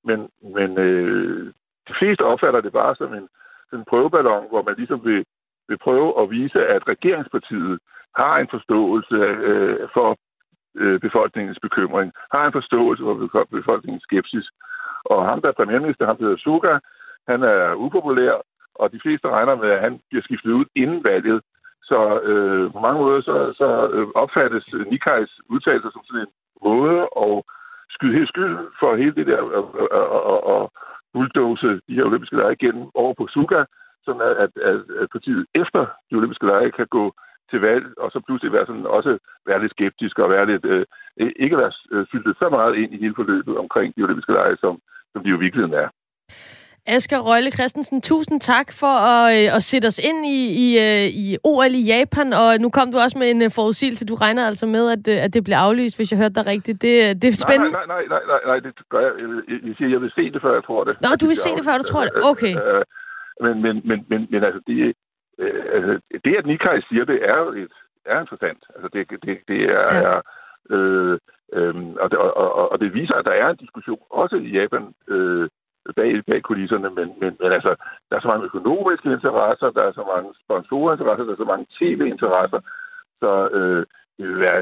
men, 0.04 0.20
men 0.56 0.78
øh, 0.78 1.54
de 1.88 1.94
fleste 2.00 2.22
opfatter 2.22 2.62
det 2.62 2.74
bare 2.74 2.96
som 2.96 3.14
en, 3.14 3.28
en 3.74 3.86
prøveballon, 3.90 4.50
hvor 4.50 4.64
man 4.64 4.76
ligesom 4.78 5.06
vil, 5.06 5.26
vil 5.68 5.78
prøve 5.78 6.22
at 6.22 6.30
vise, 6.30 6.60
at 6.66 6.88
regeringspartiet 6.88 7.80
har 8.16 8.38
en 8.38 8.48
forståelse 8.52 9.16
øh, 9.50 9.88
for 9.94 10.18
øh, 10.76 11.00
befolkningens 11.00 11.60
bekymring, 11.62 12.12
har 12.34 12.46
en 12.46 12.58
forståelse 12.60 13.04
for 13.04 13.48
befolkningens 13.52 14.04
skepsis. 14.04 14.48
Og 15.06 15.26
ham, 15.30 15.42
der 15.42 15.48
er 15.50 15.60
premierminister, 15.60 16.06
ham 16.06 16.18
hedder 16.20 16.38
Suga, 16.38 16.74
han 17.28 17.44
er 17.44 17.76
upopulær, 17.76 18.34
og 18.76 18.92
de 18.92 19.00
fleste 19.04 19.28
regner 19.30 19.56
med, 19.56 19.70
at 19.70 19.82
han 19.82 20.00
bliver 20.10 20.24
skiftet 20.24 20.52
ud 20.52 20.66
inden 20.76 21.04
valget. 21.04 21.42
Så 21.84 22.20
øh, 22.30 22.72
på 22.72 22.80
mange 22.80 23.00
måder 23.02 23.22
så, 23.22 23.54
så 23.58 23.90
øh, 23.94 24.08
opfattes 24.16 24.66
øh, 24.74 24.88
Nikais 24.92 25.32
udtalelser 25.50 25.90
som 25.92 26.04
sådan 26.06 26.22
en 26.22 26.34
måde 26.64 27.00
at 27.26 27.44
skyde 27.90 28.18
helt 28.18 28.30
skyld 28.30 28.58
for 28.80 28.96
hele 28.96 29.16
det 29.16 29.28
der 29.28 29.42
øh, 29.58 30.54
og 30.54 30.72
bulldoze 31.14 31.82
de 31.88 31.96
her 31.96 32.06
olympiske 32.06 32.36
lege 32.36 32.58
igen 32.60 32.92
over 32.94 33.14
på 33.14 33.28
Suga, 33.28 33.64
sådan 34.06 34.22
at, 34.22 34.38
at, 34.70 34.82
at 35.02 35.08
partiet 35.12 35.46
efter 35.56 35.86
de 36.12 36.16
olympiske 36.16 36.46
lege 36.46 36.72
kan 36.72 36.88
gå 36.88 37.14
til 37.52 37.62
valg, 37.70 37.86
og 38.04 38.08
så 38.12 38.20
pludselig 38.28 38.52
være 38.54 38.66
sådan, 38.66 38.86
også 38.98 39.12
være 39.48 39.62
lidt 39.62 39.76
skeptisk 39.78 40.16
og 40.20 40.30
være 40.30 40.46
lidt, 40.52 40.66
øh, 40.74 40.86
ikke 41.46 41.58
være 41.58 41.72
øh, 41.92 42.06
fyldt 42.12 42.38
så 42.42 42.48
meget 42.58 42.74
ind 42.82 42.94
i 42.94 43.02
hele 43.04 43.16
forløbet 43.20 43.58
omkring 43.64 43.96
de 43.96 44.04
olympiske 44.06 44.34
lege, 44.34 44.58
som, 44.64 44.74
som 45.12 45.24
de 45.24 45.30
jo 45.30 45.38
i 45.38 45.44
virkeligheden 45.46 45.78
er. 45.84 45.88
Asger 46.86 47.20
Røgle 47.20 47.52
Christensen, 47.52 48.02
tusind 48.02 48.42
tak 48.42 48.68
for 48.80 48.96
at, 49.12 49.26
øh, 49.38 49.56
at 49.56 49.64
sætte 49.64 49.88
os 49.88 50.00
ind 50.10 50.26
i, 50.26 50.40
i, 50.66 50.68
øh, 50.86 51.08
i 51.24 51.38
OL 51.44 51.74
i 51.82 51.84
Japan, 51.94 52.34
og 52.34 52.50
nu 52.60 52.70
kom 52.70 52.92
du 52.92 52.98
også 52.98 53.18
med 53.18 53.32
en 53.32 53.42
øh, 53.42 53.52
forudsigelse. 53.56 54.06
Du 54.06 54.16
regner 54.16 54.48
altså 54.48 54.66
med, 54.68 54.84
at, 54.96 55.04
øh, 55.14 55.24
at 55.26 55.34
det 55.34 55.44
bliver 55.44 55.58
aflyst, 55.58 55.98
hvis 55.98 56.12
jeg 56.12 56.20
hørte 56.20 56.36
dig 56.36 56.46
rigtigt. 56.46 56.82
Det, 56.82 57.22
det 57.22 57.28
er 57.28 57.38
spændende. 57.48 57.72
Nej, 57.72 57.86
nej, 57.88 58.04
nej, 58.10 58.22
nej, 58.22 58.24
nej, 58.32 58.42
nej 58.46 58.60
det 58.60 58.72
gør 58.90 59.02
jeg. 59.08 59.14
Jeg, 59.22 59.60
jeg 59.68 59.76
siger, 59.78 59.90
jeg 59.90 60.02
vil 60.02 60.12
se 60.16 60.32
det, 60.34 60.42
før 60.42 60.54
jeg 60.54 60.64
tror 60.64 60.84
det. 60.84 61.02
Nå, 61.02 61.10
du 61.22 61.26
vil 61.28 61.36
se 61.36 61.50
det, 61.58 61.64
før 61.66 61.78
du 61.78 61.84
tror 61.84 62.04
det? 62.08 62.12
Okay. 62.32 62.54
Men, 63.44 63.62
men, 63.62 63.76
men, 63.90 64.06
men, 64.10 64.28
men 64.32 64.44
altså, 64.44 64.62
det, 64.68 64.96
øh, 65.38 65.64
altså, 65.76 66.00
det, 66.26 66.36
at 66.36 66.46
Nikai 66.46 66.82
siger 66.90 67.06
det, 67.06 67.30
er 67.30 67.38
jo 67.38 67.50
et, 67.52 67.74
er 68.06 68.20
interessant. 68.20 68.64
Altså, 68.76 68.90
det, 68.94 69.10
det, 69.10 69.40
det 69.48 69.62
er... 69.64 69.96
Ja. 69.96 70.02
er 70.02 70.22
øh, 70.70 71.18
øh, 71.54 71.76
og, 72.04 72.12
det, 72.12 72.18
og, 72.20 72.38
og, 72.38 72.72
og 72.72 72.80
det 72.80 72.94
viser, 72.94 73.16
at 73.16 73.26
der 73.26 73.32
er 73.32 73.50
en 73.50 73.56
diskussion, 73.56 74.00
også 74.10 74.36
i 74.36 74.50
Japan, 74.60 74.94
øh, 75.08 75.50
bag, 75.96 76.26
bag 76.28 76.42
kulisserne, 76.42 76.90
men, 76.90 77.08
men, 77.22 77.38
men 77.40 77.52
altså, 77.52 77.76
der 78.10 78.16
er 78.16 78.22
så 78.22 78.28
mange 78.28 78.46
økonomiske 78.46 79.12
interesser, 79.12 79.70
der 79.70 79.84
er 79.84 79.92
så 79.92 80.04
mange 80.16 80.34
sponsorinteresser, 80.44 81.24
der 81.24 81.34
er 81.34 81.44
så 81.44 81.50
mange 81.54 81.66
tv-interesser, 81.80 82.60
så 83.20 83.50
øh, 83.58 83.86
det 84.18 84.28
vil 84.28 84.40
være 84.40 84.62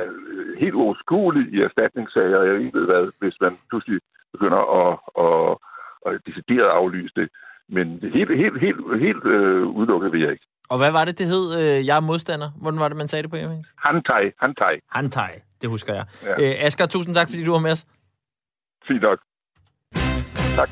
helt 0.57 0.73
uoverskueligt 0.73 1.53
i 1.53 1.61
erstatningssager, 1.61 2.41
jeg 2.43 2.55
ved 2.73 2.85
hvad, 2.85 3.11
hvis 3.19 3.37
man 3.41 3.51
pludselig 3.69 3.99
begynder 4.33 4.61
at, 4.81 4.91
at, 5.25 5.57
at 6.05 6.21
decideret 6.27 6.69
aflyse 6.79 7.13
det. 7.15 7.29
Men 7.71 7.87
helt, 8.17 8.31
helt, 8.43 8.59
helt, 8.65 8.79
helt 9.05 9.25
øh, 9.25 9.67
udelukket 9.67 10.11
vil 10.11 10.21
jeg 10.21 10.31
ikke. 10.31 10.45
Og 10.69 10.77
hvad 10.77 10.91
var 10.91 11.05
det, 11.05 11.19
det 11.19 11.25
hed? 11.27 11.45
Øh, 11.59 11.87
jeg 11.87 11.97
er 11.97 12.01
modstander. 12.01 12.49
Hvordan 12.61 12.79
var 12.79 12.87
det, 12.87 12.97
man 12.97 13.07
sagde 13.07 13.23
det 13.23 13.31
på 13.31 13.37
engelsk? 13.37 13.73
Hantai, 13.77 14.23
hantai. 14.41 14.75
Hantai, 14.91 15.31
det 15.61 15.69
husker 15.69 15.93
jeg. 15.93 16.05
Ja. 16.23 16.31
Øh, 16.31 16.65
Asger, 16.65 16.85
tusind 16.85 17.15
tak, 17.15 17.27
fordi 17.29 17.43
du 17.43 17.51
var 17.51 17.59
med 17.59 17.71
os. 17.71 17.85
Fint 18.87 19.01
nok. 19.01 19.19
Tak. 20.55 20.69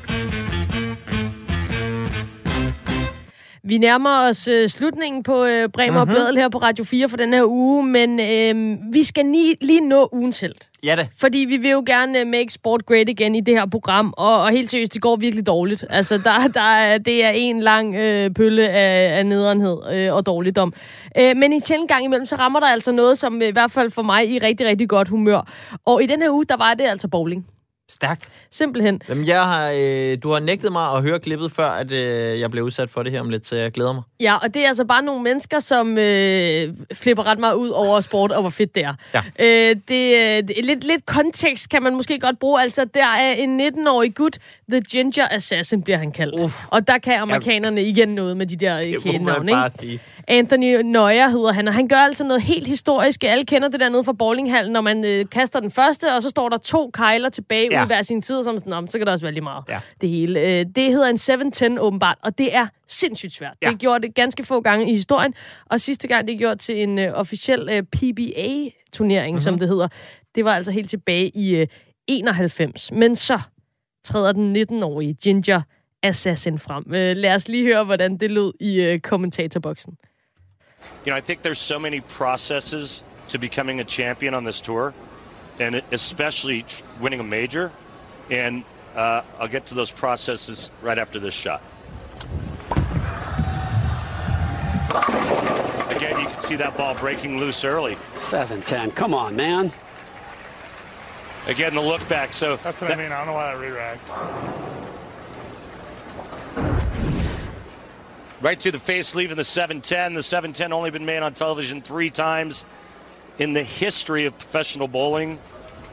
Vi 3.68 3.78
nærmer 3.78 4.28
os 4.28 4.48
øh, 4.48 4.68
slutningen 4.68 5.22
på 5.22 5.44
øh, 5.44 5.68
Bremer 5.68 5.90
mm-hmm. 5.90 6.00
og 6.00 6.06
Blædel 6.06 6.36
her 6.36 6.48
på 6.48 6.58
Radio 6.58 6.84
4 6.84 7.08
for 7.08 7.16
den 7.16 7.32
her 7.32 7.44
uge, 7.44 7.86
men 7.86 8.20
øh, 8.20 8.78
vi 8.92 9.02
skal 9.02 9.26
lige, 9.26 9.56
lige 9.60 9.88
nå 9.88 10.08
ugens 10.12 10.40
held. 10.40 10.54
Ja 10.84 10.96
da. 10.96 11.06
Fordi 11.16 11.38
vi 11.38 11.56
vil 11.56 11.70
jo 11.70 11.82
gerne 11.86 12.20
øh, 12.20 12.26
make 12.26 12.50
sport 12.50 12.86
great 12.86 13.08
igen 13.08 13.34
i 13.34 13.40
det 13.40 13.54
her 13.54 13.66
program, 13.66 14.14
og, 14.16 14.42
og 14.42 14.50
helt 14.50 14.70
seriøst, 14.70 14.94
det 14.94 15.02
går 15.02 15.16
virkelig 15.16 15.46
dårligt. 15.46 15.84
Altså, 15.90 16.18
der, 16.24 16.48
der 16.54 16.60
er, 16.60 16.98
det 16.98 17.24
er 17.24 17.30
en 17.30 17.60
lang 17.60 17.94
øh, 17.94 18.30
pølle 18.30 18.68
af, 18.68 19.18
af 19.18 19.26
nederenhed 19.26 19.78
øh, 19.92 20.14
og 20.14 20.26
dårligdom. 20.26 20.72
Øh, 21.18 21.36
men 21.36 21.52
en 21.52 21.60
sjældent 21.60 21.88
gang 21.88 22.04
imellem, 22.04 22.26
så 22.26 22.36
rammer 22.36 22.60
der 22.60 22.66
altså 22.66 22.92
noget, 22.92 23.18
som 23.18 23.42
øh, 23.42 23.48
i 23.48 23.52
hvert 23.52 23.70
fald 23.70 23.90
for 23.90 24.02
mig 24.02 24.30
i 24.30 24.38
rigtig, 24.38 24.66
rigtig 24.66 24.88
godt 24.88 25.08
humør. 25.08 25.52
Og 25.84 26.02
i 26.02 26.06
den 26.06 26.22
her 26.22 26.30
uge, 26.30 26.44
der 26.44 26.56
var 26.56 26.74
det 26.74 26.84
altså 26.84 27.08
bowling. 27.08 27.46
Stærkt. 27.90 28.28
Simpelthen. 28.50 29.02
Jamen, 29.08 29.26
jeg 29.26 29.42
har, 29.44 29.70
øh, 29.76 30.18
du 30.22 30.32
har 30.32 30.40
nægtet 30.40 30.72
mig 30.72 30.92
at 30.96 31.02
høre 31.02 31.18
klippet, 31.20 31.52
før 31.52 31.68
at, 31.70 31.92
øh, 31.92 32.40
jeg 32.40 32.50
blev 32.50 32.64
udsat 32.64 32.90
for 32.90 33.02
det 33.02 33.12
her 33.12 33.20
om 33.20 33.30
lidt, 33.30 33.46
så 33.46 33.56
jeg 33.56 33.72
glæder 33.72 33.92
mig. 33.92 34.02
Ja, 34.20 34.36
og 34.36 34.54
det 34.54 34.64
er 34.64 34.68
altså 34.68 34.84
bare 34.84 35.02
nogle 35.02 35.22
mennesker, 35.22 35.58
som 35.58 35.98
øh, 35.98 36.74
flipper 36.94 37.26
ret 37.26 37.38
meget 37.38 37.54
ud 37.54 37.68
over 37.68 38.00
sport, 38.00 38.30
og 38.30 38.40
hvor 38.40 38.50
fedt 38.50 38.74
det 38.74 38.84
er. 38.84 38.94
Ja. 39.14 39.22
Øh, 39.38 39.76
det, 39.88 40.14
øh, 40.16 40.48
det, 40.48 40.64
lidt, 40.64 40.84
lidt 40.84 41.06
kontekst 41.06 41.68
kan 41.68 41.82
man 41.82 41.94
måske 41.94 42.18
godt 42.20 42.38
bruge. 42.38 42.62
Altså, 42.62 42.84
der 42.94 43.06
er 43.06 43.32
en 43.32 43.60
19-årig 43.60 44.14
gut, 44.14 44.38
The 44.70 44.80
Ginger 44.80 45.28
Assassin 45.30 45.82
bliver 45.82 45.98
han 45.98 46.12
kaldt. 46.12 46.42
Uff. 46.42 46.54
Og 46.68 46.88
der 46.88 46.98
kan 46.98 47.14
amerikanerne 47.14 47.82
igen 47.82 48.08
noget 48.08 48.36
med 48.36 48.46
de 48.46 48.56
der 48.56 48.78
øh, 48.78 48.84
Det 48.84 48.94
må 49.04 49.12
man 49.12 49.12
kædenavne, 49.12 49.52
bare 49.52 49.66
ikke? 49.66 49.78
sige. 49.78 50.00
Anthony 50.30 50.74
Neuer 50.82 51.28
hedder 51.28 51.52
han, 51.52 51.68
og 51.68 51.74
han 51.74 51.88
gør 51.88 51.96
altså 51.96 52.24
noget 52.24 52.42
helt 52.42 52.66
historisk. 52.66 53.24
Alle 53.24 53.44
kender 53.44 53.68
det 53.68 53.80
der 53.80 53.88
nede 53.88 54.04
fra 54.04 54.12
bowlinghallen, 54.12 54.72
når 54.72 54.80
man 54.80 55.04
øh, 55.04 55.26
kaster 55.30 55.60
den 55.60 55.70
første, 55.70 56.14
og 56.14 56.22
så 56.22 56.28
står 56.30 56.48
der 56.48 56.56
to 56.56 56.90
kejler 56.94 57.28
tilbage 57.28 57.68
Ja. 57.70 57.82
ud 57.82 57.86
hver 57.86 58.02
sin 58.02 58.22
side, 58.22 58.44
som 58.44 58.58
sådan, 58.58 58.70
"Nå, 58.70 58.80
men 58.80 58.88
så 58.88 58.98
kan 58.98 59.06
der 59.06 59.12
også 59.12 59.24
være 59.24 59.32
lige 59.32 59.42
meget. 59.44 59.64
Ja. 59.68 59.80
Det 60.00 60.08
hele. 60.08 60.40
Øh, 60.40 60.66
det 60.76 60.84
hedder 60.92 61.08
en 61.08 61.18
710 61.18 61.78
åbenbart, 61.78 62.18
og 62.22 62.38
det 62.38 62.54
er 62.56 62.66
sindssygt 62.88 63.32
svært. 63.34 63.54
Ja. 63.62 63.70
Det 63.70 63.78
gjort 63.78 64.02
det 64.02 64.14
ganske 64.14 64.44
få 64.44 64.60
gange 64.60 64.90
i 64.90 64.94
historien, 64.94 65.34
og 65.66 65.80
sidste 65.80 66.08
gang 66.08 66.28
det 66.28 66.38
gjort 66.38 66.58
til 66.58 66.82
en 66.82 66.98
øh, 66.98 67.12
officiel 67.14 67.68
øh, 67.72 67.82
PBA-turnering, 67.82 69.32
mm-hmm. 69.32 69.40
som 69.40 69.58
det 69.58 69.68
hedder. 69.68 69.88
Det 70.34 70.44
var 70.44 70.54
altså 70.54 70.72
helt 70.72 70.90
tilbage 70.90 71.28
i 71.28 71.54
øh, 71.56 71.66
91. 72.06 72.92
Men 72.92 73.16
så 73.16 73.40
træder 74.04 74.32
den 74.32 74.56
19-årige 74.56 75.14
Ginger 75.14 75.60
Assassin 76.02 76.58
frem. 76.58 76.94
Øh, 76.94 77.16
lad 77.16 77.34
os 77.34 77.48
lige 77.48 77.64
høre, 77.64 77.84
hvordan 77.84 78.16
det 78.16 78.30
lød 78.30 78.52
i 78.60 78.80
øh, 78.80 78.98
kommentatorboksen. 78.98 79.96
You 81.04 81.12
know, 81.12 81.16
I 81.16 81.20
think 81.20 81.42
there's 81.42 81.58
so 81.58 81.78
many 81.78 82.00
processes 82.00 83.02
to 83.28 83.38
becoming 83.38 83.80
a 83.80 83.84
champion 83.84 84.34
on 84.34 84.44
this 84.44 84.60
tour, 84.60 84.94
and 85.58 85.82
especially 85.92 86.64
winning 87.00 87.20
a 87.20 87.24
major. 87.24 87.72
And 88.30 88.64
uh, 88.94 89.22
I'll 89.38 89.48
get 89.48 89.66
to 89.66 89.74
those 89.74 89.90
processes 89.90 90.70
right 90.82 90.98
after 90.98 91.20
this 91.20 91.34
shot. 91.34 91.62
Again, 95.90 96.20
you 96.20 96.26
can 96.28 96.40
see 96.40 96.56
that 96.56 96.74
ball 96.76 96.94
breaking 96.94 97.38
loose 97.38 97.64
early. 97.64 97.96
7-10. 98.14 98.94
Come 98.94 99.14
on, 99.14 99.36
man. 99.36 99.72
Again, 101.46 101.74
the 101.74 101.80
look 101.80 102.06
back. 102.08 102.32
So 102.32 102.56
That's 102.56 102.80
what 102.80 102.90
I 102.90 102.96
mean. 102.96 103.10
I 103.10 103.18
don't 103.18 103.28
know 103.28 103.32
why 103.32 103.54
that 103.54 103.60
re-racked. 103.60 104.87
Right 108.40 108.60
through 108.60 108.72
the 108.72 108.78
face, 108.78 109.14
leaving 109.14 109.36
the 109.36 109.44
710. 109.44 110.14
The 110.14 110.22
710 110.22 110.72
only 110.72 110.90
been 110.90 111.04
made 111.04 111.22
on 111.22 111.34
television 111.34 111.80
three 111.80 112.10
times 112.10 112.64
in 113.38 113.52
the 113.52 113.62
history 113.62 114.26
of 114.26 114.36
professional 114.38 114.88
bowling 114.88 115.38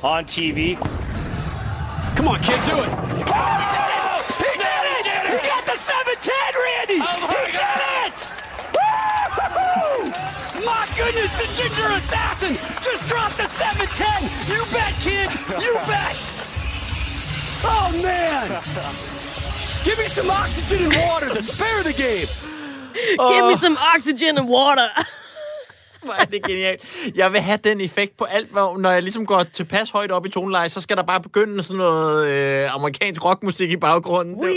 on 0.01 0.25
TV. 0.25 0.75
Come 2.15 2.27
on, 2.27 2.39
kid, 2.39 2.59
do 2.65 2.77
it. 2.79 2.89
Oh, 3.27 4.25
he 4.37 4.57
did 4.57 4.85
it! 4.85 4.97
He 4.97 5.03
did 5.03 5.33
it! 5.33 5.41
He 5.41 5.47
got 5.47 5.65
the 5.65 5.77
710, 5.77 6.33
Randy! 6.63 6.99
Oh 7.01 7.27
he 7.27 7.51
did 7.51 7.79
it! 8.05 8.19
Woo-hoo-hoo! 8.73 10.65
My 10.65 10.87
goodness, 10.95 11.31
the 11.37 11.47
Ginger 11.53 11.89
Assassin 11.93 12.55
just 12.81 13.09
dropped 13.09 13.37
the 13.37 13.47
710! 13.47 14.29
You 14.49 14.63
bet, 14.71 14.93
kid! 15.01 15.29
You 15.61 15.73
bet! 15.85 16.15
Oh, 17.67 17.91
man! 18.01 19.14
Give 19.85 19.97
me 20.03 20.07
some 20.17 20.29
oxygen 20.43 20.79
and 20.87 20.93
water 21.05 21.29
to 21.37 21.41
spare 21.53 21.81
the 21.89 21.95
game. 22.05 22.27
Give 23.31 23.43
me 23.51 23.55
some 23.65 23.77
oxygen 23.95 24.37
and 24.37 24.49
water. 24.49 24.87
Hvor 26.03 26.13
er 26.19 26.25
det 26.25 26.43
genialt. 26.43 26.81
Jeg 27.15 27.31
vil 27.31 27.41
have 27.41 27.59
den 27.63 27.81
effekt 27.81 28.17
på 28.17 28.23
alt, 28.23 28.51
hvor, 28.51 28.77
når 28.77 28.89
jeg 28.91 29.01
ligesom 29.01 29.25
går 29.25 29.43
tilpas 29.43 29.89
højt 29.89 30.11
op 30.11 30.25
i 30.25 30.29
toneleje, 30.29 30.69
så 30.69 30.81
skal 30.81 30.97
der 30.97 31.03
bare 31.03 31.21
begynde 31.21 31.63
sådan 31.63 31.77
noget 31.77 32.27
øh, 32.27 32.75
amerikansk 32.75 33.25
rockmusik 33.25 33.71
i 33.71 33.77
baggrunden. 33.77 34.35
Det, 34.35 34.55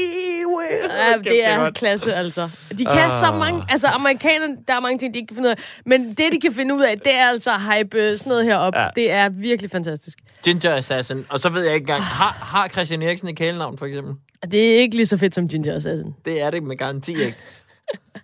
Ja, 0.90 1.16
det 1.16 1.24
det 1.24 1.44
er 1.46 1.58
godt. 1.58 1.74
klasse, 1.74 2.14
altså. 2.14 2.50
De 2.78 2.84
kan 2.84 3.10
så 3.10 3.30
mange... 3.30 3.64
Altså, 3.68 3.86
amerikanerne, 3.86 4.56
der 4.68 4.74
er 4.74 4.80
mange 4.80 4.98
ting, 4.98 5.14
de 5.14 5.18
ikke 5.18 5.26
kan 5.28 5.34
finde 5.36 5.48
ud 5.48 5.50
af. 5.50 5.58
Men 5.86 6.08
det, 6.14 6.32
de 6.32 6.40
kan 6.40 6.52
finde 6.54 6.74
ud 6.74 6.82
af, 6.82 6.98
det 6.98 7.14
er 7.14 7.28
altså 7.28 7.50
at 7.54 7.62
hype 7.62 7.98
øh, 7.98 8.18
sådan 8.18 8.30
noget 8.30 8.44
herop. 8.44 8.74
Ja. 8.74 8.88
Det 8.96 9.10
er 9.10 9.28
virkelig 9.28 9.70
fantastisk. 9.70 10.18
Ginger 10.44 10.74
Assassin. 10.74 11.26
Og 11.28 11.40
så 11.40 11.48
ved 11.48 11.62
jeg 11.64 11.74
ikke 11.74 11.82
engang, 11.84 12.02
har, 12.02 12.36
har 12.40 12.68
Christian 12.68 13.02
Eriksen 13.02 13.28
et 13.28 13.36
kælenavn, 13.36 13.78
for 13.78 13.86
eksempel? 13.86 14.14
Det 14.42 14.74
er 14.74 14.80
ikke 14.80 14.96
lige 14.96 15.06
så 15.06 15.16
fedt 15.16 15.34
som 15.34 15.48
Ginger 15.48 15.76
Assassin. 15.76 16.14
Det 16.24 16.42
er 16.42 16.50
det 16.50 16.62
med 16.62 16.76
garanti 16.76 17.12
ikke. 17.12 17.36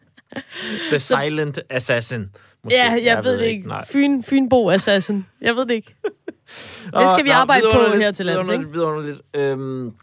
The 0.91 0.99
Silent 0.99 1.59
Assassin. 1.71 2.27
Måske. 2.65 2.77
Ja, 2.79 2.91
jeg, 2.91 3.05
jeg 3.05 3.25
ved 3.25 3.39
det 3.39 3.47
ikke. 3.47 3.69
Nej. 3.69 3.85
Fyn, 3.87 4.23
Fynbo 4.23 4.71
Assassin. 4.71 5.27
Jeg 5.41 5.57
ved 5.57 5.67
det 5.67 5.75
ikke. 5.75 5.95
Det 6.99 7.11
skal 7.11 7.25
vi 7.25 7.29
Nå, 7.29 7.35
arbejde 7.35 7.63
på 7.73 7.79
vidunderligt, 7.79 8.05
her 8.05 8.13
til 8.13 8.27
lands, 8.27 8.49
ikke? 8.49 8.71
Vidunderligt. 8.73 9.21
Øhm, 9.37 9.95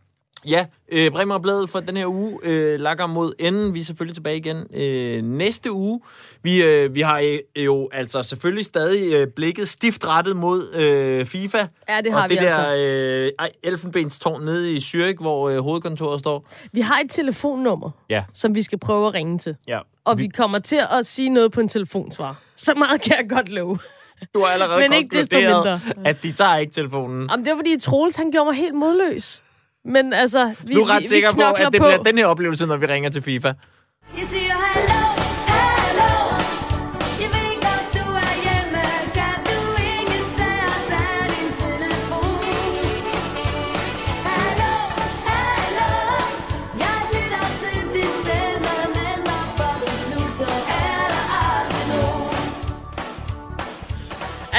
ja, 0.45 0.65
øh, 0.91 1.11
Bremer 1.11 1.35
og 1.35 1.41
Bladet 1.41 1.69
for 1.69 1.79
den 1.79 1.97
her 1.97 2.05
uge 2.05 2.39
øh, 2.43 2.79
lakker 2.79 3.07
mod 3.07 3.33
enden. 3.39 3.73
Vi 3.73 3.79
er 3.79 3.83
selvfølgelig 3.83 4.15
tilbage 4.15 4.37
igen 4.37 4.75
øh, 4.75 5.21
næste 5.23 5.71
uge. 5.71 6.01
Vi, 6.43 6.63
øh, 6.63 6.95
vi 6.95 7.01
har 7.01 7.19
øh, 7.19 7.65
jo 7.65 7.89
altså 7.93 8.23
selvfølgelig 8.23 8.65
stadig 8.65 9.13
øh, 9.13 9.27
blikket 9.27 9.67
stift 9.67 10.07
rettet 10.07 10.35
mod 10.35 10.73
øh, 10.75 11.25
FIFA. 11.25 11.67
Ja, 11.89 12.01
det 12.01 12.11
har 12.13 12.23
og 12.23 12.29
vi 12.29 12.35
det 12.35 12.43
der 12.43 12.55
altså. 12.57 12.75
øh, 12.83 13.31
ej, 13.39 13.51
elfenbenstårn 13.63 14.41
nede 14.45 14.73
i 14.73 14.77
Zürich, 14.77 15.15
hvor 15.21 15.49
øh, 15.49 15.57
hovedkontoret 15.57 16.19
står. 16.19 16.47
Vi 16.71 16.81
har 16.81 16.99
et 16.99 17.11
telefonnummer, 17.11 17.89
Ja. 18.09 18.23
som 18.33 18.55
vi 18.55 18.63
skal 18.63 18.79
prøve 18.79 19.07
at 19.07 19.13
ringe 19.13 19.37
til. 19.37 19.55
ja. 19.67 19.79
Og 20.05 20.17
vi 20.17 20.27
kommer 20.27 20.59
til 20.59 20.81
at 20.91 21.05
sige 21.05 21.29
noget 21.29 21.51
på 21.51 21.61
en 21.61 21.67
telefonsvar. 21.67 22.39
Så 22.55 22.73
meget 22.73 23.01
kan 23.01 23.15
jeg 23.17 23.29
godt 23.29 23.49
love. 23.49 23.79
Du 24.33 24.39
har 24.39 24.47
allerede 24.47 24.79
Men 24.89 24.91
konkluderet, 25.09 25.81
at 26.05 26.23
de 26.23 26.31
tager 26.31 26.57
ikke 26.57 26.73
telefonen. 26.73 27.27
Jamen, 27.31 27.45
det 27.45 27.51
var 27.51 27.57
fordi 27.57 27.79
Troels, 27.79 28.15
han 28.15 28.31
gjorde 28.31 28.45
mig 28.45 28.55
helt 28.55 28.75
modløs. 28.75 29.41
Men 29.85 30.13
altså, 30.13 30.53
vi, 30.67 30.73
Du 30.75 30.81
er 30.81 30.89
ret 30.89 31.01
vi, 31.03 31.07
sikker 31.07 31.31
på, 31.31 31.41
at 31.41 31.71
det 31.73 31.81
på. 31.81 31.87
bliver 31.87 32.03
den 32.03 32.17
her 32.17 32.25
oplevelse, 32.25 32.65
når 32.65 32.77
vi 32.77 32.85
ringer 32.85 33.09
til 33.09 33.21
FIFA. 33.21 33.47
Jeg 34.17 34.25
siger 34.27 34.53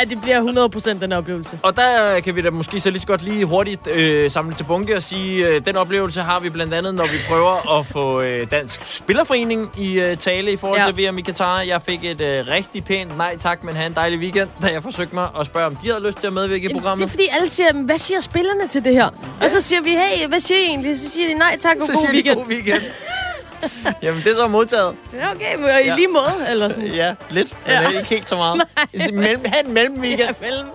Ja, 0.02 0.06
det 0.14 0.22
bliver 0.22 0.68
100% 0.96 1.00
den 1.00 1.12
oplevelse. 1.12 1.58
Og 1.62 1.76
der 1.76 2.20
kan 2.20 2.36
vi 2.36 2.42
da 2.42 2.50
måske 2.50 2.80
så 2.80 2.90
lige 2.90 3.00
så 3.00 3.06
godt 3.06 3.22
lige 3.22 3.44
hurtigt 3.44 3.86
øh, 3.86 4.30
samle 4.30 4.54
til 4.54 4.64
bunke 4.64 4.96
og 4.96 5.02
sige, 5.02 5.46
øh, 5.48 5.66
den 5.66 5.76
oplevelse 5.76 6.20
har 6.20 6.40
vi 6.40 6.50
blandt 6.50 6.74
andet, 6.74 6.94
når 6.94 7.04
vi 7.04 7.16
prøver 7.28 7.78
at 7.80 7.86
få 7.86 8.20
øh, 8.22 8.50
Dansk 8.50 8.80
Spillerforening 8.96 9.70
i 9.78 10.00
øh, 10.00 10.16
tale 10.16 10.52
i 10.52 10.56
forhold 10.56 10.80
Ja. 10.80 10.86
ja. 10.86 10.92
til 10.92 11.10
VM 11.10 11.18
i 11.18 11.22
Katar. 11.22 11.60
Jeg 11.60 11.82
fik 11.82 12.04
et 12.04 12.20
øh, 12.20 12.46
rigtig 12.48 12.84
pænt 12.84 13.16
nej 13.16 13.36
tak, 13.38 13.64
men 13.64 13.74
have 13.76 13.86
en 13.86 13.94
dejlig 13.94 14.18
weekend, 14.18 14.48
da 14.62 14.66
jeg 14.72 14.82
forsøgte 14.82 15.14
mig 15.14 15.28
at 15.40 15.46
spørge, 15.46 15.66
om 15.66 15.76
de 15.76 15.88
havde 15.90 16.06
lyst 16.06 16.18
til 16.18 16.26
at 16.26 16.32
medvirke 16.32 16.64
i 16.64 16.68
Det 16.68 16.74
er 16.76 16.80
programmet. 16.80 17.10
fordi 17.10 17.28
alle 17.32 17.48
siger, 17.50 17.72
"Men 17.72 17.84
hvad 17.84 17.98
siger 17.98 18.20
spillerne 18.20 18.68
til 18.68 18.84
det 18.84 18.94
her? 18.94 19.06
Og 19.42 19.50
så 19.50 19.60
siger 19.60 19.80
vi, 19.82 19.90
hey, 19.90 20.28
hvad 20.28 20.40
siger 20.40 20.58
I 20.58 20.64
egentlig? 20.64 20.98
Så 20.98 21.10
siger 21.10 21.28
de, 21.28 21.34
nej 21.34 21.58
tak 21.58 21.76
og 21.80 21.86
Så 21.86 21.92
god 21.92 22.00
siger 22.00 22.12
weekend. 22.12 22.36
de 22.36 22.42
god 22.42 22.48
weekend. 22.50 22.82
Jamen, 24.02 24.22
det 24.22 24.30
er 24.30 24.34
så 24.34 24.48
modtaget. 24.48 24.94
Ja, 25.14 25.30
okay, 25.34 25.54
men 25.56 25.64
i 25.64 25.68
Ja. 25.68 25.94
lige 25.94 26.08
måde, 26.08 26.50
eller 26.50 26.68
sådan. 26.68 26.86
Ja, 26.86 27.14
lidt, 27.30 27.54
men 27.66 27.72
Ja. 27.74 27.88
ikke 27.88 28.08
helt 28.08 28.28
så 28.28 28.36
meget. 28.36 28.62
mellem, 29.14 29.40
have 29.44 29.66
en 29.66 29.72
mellem 29.74 30.00
weekend. 30.00 30.20
Ja, 30.42 30.46
mellem, 30.48 30.66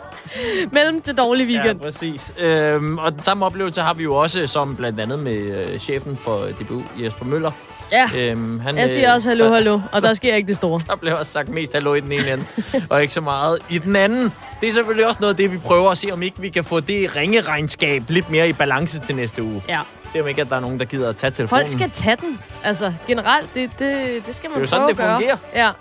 mellem 0.71 1.01
til 1.01 1.15
dårlig 1.17 1.47
weekend. 1.47 1.79
Ja, 1.79 1.83
præcis. 1.85 2.33
Øhm, 2.39 2.97
og 2.97 3.11
den 3.11 3.23
samme 3.23 3.45
oplevelse 3.45 3.81
har 3.81 3.93
vi 3.93 4.03
jo 4.03 4.15
også, 4.15 4.47
som 4.47 4.75
blandt 4.75 4.99
andet 4.99 5.19
med 5.19 5.37
øh, 5.37 5.79
chefen 5.79 6.17
for 6.17 6.45
DBU, 6.61 6.83
Jesper 7.03 7.25
Møller, 7.25 7.51
Ja. 7.91 8.09
Øhm, 8.15 8.59
han, 8.59 8.77
Jeg 8.77 8.89
siger 8.89 9.09
øh, 9.09 9.15
også 9.15 9.27
hallo, 9.29 9.49
hallo, 9.53 9.79
og 9.91 10.01
der 10.01 10.13
sker 10.13 10.35
ikke 10.35 10.47
det 10.47 10.55
store. 10.55 10.81
Der 10.87 10.95
bliver 10.95 11.15
også 11.15 11.31
sagt 11.31 11.49
mest 11.49 11.73
hallo 11.73 11.93
i 11.93 11.99
den 11.99 12.11
ene 12.11 12.33
ende, 12.33 12.45
og 12.89 13.01
ikke 13.01 13.13
så 13.13 13.21
meget 13.21 13.59
i 13.69 13.77
den 13.77 13.95
anden. 13.95 14.33
Det 14.61 14.69
er 14.69 14.73
selvfølgelig 14.73 15.07
også 15.07 15.17
noget 15.21 15.33
af 15.33 15.37
det, 15.37 15.51
vi 15.51 15.57
prøver 15.57 15.91
at 15.91 15.97
se, 15.97 16.07
om 16.11 16.21
ikke 16.23 16.41
vi 16.41 16.49
kan 16.49 16.63
få 16.63 16.79
det 16.79 17.15
ringeregnskab 17.15 18.03
lidt 18.07 18.29
mere 18.29 18.49
i 18.49 18.53
balance 18.53 18.99
til 18.99 19.15
næste 19.15 19.43
uge. 19.43 19.63
Ja. 19.69 19.79
Se 20.13 20.21
om 20.21 20.27
ikke, 20.27 20.41
at 20.41 20.49
der 20.49 20.55
er 20.55 20.59
nogen, 20.59 20.79
der 20.79 20.85
gider 20.85 21.09
at 21.09 21.15
tage 21.15 21.31
telefonen. 21.31 21.61
Folk 21.61 21.71
skal 21.71 21.91
tage 21.91 22.15
den. 22.21 22.39
Altså, 22.63 22.93
generelt, 23.07 23.49
det, 23.55 23.69
det, 23.79 23.97
det 24.27 24.35
skal 24.35 24.49
man 24.49 24.53
Det 24.53 24.55
er 24.55 24.59
jo 24.61 24.65
sådan, 24.67 24.79
prøve 24.81 24.87
det 24.87 24.91
at 24.91 24.97
gøre. 24.97 25.37
fungerer. 25.37 25.65
Ja. 25.65 25.71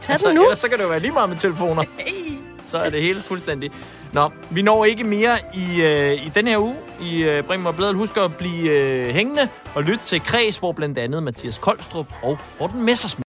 Tag 0.00 0.12
altså, 0.12 0.28
den 0.28 0.36
nu. 0.36 0.42
Ellers 0.42 0.58
så 0.58 0.68
kan 0.68 0.78
det 0.78 0.84
jo 0.84 0.88
være 0.88 1.00
lige 1.00 1.12
meget 1.12 1.28
med 1.28 1.36
telefoner. 1.38 1.84
Så 2.68 2.78
er 2.78 2.90
det 2.90 3.00
helt 3.02 3.24
fuldstændig. 3.24 3.70
Nå, 4.14 4.30
vi 4.50 4.62
når 4.62 4.84
ikke 4.84 5.04
mere 5.04 5.38
i, 5.54 5.82
øh, 5.82 6.26
i 6.26 6.32
den 6.34 6.46
her 6.46 6.58
uge 6.58 6.74
i 7.02 7.22
øh, 7.22 7.42
Bremen 7.42 7.66
og 7.66 7.76
Bladet. 7.76 7.94
Husk 7.94 8.16
at 8.16 8.36
blive 8.36 8.70
øh, 8.70 9.14
hængende 9.14 9.48
og 9.74 9.82
lytte 9.82 10.04
til 10.04 10.20
Kreds, 10.20 10.56
hvor 10.56 10.72
blandt 10.72 10.98
andet 10.98 11.22
Mathias 11.22 11.58
Koldstrup 11.58 12.06
og 12.22 12.38
Morten 12.60 12.82
Messersmith 12.82 13.22